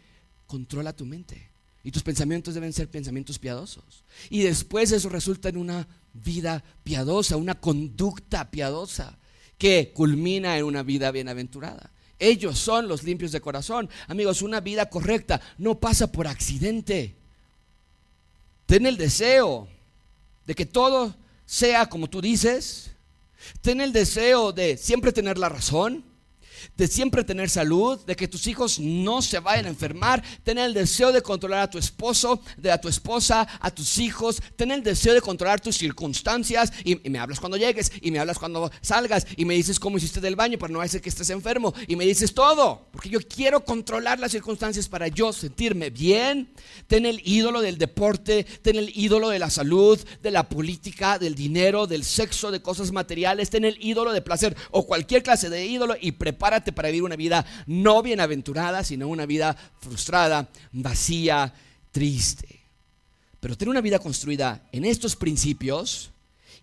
controla 0.46 0.92
tu 0.92 1.06
mente. 1.06 1.48
Y 1.84 1.92
tus 1.92 2.02
pensamientos 2.02 2.54
deben 2.54 2.72
ser 2.72 2.90
pensamientos 2.90 3.38
piadosos. 3.38 4.02
Y 4.28 4.42
después 4.42 4.90
eso 4.90 5.08
resulta 5.08 5.48
en 5.48 5.56
una 5.56 5.86
vida 6.12 6.64
piadosa, 6.82 7.36
una 7.36 7.54
conducta 7.54 8.50
piadosa 8.50 9.16
que 9.58 9.92
culmina 9.92 10.56
en 10.56 10.64
una 10.64 10.82
vida 10.82 11.10
bienaventurada. 11.10 11.90
Ellos 12.18 12.58
son 12.58 12.88
los 12.88 13.02
limpios 13.02 13.32
de 13.32 13.40
corazón. 13.40 13.90
Amigos, 14.06 14.42
una 14.42 14.60
vida 14.60 14.88
correcta 14.88 15.40
no 15.58 15.78
pasa 15.78 16.10
por 16.10 16.26
accidente. 16.26 17.14
Ten 18.66 18.86
el 18.86 18.96
deseo 18.96 19.68
de 20.46 20.54
que 20.54 20.66
todo 20.66 21.14
sea 21.46 21.86
como 21.86 22.08
tú 22.08 22.20
dices. 22.20 22.90
Ten 23.60 23.80
el 23.80 23.92
deseo 23.92 24.52
de 24.52 24.76
siempre 24.76 25.12
tener 25.12 25.38
la 25.38 25.48
razón 25.48 26.04
de 26.76 26.86
siempre 26.86 27.24
tener 27.24 27.50
salud, 27.50 28.04
de 28.04 28.16
que 28.16 28.28
tus 28.28 28.46
hijos 28.46 28.78
no 28.78 29.22
se 29.22 29.38
vayan 29.38 29.66
a 29.66 29.68
enfermar, 29.68 30.22
tener 30.42 30.66
el 30.66 30.74
deseo 30.74 31.12
de 31.12 31.22
controlar 31.22 31.60
a 31.60 31.70
tu 31.70 31.78
esposo, 31.78 32.40
de 32.56 32.70
a 32.70 32.80
tu 32.80 32.88
esposa, 32.88 33.46
a 33.60 33.70
tus 33.70 33.98
hijos, 33.98 34.40
tener 34.56 34.78
el 34.78 34.84
deseo 34.84 35.14
de 35.14 35.20
controlar 35.20 35.60
tus 35.60 35.76
circunstancias 35.76 36.72
y, 36.84 36.96
me 37.08 37.18
hablas 37.18 37.40
cuando 37.40 37.56
llegues 37.56 37.92
y 38.00 38.10
me 38.10 38.18
hablas 38.18 38.38
cuando 38.38 38.70
salgas 38.80 39.26
y 39.36 39.44
me 39.44 39.54
dices 39.54 39.78
cómo 39.80 39.98
hiciste 39.98 40.20
del 40.20 40.36
baño 40.36 40.58
para 40.58 40.72
no 40.72 40.80
hacer 40.80 41.00
que 41.00 41.08
estés 41.08 41.30
enfermo 41.30 41.74
y 41.86 41.96
me 41.96 42.04
dices 42.04 42.34
todo, 42.34 42.88
porque 42.92 43.08
yo 43.08 43.20
quiero 43.20 43.64
controlar 43.64 44.18
las 44.18 44.32
circunstancias 44.32 44.88
para 44.88 45.08
yo 45.08 45.32
sentirme 45.32 45.90
bien, 45.90 46.50
tener 46.86 47.14
el 47.14 47.22
ídolo 47.24 47.60
del 47.60 47.78
deporte, 47.78 48.44
tener 48.62 48.84
el 48.84 48.92
ídolo 48.94 49.28
de 49.28 49.38
la 49.38 49.50
salud, 49.50 49.98
de 50.22 50.30
la 50.30 50.48
política, 50.48 51.18
del 51.18 51.34
dinero, 51.34 51.86
del 51.86 52.04
sexo, 52.04 52.50
de 52.50 52.62
cosas 52.62 52.92
materiales, 52.92 53.50
tener 53.50 53.74
el 53.74 53.84
ídolo 53.84 54.12
de 54.12 54.22
placer 54.22 54.56
o 54.70 54.86
cualquier 54.86 55.22
clase 55.22 55.48
de 55.48 55.66
ídolo 55.66 55.94
y 56.00 56.12
preparar 56.12 56.47
prepárate 56.48 56.72
para 56.72 56.88
vivir 56.88 57.02
una 57.02 57.16
vida 57.16 57.44
no 57.66 58.02
bienaventurada, 58.02 58.82
sino 58.82 59.08
una 59.08 59.26
vida 59.26 59.54
frustrada, 59.80 60.48
vacía, 60.72 61.52
triste. 61.92 62.60
Pero 63.38 63.56
ten 63.56 63.68
una 63.68 63.82
vida 63.82 63.98
construida 63.98 64.62
en 64.72 64.86
estos 64.86 65.14
principios 65.14 66.10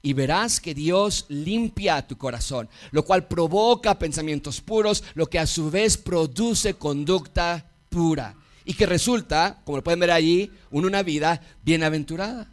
y 0.01 0.13
verás 0.13 0.59
que 0.59 0.73
Dios 0.73 1.25
limpia 1.29 2.05
tu 2.07 2.17
corazón, 2.17 2.67
lo 2.91 3.05
cual 3.05 3.27
provoca 3.27 3.99
pensamientos 3.99 4.59
puros, 4.59 5.03
lo 5.13 5.27
que 5.27 5.37
a 5.37 5.45
su 5.45 5.69
vez 5.69 5.97
produce 5.97 6.73
conducta 6.73 7.69
pura 7.89 8.35
y 8.65 8.73
que 8.73 8.87
resulta, 8.87 9.61
como 9.65 9.77
lo 9.77 9.83
pueden 9.83 9.99
ver 9.99 10.11
allí, 10.11 10.51
una 10.71 11.03
vida 11.03 11.41
bienaventurada. 11.63 12.49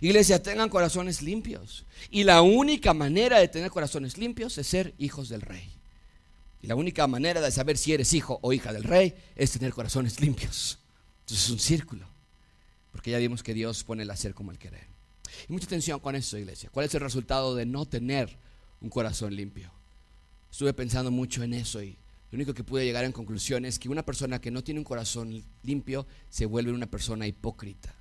Iglesia, 0.00 0.40
tengan 0.40 0.68
corazones 0.68 1.22
limpios. 1.22 1.84
Y 2.10 2.22
la 2.22 2.40
única 2.40 2.94
manera 2.94 3.40
de 3.40 3.48
tener 3.48 3.70
corazones 3.70 4.16
limpios 4.16 4.56
es 4.58 4.68
ser 4.68 4.94
hijos 4.98 5.28
del 5.28 5.40
rey. 5.40 5.71
Y 6.62 6.68
la 6.68 6.76
única 6.76 7.06
manera 7.08 7.40
de 7.40 7.50
saber 7.50 7.76
si 7.76 7.92
eres 7.92 8.14
hijo 8.14 8.38
o 8.40 8.52
hija 8.52 8.72
del 8.72 8.84
rey 8.84 9.14
es 9.34 9.50
tener 9.50 9.72
corazones 9.72 10.20
limpios. 10.20 10.78
Entonces 11.20 11.46
es 11.46 11.50
un 11.50 11.58
círculo. 11.58 12.06
Porque 12.92 13.10
ya 13.10 13.18
vimos 13.18 13.42
que 13.42 13.52
Dios 13.52 13.82
pone 13.84 14.04
el 14.04 14.10
hacer 14.10 14.32
como 14.32 14.52
el 14.52 14.58
querer. 14.58 14.86
Y 15.48 15.52
mucha 15.52 15.66
atención 15.66 15.98
con 15.98 16.14
eso, 16.14 16.38
iglesia. 16.38 16.70
¿Cuál 16.70 16.86
es 16.86 16.94
el 16.94 17.00
resultado 17.00 17.54
de 17.54 17.66
no 17.66 17.86
tener 17.86 18.38
un 18.80 18.90
corazón 18.90 19.34
limpio? 19.34 19.72
Estuve 20.50 20.72
pensando 20.72 21.10
mucho 21.10 21.42
en 21.42 21.54
eso 21.54 21.82
y 21.82 21.96
lo 22.30 22.36
único 22.36 22.54
que 22.54 22.64
pude 22.64 22.84
llegar 22.84 23.04
en 23.04 23.12
conclusión 23.12 23.64
es 23.64 23.78
que 23.78 23.88
una 23.88 24.04
persona 24.04 24.40
que 24.40 24.50
no 24.50 24.62
tiene 24.62 24.80
un 24.80 24.84
corazón 24.84 25.42
limpio 25.62 26.06
se 26.30 26.46
vuelve 26.46 26.72
una 26.72 26.86
persona 26.86 27.26
hipócrita. 27.26 27.94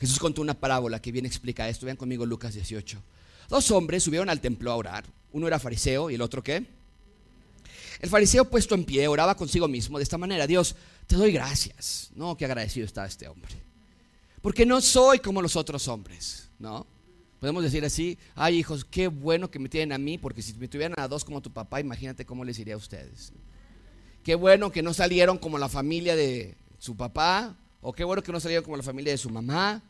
Jesús 0.00 0.18
contó 0.18 0.42
una 0.42 0.54
parábola 0.54 1.00
que 1.00 1.12
bien 1.12 1.24
explica 1.24 1.68
esto. 1.68 1.86
Vean 1.86 1.96
conmigo 1.96 2.26
Lucas 2.26 2.54
18. 2.54 3.02
Dos 3.48 3.70
hombres 3.70 4.02
subieron 4.02 4.28
al 4.28 4.40
templo 4.40 4.72
a 4.72 4.76
orar. 4.76 5.04
Uno 5.32 5.46
era 5.46 5.58
fariseo 5.58 6.10
y 6.10 6.16
el 6.16 6.22
otro 6.22 6.42
qué? 6.42 6.66
El 8.00 8.10
fariseo 8.10 8.44
puesto 8.44 8.74
en 8.74 8.84
pie 8.84 9.08
oraba 9.08 9.34
consigo 9.34 9.68
mismo 9.68 9.98
de 9.98 10.04
esta 10.04 10.18
manera, 10.18 10.46
Dios, 10.46 10.76
te 11.06 11.16
doy 11.16 11.32
gracias. 11.32 12.10
No, 12.14 12.36
qué 12.36 12.44
agradecido 12.44 12.84
está 12.84 13.06
este 13.06 13.28
hombre. 13.28 13.54
Porque 14.42 14.66
no 14.66 14.80
soy 14.80 15.18
como 15.18 15.42
los 15.42 15.56
otros 15.56 15.88
hombres, 15.88 16.48
¿no? 16.58 16.86
Podemos 17.40 17.62
decir 17.62 17.84
así, 17.84 18.18
ay 18.34 18.58
hijos, 18.58 18.84
qué 18.84 19.08
bueno 19.08 19.50
que 19.50 19.58
me 19.58 19.68
tienen 19.68 19.92
a 19.92 19.98
mí, 19.98 20.18
porque 20.18 20.42
si 20.42 20.54
me 20.54 20.68
tuvieran 20.68 20.98
a 20.98 21.08
dos 21.08 21.24
como 21.24 21.42
tu 21.42 21.52
papá, 21.52 21.80
imagínate 21.80 22.24
cómo 22.24 22.44
les 22.44 22.58
iría 22.58 22.74
a 22.74 22.78
ustedes. 22.78 23.32
Qué 24.22 24.34
bueno 24.34 24.72
que 24.72 24.82
no 24.82 24.94
salieron 24.94 25.38
como 25.38 25.58
la 25.58 25.68
familia 25.68 26.16
de 26.16 26.56
su 26.78 26.96
papá, 26.96 27.56
o 27.80 27.92
qué 27.92 28.04
bueno 28.04 28.22
que 28.22 28.32
no 28.32 28.40
salieron 28.40 28.64
como 28.64 28.76
la 28.76 28.82
familia 28.82 29.12
de 29.12 29.18
su 29.18 29.30
mamá. 29.30 29.82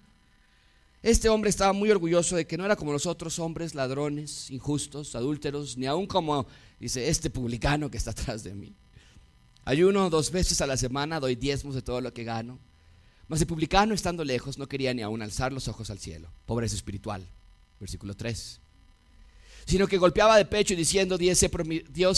Este 1.07 1.29
hombre 1.29 1.51
estaba 1.51 1.73
muy 1.73 1.89
orgulloso 1.89 2.35
de 2.35 2.49
que 2.49 2.59
no 2.59 2.65
era 2.65 2.75
como 2.75 2.93
los 2.93 3.07
otros 3.07 3.39
hombres, 3.39 3.77
ladrones, 3.77 4.51
injustos, 4.51 5.15
adúlteros, 5.15 5.77
ni 5.77 5.87
aún 5.87 6.09
como 6.09 6.49
Dice, 6.81 7.09
este 7.09 7.31
publicano 7.31 7.89
que 7.89 7.97
está 7.97 8.11
atrás 8.17 8.43
de 8.43 8.55
mí. 8.55 8.75
Ayuno 9.65 10.11
dos 10.11 10.33
veces 10.33 10.61
a 10.61 10.67
la 10.67 10.77
semana, 10.77 11.21
doy 11.21 11.37
diezmos 11.37 11.77
de 11.77 11.83
todo 11.83 12.01
lo 12.01 12.13
que 12.13 12.25
gano. 12.25 12.59
Mas 13.29 13.41
el 13.41 13.47
publicano, 13.47 13.95
estando 13.95 14.25
lejos, 14.25 14.59
no 14.59 14.69
quería 14.69 14.93
ni 14.95 15.03
aún 15.03 15.23
alzar 15.23 15.53
los 15.53 15.69
ojos 15.69 15.91
al 15.91 16.01
cielo. 16.01 16.29
Pobreza 16.45 16.75
espiritual. 16.75 17.25
Versículo 17.79 18.15
3. 18.15 18.61
sino 19.65 19.87
que 19.87 19.99
golpeaba 19.99 20.37
de 20.37 20.45
pecho 20.45 20.75
y 20.75 20.77
diciendo, 20.77 21.17
Dios 21.19 21.39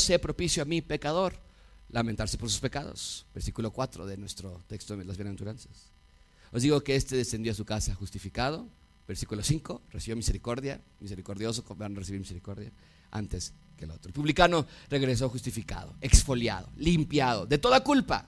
sea 0.00 0.18
propicio 0.18 0.62
a 0.62 0.66
mí, 0.66 0.80
pecador, 0.80 1.34
lamentarse 1.90 2.38
por 2.38 2.48
sus 2.48 2.60
pecados. 2.60 3.26
Versículo 3.34 3.70
4 3.70 4.06
de 4.06 4.16
nuestro 4.16 4.62
texto 4.66 4.96
de 4.96 5.04
las 5.04 5.18
bienaventuranzas. 5.18 5.90
Os 6.52 6.62
digo 6.62 6.82
que 6.82 6.96
este 6.96 7.16
descendió 7.16 7.52
a 7.52 7.54
su 7.54 7.64
casa 7.64 7.94
justificado. 7.94 8.66
Versículo 9.08 9.42
5, 9.42 9.82
recibió 9.90 10.16
misericordia, 10.16 10.82
misericordioso, 11.00 11.64
van 11.76 11.96
a 11.96 11.98
recibir 11.98 12.20
misericordia 12.20 12.70
antes 13.10 13.54
que 13.74 13.86
el 13.86 13.90
otro. 13.90 14.10
El 14.10 14.12
publicano 14.12 14.66
regresó 14.90 15.30
justificado, 15.30 15.96
exfoliado, 16.02 16.68
limpiado 16.76 17.46
de 17.46 17.56
toda 17.56 17.82
culpa. 17.82 18.26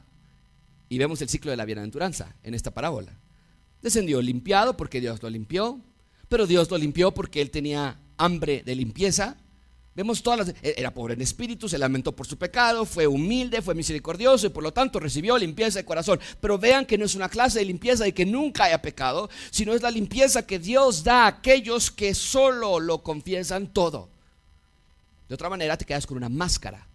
Y 0.89 0.97
vemos 0.97 1.21
el 1.21 1.29
ciclo 1.29 1.51
de 1.51 1.59
la 1.59 1.67
bienaventuranza 1.67 2.35
en 2.43 2.55
esta 2.55 2.71
parábola. 2.73 3.13
Descendió 3.83 4.23
limpiado 4.23 4.75
porque 4.75 5.03
Dios 5.03 5.23
lo 5.23 5.29
limpió, 5.29 5.81
pero 6.31 6.47
Dios 6.47 6.71
lo 6.71 6.79
limpió 6.79 7.13
porque 7.13 7.43
él 7.43 7.51
tenía 7.51 8.01
hambre 8.17 8.63
de 8.65 8.75
limpieza. 8.75 9.37
Vemos 9.95 10.23
todas 10.23 10.39
las... 10.39 10.49
E-, 10.63 10.75
era 10.77 10.93
pobre 10.93 11.15
en 11.15 11.23
espíritu, 11.23 11.69
se 11.69 11.79
lamentó 11.79 12.15
por 12.15 12.27
su 12.27 12.39
pecado, 12.39 12.85
fue 12.85 13.07
humilde, 13.07 13.63
fue 13.63 13.75
misericordioso 13.75 14.47
y 14.47 14.51
por 14.51 14.63
lo 14.63 14.73
tanto 14.73 15.01
recibió 15.01 15.37
limpieza 15.37 15.79
de 15.79 15.85
corazón. 15.85 16.21
Pero 16.41 16.59
vean 16.59 16.87
que 16.87 16.99
no 16.99 17.05
es 17.05 17.15
una 17.15 17.29
clase 17.29 17.59
de 17.59 17.65
limpieza 17.65 18.05
de 18.05 18.15
que 18.15 18.27
nunca 18.27 18.65
haya 18.65 18.83
pecado, 18.83 19.31
sino 19.51 19.75
es 19.75 19.83
la 19.83 19.91
limpieza 19.91 20.47
que 20.47 20.59
Dios 20.59 21.05
da 21.05 21.25
a 21.25 21.29
aquellos 21.29 21.91
que 21.91 22.15
solo 22.15 22.81
lo 22.81 23.03
confiesan 23.03 23.73
todo. 23.73 24.09
De 25.29 25.35
otra 25.35 25.49
manera 25.51 25.77
te 25.77 25.85
quedas 25.85 26.07
con 26.07 26.17
una 26.17 26.29
máscara 26.29 26.87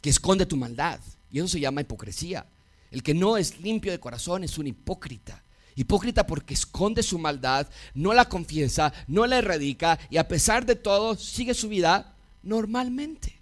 que 0.00 0.10
esconde 0.10 0.46
tu 0.46 0.56
maldad. 0.56 1.00
Y 1.30 1.38
eso 1.38 1.48
se 1.48 1.60
llama 1.60 1.80
hipocresía. 1.80 2.46
El 2.90 3.02
que 3.02 3.14
no 3.14 3.38
es 3.38 3.60
limpio 3.60 3.90
de 3.90 3.98
corazón 3.98 4.44
es 4.44 4.58
un 4.58 4.66
hipócrita. 4.66 5.42
Hipócrita 5.74 6.26
porque 6.26 6.54
esconde 6.54 7.02
su 7.02 7.18
maldad, 7.18 7.66
no 7.94 8.12
la 8.12 8.28
confiesa, 8.28 8.92
no 9.06 9.26
la 9.26 9.38
erradica 9.38 9.98
y 10.10 10.16
a 10.18 10.28
pesar 10.28 10.66
de 10.66 10.76
todo 10.76 11.16
sigue 11.16 11.54
su 11.54 11.68
vida 11.68 12.14
normalmente. 12.42 13.38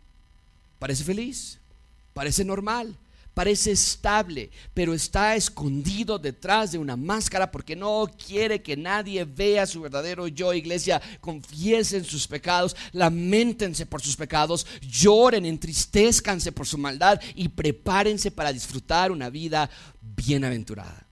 Parece 0.78 1.04
feliz, 1.04 1.58
parece 2.14 2.44
normal, 2.44 2.96
parece 3.34 3.72
estable, 3.72 4.50
pero 4.74 4.94
está 4.94 5.34
escondido 5.36 6.18
detrás 6.18 6.72
de 6.72 6.78
una 6.78 6.96
máscara 6.96 7.50
porque 7.50 7.76
no 7.76 8.08
quiere 8.26 8.62
que 8.62 8.76
nadie 8.76 9.24
vea 9.24 9.66
su 9.66 9.80
verdadero 9.80 10.28
yo. 10.28 10.52
Iglesia, 10.52 11.00
confiesen 11.20 12.04
sus 12.04 12.26
pecados, 12.26 12.76
lamentense 12.92 13.86
por 13.86 14.02
sus 14.02 14.16
pecados, 14.16 14.66
lloren, 14.80 15.46
entristezcanse 15.46 16.52
por 16.52 16.66
su 16.66 16.78
maldad 16.78 17.20
y 17.34 17.48
prepárense 17.48 18.30
para 18.30 18.52
disfrutar 18.52 19.10
una 19.10 19.30
vida 19.30 19.68
bienaventurada. 20.00 21.09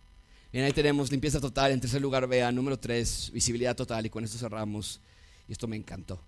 Bien, 0.53 0.65
ahí 0.65 0.73
tenemos 0.73 1.11
limpieza 1.11 1.41
total. 1.41 1.73
En 1.73 1.81
tercer 1.81 2.01
lugar, 2.01 2.27
vea, 2.27 2.51
número 2.51 2.79
tres, 2.79 3.31
visibilidad 3.33 3.77
total. 3.77 4.07
Y 4.07 4.11
con 4.11 4.25
esto 4.25 4.39
cerramos. 4.39 5.01
Y 5.47 5.53
esto 5.53 5.67
me 5.67 5.77
encantó. 5.77 6.19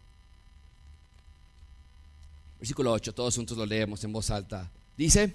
Versículo 2.61 2.93
8, 2.93 3.15
todos 3.15 3.35
juntos 3.35 3.57
lo 3.57 3.65
leemos 3.65 4.05
en 4.05 4.13
voz 4.13 4.31
alta. 4.31 4.71
Dice, 4.95 5.33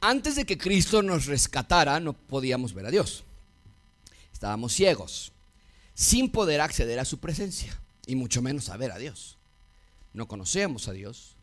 antes 0.00 0.34
de 0.34 0.44
que 0.44 0.58
Cristo 0.58 1.00
nos 1.00 1.26
rescatara, 1.26 2.00
no 2.00 2.12
podíamos 2.12 2.74
ver 2.74 2.86
a 2.86 2.90
Dios. 2.90 3.22
Estábamos 4.32 4.72
ciegos, 4.72 5.30
sin 5.94 6.28
poder 6.28 6.60
acceder 6.60 6.98
a 6.98 7.04
su 7.04 7.18
presencia, 7.18 7.80
y 8.04 8.16
mucho 8.16 8.42
menos 8.42 8.64
saber 8.64 8.90
a 8.90 8.98
Dios. 8.98 9.36
No 10.12 10.26
conocíamos 10.26 10.88
a 10.88 10.92
Dios, 10.92 11.36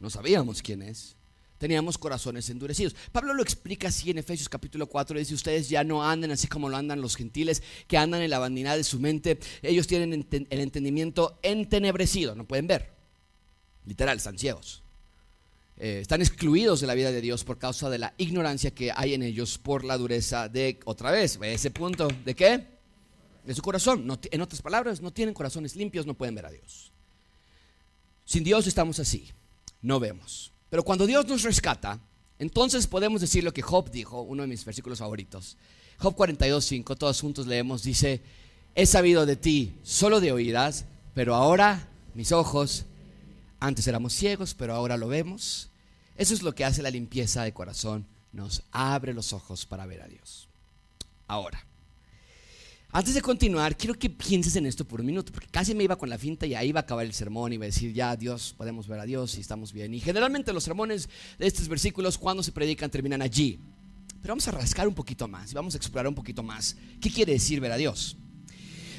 no 0.00 0.10
sabíamos 0.10 0.60
quién 0.60 0.82
es, 0.82 1.14
teníamos 1.58 1.98
corazones 1.98 2.48
endurecidos. 2.50 2.96
Pablo 3.12 3.34
lo 3.34 3.42
explica 3.42 3.88
así 3.88 4.10
en 4.10 4.18
Efesios 4.18 4.48
capítulo 4.48 4.86
4, 4.86 5.18
dice, 5.18 5.34
ustedes 5.34 5.68
ya 5.68 5.84
no 5.84 6.02
andan 6.02 6.30
así 6.30 6.46
como 6.46 6.68
lo 6.68 6.76
andan 6.76 7.00
los 7.00 7.16
gentiles, 7.16 7.62
que 7.86 7.98
andan 7.98 8.22
en 8.22 8.30
la 8.30 8.38
vanidad 8.38 8.76
de 8.76 8.84
su 8.84 8.98
mente, 8.98 9.38
ellos 9.62 9.86
tienen 9.86 10.26
el 10.30 10.60
entendimiento 10.60 11.38
entenebrecido, 11.42 12.34
no 12.34 12.46
pueden 12.46 12.66
ver, 12.66 12.90
literal, 13.84 14.16
están 14.16 14.38
ciegos. 14.38 14.82
Eh, 15.80 16.00
están 16.00 16.20
excluidos 16.20 16.80
de 16.80 16.88
la 16.88 16.94
vida 16.94 17.12
de 17.12 17.20
Dios 17.20 17.44
por 17.44 17.56
causa 17.56 17.88
de 17.88 17.98
la 17.98 18.12
ignorancia 18.18 18.72
que 18.72 18.90
hay 18.94 19.14
en 19.14 19.22
ellos 19.22 19.58
por 19.58 19.84
la 19.84 19.96
dureza 19.96 20.48
de, 20.48 20.80
otra 20.84 21.12
vez, 21.12 21.38
ese 21.40 21.70
punto, 21.70 22.08
¿de 22.24 22.34
qué? 22.34 22.66
De 23.44 23.54
su 23.54 23.62
corazón. 23.62 24.06
en 24.30 24.40
otras 24.40 24.60
palabras, 24.60 25.00
no 25.00 25.12
tienen 25.12 25.34
corazones 25.34 25.76
limpios, 25.76 26.04
no 26.04 26.14
pueden 26.14 26.34
ver 26.34 26.46
a 26.46 26.50
Dios. 26.50 26.90
Sin 28.24 28.42
Dios 28.42 28.66
estamos 28.66 28.98
así, 28.98 29.30
no 29.80 30.00
vemos. 30.00 30.52
Pero 30.70 30.84
cuando 30.84 31.06
Dios 31.06 31.26
nos 31.26 31.42
rescata, 31.42 32.00
entonces 32.38 32.86
podemos 32.86 33.20
decir 33.20 33.42
lo 33.42 33.52
que 33.52 33.62
Job 33.62 33.90
dijo, 33.90 34.22
uno 34.22 34.42
de 34.42 34.48
mis 34.48 34.64
versículos 34.64 34.98
favoritos. 34.98 35.56
Job 35.98 36.14
42.5, 36.14 36.96
todos 36.96 37.20
juntos 37.20 37.46
leemos, 37.46 37.82
dice, 37.82 38.20
he 38.74 38.86
sabido 38.86 39.26
de 39.26 39.36
ti 39.36 39.74
solo 39.82 40.20
de 40.20 40.32
oídas, 40.32 40.84
pero 41.14 41.34
ahora 41.34 41.88
mis 42.14 42.32
ojos, 42.32 42.84
antes 43.60 43.86
éramos 43.88 44.12
ciegos, 44.12 44.54
pero 44.54 44.74
ahora 44.74 44.96
lo 44.96 45.08
vemos. 45.08 45.70
Eso 46.16 46.34
es 46.34 46.42
lo 46.42 46.54
que 46.54 46.64
hace 46.64 46.82
la 46.82 46.90
limpieza 46.90 47.42
de 47.42 47.52
corazón, 47.52 48.06
nos 48.32 48.62
abre 48.70 49.14
los 49.14 49.32
ojos 49.32 49.66
para 49.66 49.86
ver 49.86 50.02
a 50.02 50.08
Dios. 50.08 50.48
Ahora, 51.26 51.64
antes 52.90 53.14
de 53.14 53.20
continuar, 53.20 53.76
quiero 53.76 53.94
que 53.94 54.08
pienses 54.08 54.56
en 54.56 54.64
esto 54.64 54.86
por 54.86 55.00
un 55.00 55.06
minuto, 55.06 55.30
porque 55.30 55.48
casi 55.48 55.74
me 55.74 55.84
iba 55.84 55.96
con 55.96 56.08
la 56.08 56.16
finta 56.16 56.46
y 56.46 56.54
ahí 56.54 56.70
iba 56.70 56.80
a 56.80 56.82
acabar 56.82 57.04
el 57.04 57.12
sermón 57.12 57.52
y 57.52 57.56
iba 57.56 57.64
a 57.64 57.66
decir, 57.66 57.92
ya 57.92 58.16
Dios, 58.16 58.54
podemos 58.56 58.88
ver 58.88 58.98
a 58.98 59.04
Dios 59.04 59.36
y 59.36 59.42
estamos 59.42 59.74
bien. 59.74 59.92
Y 59.92 60.00
generalmente 60.00 60.54
los 60.54 60.64
sermones 60.64 61.08
de 61.38 61.46
estos 61.46 61.68
versículos, 61.68 62.16
cuando 62.16 62.42
se 62.42 62.50
predican, 62.50 62.90
terminan 62.90 63.20
allí. 63.20 63.60
Pero 64.22 64.32
vamos 64.32 64.48
a 64.48 64.52
rascar 64.52 64.88
un 64.88 64.94
poquito 64.94 65.28
más 65.28 65.52
y 65.52 65.54
vamos 65.54 65.74
a 65.74 65.76
explorar 65.76 66.08
un 66.08 66.14
poquito 66.14 66.42
más. 66.42 66.76
¿Qué 67.00 67.10
quiere 67.10 67.34
decir 67.34 67.60
ver 67.60 67.72
a 67.72 67.76
Dios? 67.76 68.16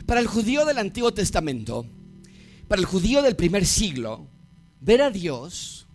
Para 0.05 0.19
el 0.19 0.27
judío 0.27 0.65
del 0.65 0.77
Antiguo 0.77 1.11
Testamento, 1.11 1.85
para 2.67 2.79
el 2.79 2.85
judío 2.85 3.23
del 3.23 3.35
primer 3.35 3.65
siglo, 3.65 4.27
ver 4.81 5.01
a 5.01 5.09
Dios 5.09 5.87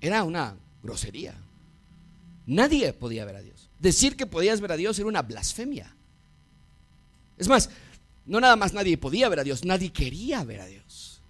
era 0.00 0.22
una 0.22 0.56
grosería. 0.82 1.34
Nadie 2.46 2.92
podía 2.92 3.24
ver 3.24 3.36
a 3.36 3.42
Dios. 3.42 3.68
Decir 3.80 4.16
que 4.16 4.26
podías 4.26 4.60
ver 4.60 4.72
a 4.72 4.76
Dios 4.76 4.98
era 4.98 5.08
una 5.08 5.22
blasfemia. 5.22 5.94
Es 7.38 7.48
más, 7.48 7.70
no 8.26 8.40
nada 8.40 8.56
más 8.56 8.72
nadie 8.72 8.96
podía 8.96 9.28
ver 9.28 9.40
a 9.40 9.44
Dios, 9.44 9.64
nadie 9.64 9.92
quería 9.92 10.44
ver 10.44 10.60
a 10.60 10.66
Dios. 10.66 11.20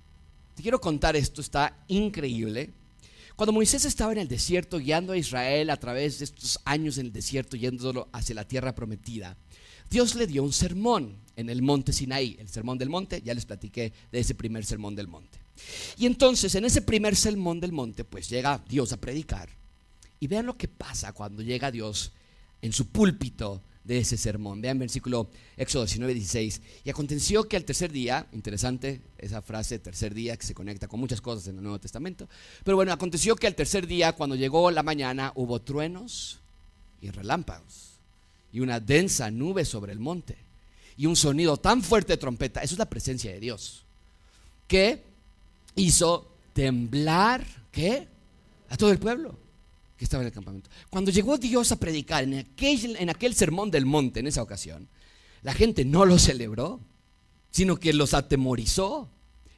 Te 0.54 0.62
quiero 0.62 0.80
contar 0.80 1.16
esto, 1.16 1.40
está 1.40 1.76
increíble. 1.88 2.70
Cuando 3.36 3.52
Moisés 3.52 3.84
estaba 3.84 4.12
en 4.12 4.18
el 4.18 4.28
desierto 4.28 4.78
guiando 4.78 5.12
a 5.12 5.16
Israel 5.16 5.70
a 5.70 5.76
través 5.76 6.20
de 6.20 6.26
estos 6.26 6.60
años 6.64 6.98
en 6.98 7.06
el 7.06 7.12
desierto, 7.12 7.56
yéndolo 7.56 8.08
hacia 8.12 8.36
la 8.36 8.46
tierra 8.46 8.74
prometida, 8.74 9.36
Dios 9.90 10.14
le 10.14 10.26
dio 10.26 10.44
un 10.44 10.52
sermón 10.52 11.16
en 11.36 11.50
el 11.50 11.60
monte 11.60 11.92
Sinaí, 11.92 12.36
el 12.38 12.48
sermón 12.48 12.78
del 12.78 12.90
monte, 12.90 13.22
ya 13.22 13.34
les 13.34 13.44
platiqué 13.44 13.92
de 14.12 14.20
ese 14.20 14.36
primer 14.36 14.64
sermón 14.64 14.94
del 14.94 15.08
monte. 15.08 15.38
Y 15.98 16.06
entonces 16.06 16.54
en 16.54 16.64
ese 16.64 16.82
primer 16.82 17.16
sermón 17.16 17.60
del 17.60 17.72
monte, 17.72 18.04
pues 18.04 18.28
llega 18.28 18.62
Dios 18.68 18.92
a 18.92 18.96
predicar. 18.96 19.48
Y 20.20 20.28
vean 20.28 20.46
lo 20.46 20.56
que 20.56 20.68
pasa 20.68 21.12
cuando 21.12 21.42
llega 21.42 21.72
Dios 21.72 22.12
en 22.62 22.72
su 22.72 22.86
púlpito 22.86 23.60
de 23.84 23.98
ese 23.98 24.16
sermón. 24.16 24.60
Vean 24.60 24.78
versículo 24.78 25.28
Éxodo 25.56 25.84
19, 25.84 26.14
16. 26.14 26.62
Y 26.84 26.90
aconteció 26.90 27.44
que 27.44 27.56
al 27.56 27.64
tercer 27.64 27.92
día, 27.92 28.26
interesante 28.32 29.00
esa 29.18 29.42
frase, 29.42 29.78
tercer 29.78 30.14
día, 30.14 30.36
que 30.36 30.46
se 30.46 30.54
conecta 30.54 30.88
con 30.88 30.98
muchas 30.98 31.20
cosas 31.20 31.46
en 31.48 31.56
el 31.56 31.62
Nuevo 31.62 31.78
Testamento. 31.78 32.28
Pero 32.64 32.76
bueno, 32.76 32.92
aconteció 32.92 33.36
que 33.36 33.46
al 33.46 33.54
tercer 33.54 33.86
día, 33.86 34.12
cuando 34.12 34.36
llegó 34.36 34.70
la 34.70 34.82
mañana, 34.82 35.32
hubo 35.34 35.60
truenos 35.60 36.38
y 37.00 37.10
relámpagos 37.10 37.92
y 38.52 38.60
una 38.60 38.80
densa 38.80 39.30
nube 39.30 39.64
sobre 39.64 39.92
el 39.92 39.98
monte 39.98 40.36
y 40.96 41.06
un 41.06 41.16
sonido 41.16 41.56
tan 41.58 41.82
fuerte 41.82 42.14
de 42.14 42.16
trompeta. 42.16 42.62
Eso 42.62 42.74
es 42.74 42.78
la 42.78 42.88
presencia 42.88 43.32
de 43.32 43.40
Dios. 43.40 43.84
Que 44.66 45.02
hizo 45.76 46.30
temblar, 46.54 47.44
¿qué? 47.70 48.08
A 48.70 48.76
todo 48.76 48.90
el 48.90 48.98
pueblo 48.98 49.43
que 50.04 50.06
estaba 50.06 50.22
en 50.22 50.26
el 50.26 50.34
campamento. 50.34 50.68
Cuando 50.90 51.10
llegó 51.10 51.38
Dios 51.38 51.72
a 51.72 51.76
predicar 51.80 52.24
en 52.24 52.34
aquel, 52.34 52.96
en 52.96 53.08
aquel 53.08 53.34
sermón 53.34 53.70
del 53.70 53.86
monte, 53.86 54.20
en 54.20 54.26
esa 54.26 54.42
ocasión, 54.42 54.86
la 55.40 55.54
gente 55.54 55.86
no 55.86 56.04
lo 56.04 56.18
celebró, 56.18 56.80
sino 57.50 57.76
que 57.76 57.94
los 57.94 58.12
atemorizó. 58.12 59.08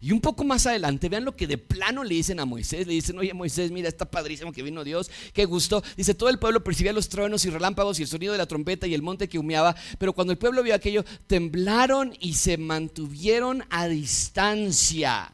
Y 0.00 0.12
un 0.12 0.20
poco 0.20 0.44
más 0.44 0.64
adelante, 0.66 1.08
vean 1.08 1.24
lo 1.24 1.34
que 1.34 1.48
de 1.48 1.58
plano 1.58 2.04
le 2.04 2.14
dicen 2.14 2.38
a 2.38 2.44
Moisés. 2.44 2.86
Le 2.86 2.92
dicen, 2.92 3.18
oye 3.18 3.34
Moisés, 3.34 3.72
mira, 3.72 3.88
está 3.88 4.08
padrísimo 4.08 4.52
que 4.52 4.62
vino 4.62 4.84
Dios, 4.84 5.10
qué 5.32 5.46
gusto. 5.46 5.82
Dice, 5.96 6.14
todo 6.14 6.28
el 6.28 6.38
pueblo 6.38 6.62
percibía 6.62 6.92
los 6.92 7.08
truenos 7.08 7.44
y 7.44 7.50
relámpagos 7.50 7.98
y 7.98 8.02
el 8.02 8.08
sonido 8.08 8.30
de 8.32 8.38
la 8.38 8.46
trompeta 8.46 8.86
y 8.86 8.94
el 8.94 9.02
monte 9.02 9.28
que 9.28 9.40
humeaba. 9.40 9.74
Pero 9.98 10.12
cuando 10.12 10.32
el 10.32 10.38
pueblo 10.38 10.62
vio 10.62 10.76
aquello, 10.76 11.04
temblaron 11.26 12.14
y 12.20 12.34
se 12.34 12.56
mantuvieron 12.56 13.64
a 13.70 13.88
distancia. 13.88 15.32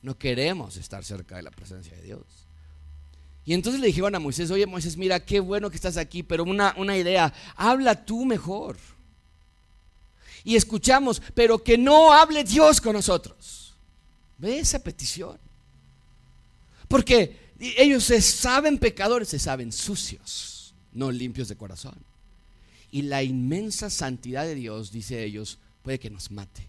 No 0.00 0.16
queremos 0.16 0.78
estar 0.78 1.04
cerca 1.04 1.36
de 1.36 1.42
la 1.42 1.50
presencia 1.50 1.94
de 1.96 2.02
Dios. 2.02 2.47
Y 3.48 3.54
entonces 3.54 3.80
le 3.80 3.86
dijeron 3.86 4.14
a 4.14 4.18
Moisés, 4.18 4.50
oye 4.50 4.66
Moisés, 4.66 4.98
mira, 4.98 5.24
qué 5.24 5.40
bueno 5.40 5.70
que 5.70 5.76
estás 5.76 5.96
aquí, 5.96 6.22
pero 6.22 6.44
una, 6.44 6.74
una 6.76 6.98
idea, 6.98 7.32
habla 7.56 8.04
tú 8.04 8.26
mejor. 8.26 8.76
Y 10.44 10.54
escuchamos, 10.54 11.22
pero 11.34 11.64
que 11.64 11.78
no 11.78 12.12
hable 12.12 12.44
Dios 12.44 12.78
con 12.78 12.92
nosotros. 12.92 13.72
Ve 14.36 14.58
esa 14.58 14.80
petición. 14.80 15.38
Porque 16.88 17.54
ellos 17.58 18.04
se 18.04 18.20
saben 18.20 18.76
pecadores, 18.76 19.30
se 19.30 19.38
saben 19.38 19.72
sucios, 19.72 20.74
no 20.92 21.10
limpios 21.10 21.48
de 21.48 21.56
corazón. 21.56 21.96
y 22.90 23.00
la 23.00 23.22
inmensa 23.22 23.88
santidad 23.88 24.44
de 24.44 24.56
Dios, 24.56 24.92
dice 24.92 25.24
ellos, 25.24 25.58
puede 25.82 25.98
que 25.98 26.10
nos 26.10 26.30
mate. 26.30 26.68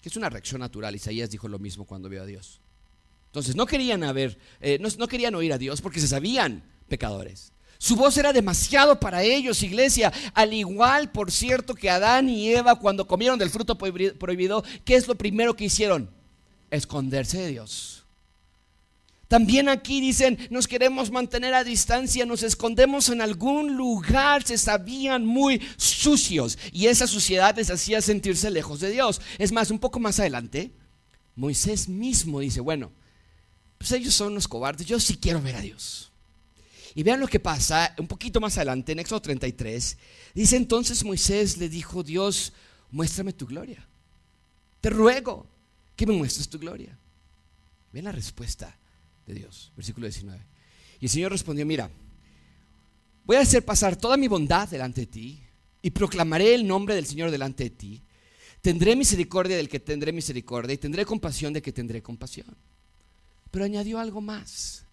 Que 0.00 0.08
es 0.08 0.16
una 0.16 0.30
reacción 0.30 0.60
natural. 0.60 0.94
Isaías 0.94 1.30
dijo 1.30 1.48
lo 1.48 1.58
mismo 1.58 1.84
cuando 1.84 2.08
vio 2.08 2.22
a 2.22 2.26
Dios. 2.26 2.60
Entonces 3.30 3.54
no 3.54 3.64
querían 3.64 4.02
haber, 4.02 4.38
eh, 4.60 4.78
no, 4.80 4.88
no 4.98 5.06
querían 5.06 5.36
oír 5.36 5.52
a 5.52 5.58
Dios 5.58 5.80
porque 5.80 6.00
se 6.00 6.08
sabían 6.08 6.64
pecadores. 6.88 7.52
Su 7.78 7.96
voz 7.96 8.18
era 8.18 8.32
demasiado 8.32 8.98
para 8.98 9.22
ellos, 9.22 9.62
iglesia. 9.62 10.12
Al 10.34 10.52
igual, 10.52 11.12
por 11.12 11.30
cierto, 11.30 11.74
que 11.74 11.88
Adán 11.88 12.28
y 12.28 12.50
Eva 12.50 12.74
cuando 12.74 13.06
comieron 13.06 13.38
del 13.38 13.48
fruto 13.48 13.78
prohibido, 13.78 14.64
¿qué 14.84 14.96
es 14.96 15.08
lo 15.08 15.14
primero 15.14 15.54
que 15.54 15.64
hicieron? 15.64 16.10
Esconderse 16.70 17.38
de 17.38 17.48
Dios. 17.48 18.04
También 19.28 19.68
aquí 19.68 20.00
dicen, 20.00 20.36
nos 20.50 20.66
queremos 20.66 21.12
mantener 21.12 21.54
a 21.54 21.62
distancia, 21.62 22.26
nos 22.26 22.42
escondemos 22.42 23.08
en 23.10 23.22
algún 23.22 23.76
lugar, 23.76 24.42
se 24.42 24.58
sabían 24.58 25.24
muy 25.24 25.62
sucios 25.76 26.58
y 26.72 26.88
esa 26.88 27.06
suciedad 27.06 27.56
les 27.56 27.70
hacía 27.70 28.02
sentirse 28.02 28.50
lejos 28.50 28.80
de 28.80 28.90
Dios. 28.90 29.20
Es 29.38 29.52
más, 29.52 29.70
un 29.70 29.78
poco 29.78 30.00
más 30.00 30.18
adelante, 30.18 30.72
Moisés 31.36 31.88
mismo 31.88 32.40
dice, 32.40 32.60
bueno, 32.60 32.90
pues 33.80 33.92
ellos 33.92 34.12
son 34.12 34.32
unos 34.32 34.46
cobardes, 34.46 34.86
yo 34.86 35.00
sí 35.00 35.16
quiero 35.16 35.40
ver 35.40 35.56
a 35.56 35.62
Dios. 35.62 36.12
Y 36.94 37.02
vean 37.02 37.18
lo 37.18 37.26
que 37.26 37.40
pasa 37.40 37.94
un 37.98 38.06
poquito 38.06 38.40
más 38.40 38.56
adelante, 38.58 38.92
en 38.92 38.98
Éxodo 38.98 39.22
33, 39.22 39.96
dice 40.34 40.56
entonces 40.56 41.02
Moisés 41.02 41.56
le 41.56 41.68
dijo, 41.68 42.02
Dios, 42.02 42.52
muéstrame 42.90 43.32
tu 43.32 43.46
gloria. 43.46 43.88
Te 44.80 44.90
ruego 44.90 45.46
que 45.96 46.06
me 46.06 46.12
muestres 46.12 46.48
tu 46.48 46.58
gloria. 46.58 46.96
Vean 47.92 48.04
la 48.04 48.12
respuesta 48.12 48.76
Dios. 49.34 49.72
Versículo 49.76 50.06
19. 50.06 50.40
Y 51.00 51.06
el 51.06 51.10
Señor 51.10 51.32
respondió, 51.32 51.64
mira, 51.64 51.90
voy 53.24 53.36
a 53.36 53.40
hacer 53.40 53.64
pasar 53.64 53.96
toda 53.96 54.16
mi 54.16 54.28
bondad 54.28 54.68
delante 54.68 55.02
de 55.02 55.06
ti 55.06 55.42
y 55.82 55.90
proclamaré 55.90 56.54
el 56.54 56.66
nombre 56.66 56.94
del 56.94 57.06
Señor 57.06 57.30
delante 57.30 57.64
de 57.64 57.70
ti. 57.70 58.02
Tendré 58.60 58.94
misericordia 58.94 59.56
del 59.56 59.68
que 59.68 59.80
tendré 59.80 60.12
misericordia 60.12 60.74
y 60.74 60.78
tendré 60.78 61.06
compasión 61.06 61.52
de 61.52 61.62
que 61.62 61.72
tendré 61.72 62.02
compasión. 62.02 62.54
Pero 63.50 63.64
añadió 63.64 63.98
algo 63.98 64.20
más. 64.20 64.84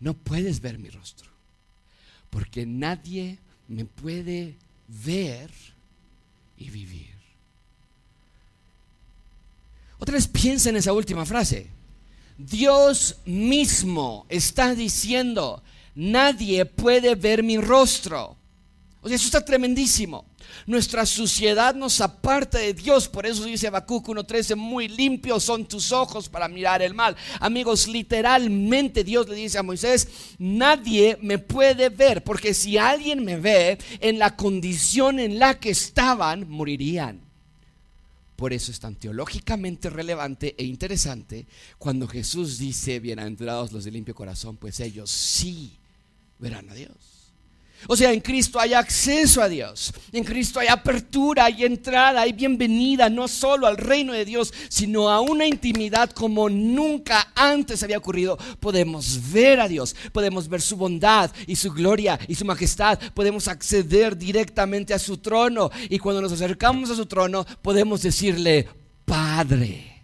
No 0.00 0.14
puedes 0.14 0.60
ver 0.60 0.78
mi 0.78 0.88
rostro, 0.88 1.28
porque 2.30 2.64
nadie 2.64 3.38
me 3.68 3.84
puede 3.84 4.56
ver 4.88 5.50
y 6.56 6.70
vivir. 6.70 7.10
Otra 9.98 10.14
vez 10.14 10.26
piensa 10.26 10.70
en 10.70 10.76
esa 10.76 10.94
última 10.94 11.26
frase. 11.26 11.68
Dios 12.38 13.18
mismo 13.26 14.24
está 14.30 14.74
diciendo, 14.74 15.62
nadie 15.94 16.64
puede 16.64 17.14
ver 17.14 17.42
mi 17.42 17.58
rostro. 17.58 18.34
O 19.02 19.08
sea, 19.08 19.16
eso 19.16 19.26
está 19.26 19.44
tremendísimo. 19.44 20.24
Nuestra 20.66 21.06
suciedad 21.06 21.74
nos 21.74 22.00
aparta 22.00 22.58
de 22.58 22.74
Dios. 22.74 23.08
Por 23.08 23.26
eso 23.26 23.44
dice 23.44 23.68
Habacuc 23.68 24.06
1.13, 24.08 24.56
muy 24.56 24.88
limpios 24.88 25.44
son 25.44 25.66
tus 25.66 25.92
ojos 25.92 26.28
para 26.28 26.48
mirar 26.48 26.82
el 26.82 26.94
mal. 26.94 27.16
Amigos, 27.40 27.88
literalmente 27.88 29.04
Dios 29.04 29.28
le 29.28 29.34
dice 29.34 29.58
a 29.58 29.62
Moisés, 29.62 30.08
nadie 30.38 31.18
me 31.20 31.38
puede 31.38 31.88
ver, 31.88 32.24
porque 32.24 32.54
si 32.54 32.78
alguien 32.78 33.24
me 33.24 33.36
ve 33.36 33.78
en 34.00 34.18
la 34.18 34.36
condición 34.36 35.18
en 35.18 35.38
la 35.38 35.58
que 35.58 35.70
estaban, 35.70 36.48
morirían. 36.48 37.20
Por 38.40 38.54
eso 38.54 38.72
es 38.72 38.80
tan 38.80 38.94
teológicamente 38.94 39.90
relevante 39.90 40.54
e 40.56 40.64
interesante 40.64 41.46
cuando 41.76 42.08
Jesús 42.08 42.56
dice, 42.56 42.98
bienaventurados 42.98 43.70
los 43.70 43.84
de 43.84 43.90
limpio 43.90 44.14
corazón, 44.14 44.56
pues 44.56 44.80
ellos 44.80 45.10
sí 45.10 45.76
verán 46.38 46.70
a 46.70 46.74
Dios. 46.74 47.09
O 47.86 47.96
sea, 47.96 48.12
en 48.12 48.20
Cristo 48.20 48.60
hay 48.60 48.74
acceso 48.74 49.42
a 49.42 49.48
Dios. 49.48 49.92
En 50.12 50.24
Cristo 50.24 50.60
hay 50.60 50.68
apertura, 50.68 51.46
hay 51.46 51.64
entrada, 51.64 52.22
hay 52.22 52.32
bienvenida, 52.32 53.08
no 53.08 53.28
solo 53.28 53.66
al 53.66 53.76
reino 53.76 54.12
de 54.12 54.24
Dios, 54.24 54.52
sino 54.68 55.08
a 55.08 55.20
una 55.20 55.46
intimidad 55.46 56.10
como 56.10 56.48
nunca 56.48 57.32
antes 57.34 57.82
había 57.82 57.98
ocurrido. 57.98 58.38
Podemos 58.60 59.30
ver 59.32 59.60
a 59.60 59.68
Dios, 59.68 59.96
podemos 60.12 60.48
ver 60.48 60.60
su 60.60 60.76
bondad 60.76 61.30
y 61.46 61.56
su 61.56 61.72
gloria 61.72 62.18
y 62.28 62.34
su 62.34 62.44
majestad. 62.44 62.98
Podemos 63.14 63.48
acceder 63.48 64.16
directamente 64.16 64.94
a 64.94 64.98
su 64.98 65.18
trono. 65.18 65.70
Y 65.88 65.98
cuando 65.98 66.22
nos 66.22 66.32
acercamos 66.32 66.90
a 66.90 66.96
su 66.96 67.06
trono, 67.06 67.46
podemos 67.62 68.02
decirle, 68.02 68.68
Padre 69.04 69.99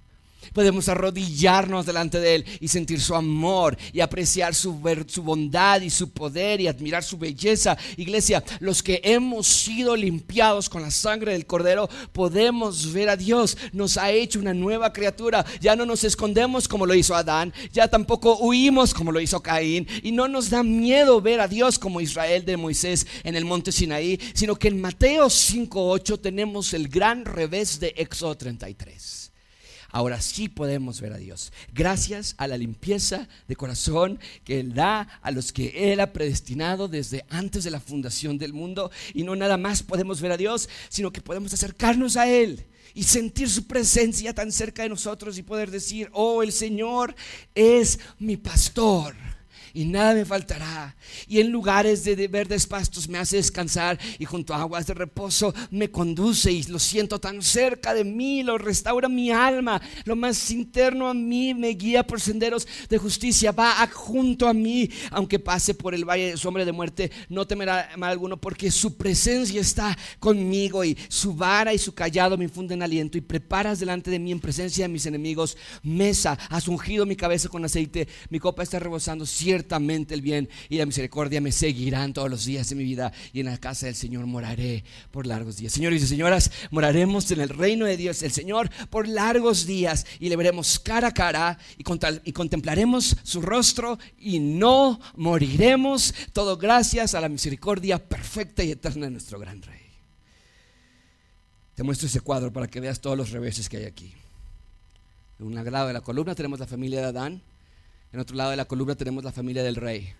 podemos 0.57 0.88
arrodillarnos 0.88 1.84
delante 1.84 2.18
de 2.18 2.36
Él 2.36 2.44
y 2.61 2.68
sentir 2.68 2.98
su 2.98 3.14
amor 3.14 3.76
y 3.92 4.00
apreciar 4.00 4.54
su, 4.54 4.80
su 5.07 5.22
bondad 5.22 5.82
y 5.82 5.90
su 5.90 6.09
poder 6.09 6.62
y 6.62 6.66
admirar 6.66 7.04
su 7.04 7.18
belleza. 7.18 7.76
Iglesia, 7.98 8.42
los 8.61 8.82
que 8.82 9.02
hemos 9.04 9.46
sido 9.46 9.94
limpiados 9.94 10.70
con 10.70 10.80
la 10.80 10.90
sangre 10.90 11.32
del 11.32 11.44
Cordero, 11.44 11.90
podemos 12.14 12.90
ver 12.94 13.11
a 13.11 13.18
Dios. 13.18 13.59
Nos 13.74 13.98
ha 13.98 14.11
hecho 14.12 14.38
una 14.38 14.54
nueva 14.54 14.94
criatura. 14.94 15.44
Ya 15.61 15.76
no 15.76 15.84
nos 15.84 16.04
escondemos 16.04 16.68
como 16.68 16.86
lo 16.86 16.94
hizo 16.94 17.14
Adán, 17.14 17.52
ya 17.70 17.88
tampoco 17.88 18.38
huimos 18.38 18.94
como 18.94 19.12
lo 19.12 19.20
hizo 19.20 19.42
Caín 19.42 19.86
y 20.02 20.11
no 20.11 20.26
nos 20.26 20.48
da 20.48 20.62
miedo 20.62 21.20
ver 21.20 21.42
a 21.42 21.48
Dios 21.48 21.78
como 21.78 22.00
Israel 22.00 22.46
de 22.46 22.57
Moisés 22.57 23.07
en 23.24 23.36
el 23.36 23.44
monte 23.44 23.72
Sinaí, 23.72 24.18
sino 24.32 24.57
que 24.57 24.68
en 24.68 24.80
Mateo 24.80 25.26
5.8 25.26 26.18
tenemos 26.18 26.72
el 26.72 26.88
gran 26.88 27.26
revés 27.26 27.78
de 27.78 27.92
Éxodo 27.98 28.38
33 28.38 29.16
ahora 29.97 30.20
sí 30.20 30.51
podemos 30.51 31.01
ver 31.01 31.14
a 31.14 31.16
Dios. 31.16 31.55
Gracias 31.72 32.34
a 32.36 32.47
la 32.47 32.59
limpieza 32.59 33.28
de 33.49 33.57
corazón 33.57 34.20
que 34.44 34.61
Él 34.61 34.74
da 34.74 35.09
a 35.22 35.30
los 35.30 35.53
que 35.53 35.90
Él 35.90 36.01
ha 36.01 36.12
predestinado 36.12 36.86
desde 36.86 37.24
antes 37.30 37.64
de 37.64 37.70
la 37.70 37.80
fundación 37.80 38.36
del 38.36 38.53
mundo. 38.53 38.90
Y 39.14 39.22
no 39.22 39.34
nada 39.36 39.57
más 39.57 39.82
podemos 39.82 40.20
ver 40.20 40.32
a 40.32 40.36
Dios, 40.36 40.68
sino 40.90 41.12
que 41.12 41.22
podemos 41.22 41.55
acercarnos 41.55 42.18
a 42.18 42.28
Él 42.28 42.66
y 42.92 43.05
sentir 43.05 43.49
su 43.49 43.66
presencia 43.66 44.34
tan 44.34 44.53
cerca 44.53 44.82
de 44.82 44.90
nosotros 44.90 45.38
y 45.38 45.42
poder 45.42 45.70
decir, 45.70 46.11
oh, 46.12 46.42
el 46.42 46.53
Señor 46.53 47.16
es 47.55 47.99
mi 48.18 48.36
pastor 48.36 49.16
y 49.77 49.85
nada 49.85 50.14
me 50.14 50.24
faltará. 50.24 50.97
Y 51.29 51.39
en 51.39 51.51
lugares 51.51 52.03
de 52.03 52.29
verdes 52.29 52.66
pastos 52.66 53.11
me 53.11 53.18
hace 53.18 53.37
descansar 53.37 53.99
y 54.18 54.24
junto 54.24 54.55
a 54.55 54.62
aguas 54.62 54.87
de 54.87 54.95
reposo 54.95 55.55
me 55.70 55.91
conduce 55.91 56.51
y 56.51 56.62
lo 56.62 56.79
siento 56.79 57.20
tan 57.20 57.43
cerca 57.43 57.93
de 57.93 58.03
mí, 58.03 58.43
lo 58.43 58.57
restaura 58.57 59.07
mi 59.07 59.31
alma, 59.31 59.83
lo 60.07 60.16
más 60.16 60.51
interno 60.51 61.09
a 61.09 61.14
mí 61.14 61.53
me 61.53 61.68
guía 61.68 62.07
por 62.07 62.22
senderos 62.22 62.66
de 62.89 62.97
justicia, 62.97 63.53
va 63.53 63.87
junto 63.93 64.49
a 64.49 64.55
mí, 64.55 64.89
aunque 65.11 65.39
pase 65.39 65.74
por 65.74 65.95
el 65.95 66.07
valle 66.07 66.31
de 66.31 66.37
sombra 66.39 66.64
de 66.64 66.72
muerte, 66.72 67.11
no 67.29 67.47
temerá 67.47 67.91
mal 67.99 68.12
alguno 68.12 68.39
porque 68.39 68.70
su 68.70 68.97
presencia 68.97 69.61
está 69.61 69.95
conmigo 70.18 70.85
y 70.85 70.97
su 71.09 71.35
vara 71.35 71.74
y 71.74 71.79
su 71.79 71.93
callado 71.93 72.39
me 72.39 72.45
infunden 72.45 72.83
aliento 72.83 73.18
y 73.18 73.20
preparas 73.20 73.79
delante 73.79 74.11
de 74.11 74.18
mí 74.18 74.33
en 74.33 74.41
presencia 74.41 74.87
de 74.87 74.93
mis 74.93 75.05
enemigos 75.05 75.59
mesa, 75.83 76.39
has 76.49 76.66
ungido 76.66 77.05
mi 77.05 77.14
cabeza 77.14 77.51
con 77.51 77.62
aceite, 77.62 78.09
mi 78.31 78.39
copa 78.39 78.62
está 78.62 78.79
rebosando, 78.79 79.27
cierto 79.27 79.66
el 79.71 80.21
bien 80.21 80.49
y 80.69 80.79
la 80.79 80.87
misericordia 80.87 81.41
me 81.41 81.53
seguirán 81.53 82.12
todos 82.12 82.31
los 82.31 82.45
días 82.45 82.69
de 82.69 82.77
mi 82.77 82.85
vida 82.85 83.12
y 83.33 83.41
en 83.41 83.47
la 83.47 83.59
casa 83.59 83.87
del 83.87 83.95
Señor 83.95 84.27
moraré 84.27 84.85
por 85.11 85.27
largos 85.27 85.57
días. 85.57 85.73
Señores 85.73 86.03
y 86.03 86.07
señoras, 86.07 86.51
moraremos 86.71 87.31
en 87.31 87.41
el 87.41 87.49
reino 87.49 87.87
de 87.87 87.97
Dios, 87.97 88.23
el 88.23 88.33
Señor, 88.33 88.71
por 88.91 89.09
largos 89.09 89.67
días 89.67 90.07
y 90.21 90.29
le 90.29 90.37
veremos 90.37 90.79
cara 90.79 91.09
a 91.09 91.14
cara 91.14 91.59
y, 91.77 91.85
y 92.25 92.33
contemplaremos 92.33 93.17
su 93.23 93.43
rostro 93.43 93.99
y 94.19 94.39
no 94.39 95.01
moriremos, 95.17 96.14
todo 96.33 96.57
gracias 96.57 97.14
a 97.14 97.21
la 97.21 97.29
misericordia 97.29 97.99
perfecta 97.99 98.62
y 98.62 98.71
eterna 98.71 99.07
de 99.07 99.12
nuestro 99.12 99.39
gran 99.39 99.62
Rey. 99.62 99.81
Te 101.75 101.83
muestro 101.83 102.07
ese 102.07 102.21
cuadro 102.21 102.53
para 102.53 102.69
que 102.69 102.81
veas 102.81 103.01
todos 103.01 103.19
los 103.19 103.31
reveses 103.31 103.69
que 103.69 103.77
hay 103.77 103.85
aquí. 103.85 104.14
En 105.39 105.47
un 105.47 105.55
lado 105.55 105.89
de 105.89 105.93
la 105.93 106.01
columna 106.01 106.35
tenemos 106.35 106.59
la 106.59 106.67
familia 106.67 107.01
de 107.01 107.07
Adán. 107.07 107.43
En 108.12 108.20
otro 108.20 108.36
lado 108.36 108.50
de 108.50 108.57
la 108.57 108.64
columna 108.64 108.94
tenemos 108.94 109.24
la 109.24 109.32
familia 109.32 109.62
del 109.62 109.76
rey. 109.76 110.12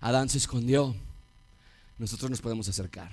Adán 0.00 0.28
se 0.28 0.38
escondió. 0.38 0.94
Nosotros 1.98 2.30
nos 2.30 2.40
podemos 2.40 2.68
acercar. 2.68 3.10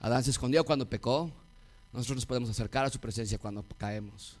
Adán 0.00 0.24
se 0.24 0.30
escondió 0.30 0.64
cuando 0.64 0.88
pecó. 0.88 1.30
Nosotros 1.92 2.16
nos 2.16 2.26
podemos 2.26 2.50
acercar 2.50 2.84
a 2.84 2.90
su 2.90 2.98
presencia 2.98 3.38
cuando 3.38 3.64
caemos. 3.78 4.36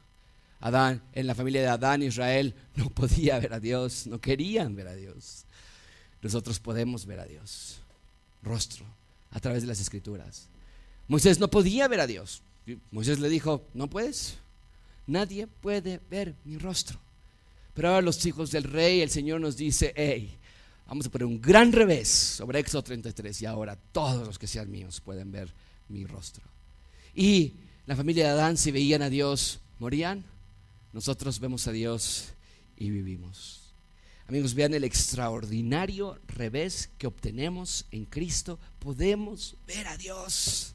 Adán, 0.60 1.02
en 1.12 1.26
la 1.26 1.34
familia 1.34 1.60
de 1.60 1.68
Adán, 1.68 2.02
Israel 2.02 2.54
no 2.74 2.88
podía 2.90 3.38
ver 3.38 3.52
a 3.52 3.60
Dios, 3.60 4.06
no 4.06 4.20
querían 4.20 4.74
ver 4.74 4.88
a 4.88 4.94
Dios. 4.94 5.44
Nosotros 6.22 6.58
podemos 6.58 7.04
ver 7.04 7.20
a 7.20 7.26
Dios, 7.26 7.76
rostro, 8.42 8.86
a 9.30 9.40
través 9.40 9.62
de 9.62 9.68
las 9.68 9.78
escrituras. 9.78 10.48
Moisés 11.06 11.38
no 11.38 11.48
podía 11.48 11.86
ver 11.86 12.00
a 12.00 12.06
Dios. 12.06 12.42
Moisés 12.90 13.18
le 13.20 13.28
dijo, 13.28 13.62
no 13.74 13.90
puedes, 13.90 14.38
nadie 15.06 15.46
puede 15.46 16.00
ver 16.10 16.34
mi 16.44 16.56
rostro. 16.56 16.98
Pero 17.74 17.88
ahora 17.88 18.02
los 18.02 18.24
hijos 18.24 18.50
del 18.50 18.64
rey, 18.64 19.00
el 19.00 19.10
Señor 19.10 19.40
nos 19.40 19.56
dice, 19.56 19.92
hey, 19.96 20.36
vamos 20.86 21.06
a 21.06 21.10
poner 21.10 21.26
un 21.26 21.40
gran 21.40 21.72
revés 21.72 22.08
sobre 22.08 22.60
Éxodo 22.60 22.82
33 22.82 23.42
y 23.42 23.46
ahora 23.46 23.76
todos 23.92 24.26
los 24.26 24.38
que 24.38 24.46
sean 24.46 24.70
míos 24.70 25.00
pueden 25.00 25.32
ver 25.32 25.52
mi 25.88 26.06
rostro. 26.06 26.44
Y 27.14 27.54
la 27.86 27.96
familia 27.96 28.24
de 28.24 28.30
Adán, 28.30 28.56
si 28.56 28.70
veían 28.70 29.02
a 29.02 29.10
Dios, 29.10 29.60
morían. 29.78 30.24
Nosotros 30.92 31.40
vemos 31.40 31.66
a 31.66 31.72
Dios 31.72 32.28
y 32.76 32.90
vivimos. 32.90 33.74
Amigos, 34.26 34.54
vean 34.54 34.72
el 34.72 34.84
extraordinario 34.84 36.18
revés 36.28 36.90
que 36.96 37.06
obtenemos 37.06 37.86
en 37.90 38.06
Cristo. 38.06 38.58
Podemos 38.78 39.56
ver 39.66 39.86
a 39.86 39.96
Dios. 39.96 40.73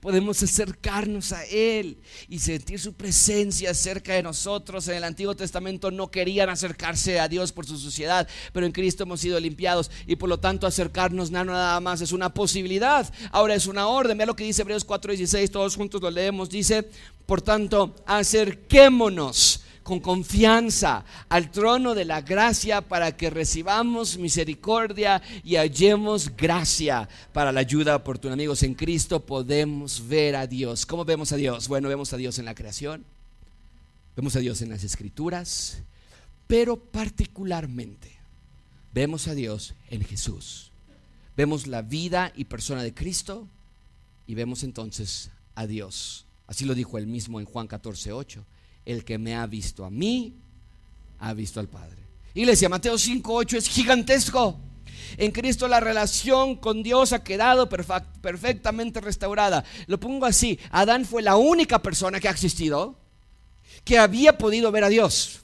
Podemos 0.00 0.42
acercarnos 0.42 1.32
a 1.32 1.44
Él 1.44 1.98
y 2.28 2.38
sentir 2.38 2.80
su 2.80 2.94
presencia 2.94 3.74
cerca 3.74 4.14
de 4.14 4.22
nosotros. 4.22 4.88
En 4.88 4.96
el 4.96 5.04
Antiguo 5.04 5.34
Testamento 5.34 5.90
no 5.90 6.10
querían 6.10 6.48
acercarse 6.48 7.20
a 7.20 7.28
Dios 7.28 7.52
por 7.52 7.66
su 7.66 7.78
suciedad, 7.78 8.28
pero 8.52 8.66
en 8.66 8.72
Cristo 8.72 9.04
hemos 9.04 9.20
sido 9.20 9.38
limpiados 9.40 9.90
y 10.06 10.16
por 10.16 10.28
lo 10.28 10.38
tanto 10.38 10.66
acercarnos 10.66 11.30
nada 11.30 11.80
más 11.80 12.00
es 12.00 12.12
una 12.12 12.32
posibilidad. 12.34 13.12
Ahora 13.30 13.54
es 13.54 13.66
una 13.66 13.86
orden. 13.86 14.18
Vea 14.18 14.26
lo 14.26 14.36
que 14.36 14.44
dice 14.44 14.62
Hebreos 14.62 14.86
4:16, 14.86 15.50
todos 15.50 15.76
juntos 15.76 16.00
lo 16.00 16.10
leemos. 16.10 16.50
Dice, 16.50 16.88
por 17.26 17.42
tanto, 17.42 17.94
acerquémonos 18.06 19.61
con 19.82 20.00
confianza 20.00 21.04
al 21.28 21.50
trono 21.50 21.94
de 21.94 22.04
la 22.04 22.20
gracia 22.20 22.80
para 22.80 23.16
que 23.16 23.30
recibamos 23.30 24.18
misericordia 24.18 25.22
y 25.44 25.56
hallemos 25.56 26.34
gracia 26.36 27.08
para 27.32 27.52
la 27.52 27.60
ayuda 27.60 27.96
oportuna. 27.96 28.34
Amigos, 28.34 28.62
en 28.62 28.74
Cristo 28.74 29.20
podemos 29.20 30.06
ver 30.06 30.36
a 30.36 30.46
Dios. 30.46 30.86
¿Cómo 30.86 31.04
vemos 31.04 31.32
a 31.32 31.36
Dios? 31.36 31.68
Bueno, 31.68 31.88
vemos 31.88 32.12
a 32.12 32.16
Dios 32.16 32.38
en 32.38 32.44
la 32.44 32.54
creación, 32.54 33.04
vemos 34.16 34.36
a 34.36 34.40
Dios 34.40 34.62
en 34.62 34.70
las 34.70 34.84
escrituras, 34.84 35.82
pero 36.46 36.76
particularmente 36.76 38.16
vemos 38.92 39.28
a 39.28 39.34
Dios 39.34 39.74
en 39.90 40.04
Jesús. 40.04 40.70
Vemos 41.36 41.66
la 41.66 41.82
vida 41.82 42.32
y 42.36 42.44
persona 42.44 42.82
de 42.82 42.92
Cristo 42.94 43.48
y 44.26 44.34
vemos 44.34 44.62
entonces 44.62 45.30
a 45.54 45.66
Dios. 45.66 46.26
Así 46.46 46.66
lo 46.66 46.74
dijo 46.74 46.98
él 46.98 47.06
mismo 47.06 47.40
en 47.40 47.46
Juan 47.46 47.66
14, 47.66 48.12
8 48.12 48.44
el 48.84 49.04
que 49.04 49.18
me 49.18 49.34
ha 49.34 49.46
visto 49.46 49.84
a 49.84 49.90
mí, 49.90 50.34
ha 51.18 51.32
visto 51.34 51.60
al 51.60 51.68
Padre. 51.68 51.98
Iglesia, 52.34 52.68
Mateo 52.68 52.94
5.8 52.94 53.56
es 53.56 53.68
gigantesco. 53.68 54.58
En 55.16 55.30
Cristo 55.30 55.68
la 55.68 55.80
relación 55.80 56.56
con 56.56 56.82
Dios 56.82 57.12
ha 57.12 57.22
quedado 57.22 57.68
perfectamente 57.68 59.00
restaurada. 59.00 59.64
Lo 59.86 60.00
pongo 60.00 60.26
así, 60.26 60.58
Adán 60.70 61.04
fue 61.04 61.22
la 61.22 61.36
única 61.36 61.82
persona 61.82 62.18
que 62.18 62.28
ha 62.28 62.30
existido 62.30 62.96
que 63.84 63.98
había 63.98 64.38
podido 64.38 64.70
ver 64.70 64.84
a 64.84 64.88
Dios. 64.88 65.40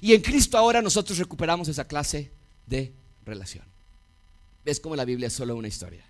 Y 0.00 0.14
en 0.14 0.20
Cristo 0.20 0.58
ahora 0.58 0.82
nosotros 0.82 1.18
recuperamos 1.18 1.68
esa 1.68 1.86
clase 1.86 2.30
de 2.66 2.92
relación. 3.24 3.64
¿Ves 4.64 4.80
cómo 4.80 4.96
la 4.96 5.04
Biblia 5.04 5.28
es 5.28 5.32
solo 5.32 5.56
una 5.56 5.68
historia? 5.68 6.04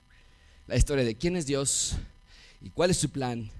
La 0.66 0.76
historia 0.76 1.04
de 1.04 1.14
quién 1.14 1.36
es 1.36 1.46
Dios 1.46 1.94
y 2.62 2.70
cuál 2.70 2.90
es 2.90 2.96
su 2.96 3.10
plan 3.10 3.50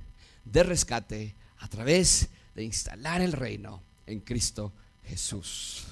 de 0.44 0.62
rescate 0.62 1.34
a 1.58 1.68
través 1.68 2.28
de 2.54 2.64
instalar 2.64 3.20
el 3.20 3.32
reino 3.32 3.80
en 4.06 4.20
Cristo 4.20 4.72
Jesús. 5.04 5.84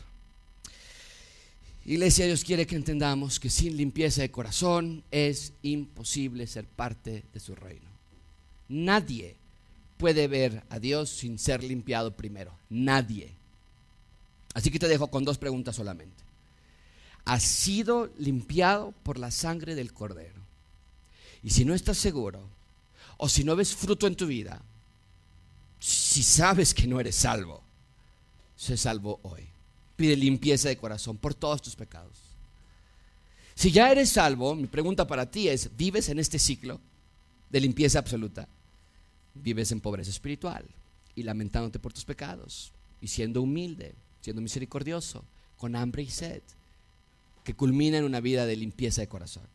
Iglesia, 1.86 2.24
Dios 2.24 2.44
quiere 2.44 2.66
que 2.66 2.76
entendamos 2.76 3.38
que 3.38 3.50
sin 3.50 3.76
limpieza 3.76 4.22
de 4.22 4.30
corazón 4.30 5.02
es 5.10 5.52
imposible 5.62 6.46
ser 6.46 6.64
parte 6.64 7.24
de 7.32 7.40
su 7.40 7.54
reino. 7.54 7.86
Nadie 8.68 9.36
puede 9.98 10.26
ver 10.26 10.62
a 10.70 10.78
Dios 10.78 11.10
sin 11.10 11.38
ser 11.38 11.62
limpiado 11.62 12.12
primero. 12.12 12.52
Nadie. 12.70 13.30
Así 14.54 14.70
que 14.70 14.78
te 14.78 14.88
dejo 14.88 15.08
con 15.08 15.24
dos 15.24 15.36
preguntas 15.36 15.76
solamente. 15.76 16.24
¿Has 17.26 17.42
sido 17.42 18.10
limpiado 18.18 18.92
por 19.02 19.18
la 19.18 19.30
sangre 19.30 19.74
del 19.74 19.92
Cordero? 19.92 20.40
Y 21.42 21.50
si 21.50 21.66
no 21.66 21.74
estás 21.74 21.98
seguro, 21.98 22.40
o 23.18 23.28
si 23.28 23.44
no 23.44 23.56
ves 23.56 23.74
fruto 23.74 24.06
en 24.06 24.16
tu 24.16 24.26
vida, 24.26 24.62
si 25.84 26.22
sabes 26.22 26.72
que 26.72 26.86
no 26.86 26.98
eres 26.98 27.14
salvo, 27.14 27.60
sé 28.56 28.74
salvo 28.74 29.20
hoy. 29.22 29.42
Pide 29.96 30.16
limpieza 30.16 30.70
de 30.70 30.78
corazón 30.78 31.18
por 31.18 31.34
todos 31.34 31.60
tus 31.60 31.76
pecados. 31.76 32.16
Si 33.54 33.70
ya 33.70 33.92
eres 33.92 34.08
salvo, 34.08 34.54
mi 34.54 34.66
pregunta 34.66 35.06
para 35.06 35.30
ti 35.30 35.46
es, 35.46 35.76
¿vives 35.76 36.08
en 36.08 36.18
este 36.18 36.38
ciclo 36.38 36.80
de 37.50 37.60
limpieza 37.60 37.98
absoluta? 37.98 38.48
Vives 39.34 39.72
en 39.72 39.80
pobreza 39.82 40.08
espiritual 40.08 40.64
y 41.14 41.22
lamentándote 41.22 41.78
por 41.78 41.92
tus 41.92 42.06
pecados 42.06 42.72
y 43.02 43.08
siendo 43.08 43.42
humilde, 43.42 43.94
siendo 44.22 44.40
misericordioso, 44.40 45.22
con 45.58 45.76
hambre 45.76 46.02
y 46.02 46.08
sed, 46.08 46.40
que 47.44 47.52
culmina 47.52 47.98
en 47.98 48.04
una 48.04 48.20
vida 48.20 48.46
de 48.46 48.56
limpieza 48.56 49.02
de 49.02 49.08
corazón. 49.08 49.46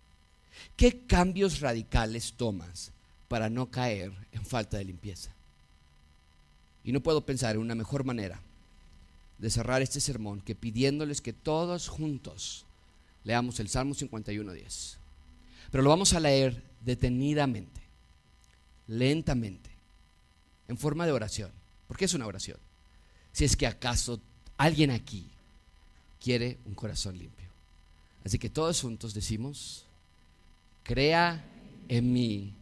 ¿Qué 0.78 1.08
cambios 1.08 1.60
radicales 1.60 2.34
tomas 2.34 2.92
para 3.28 3.50
no 3.50 3.72
caer 3.72 4.12
en 4.32 4.46
falta 4.46 4.78
de 4.78 4.86
limpieza? 4.86 5.32
Y 6.84 6.92
no 6.92 7.02
puedo 7.02 7.26
pensar 7.26 7.56
en 7.56 7.62
una 7.62 7.76
mejor 7.76 8.04
manera 8.04 8.42
de 9.38 9.50
cerrar 9.50 9.82
este 9.82 10.00
sermón 10.00 10.42
que 10.42 10.56
pidiéndoles 10.56 11.22
que 11.22 11.34
todos 11.34 11.88
juntos 11.88 12.66
leamos 13.24 13.60
el 13.60 13.70
Salmo 13.70 13.96
51.10. 13.96 14.98
Pero 15.72 15.84
lo 15.84 15.90
vamos 15.90 16.14
a 16.14 16.20
leer 16.20 16.62
detenidamente, 16.82 17.82
lentamente, 18.88 19.70
en 20.68 20.78
forma 20.78 21.06
de 21.06 21.12
oración. 21.12 21.52
porque 21.88 22.06
es 22.06 22.14
una 22.14 22.28
oración? 22.28 22.58
Si 23.32 23.46
es 23.46 23.56
que 23.56 23.66
acaso 23.66 24.20
alguien 24.58 24.92
aquí 24.92 25.26
quiere 26.22 26.58
un 26.66 26.76
corazón 26.76 27.18
limpio. 27.18 27.48
Así 28.26 28.38
que 28.38 28.50
todos 28.50 28.82
juntos 28.82 29.14
decimos, 29.14 29.86
crea 30.84 31.44
en 31.88 32.14
mí, 32.14 32.54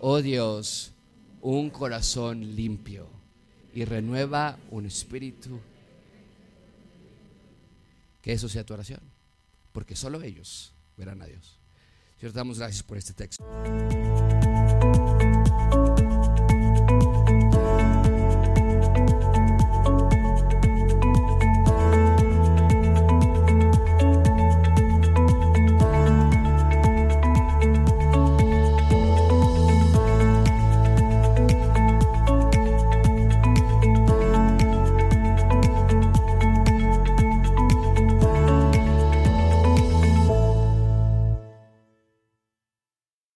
oh 0.00 0.20
Dios, 0.20 0.92
un 1.40 1.70
corazón 1.70 2.54
limpio 2.54 3.19
y 3.74 3.84
renueva 3.84 4.58
un 4.70 4.86
espíritu. 4.86 5.60
Que 8.22 8.32
eso 8.32 8.48
sea 8.48 8.64
tu 8.64 8.74
oración, 8.74 9.00
porque 9.72 9.96
solo 9.96 10.22
ellos 10.22 10.72
verán 10.96 11.22
a 11.22 11.26
Dios. 11.26 11.58
Señor, 12.18 12.34
damos 12.34 12.58
gracias 12.58 12.82
por 12.82 12.98
este 12.98 13.14
texto. 13.14 13.44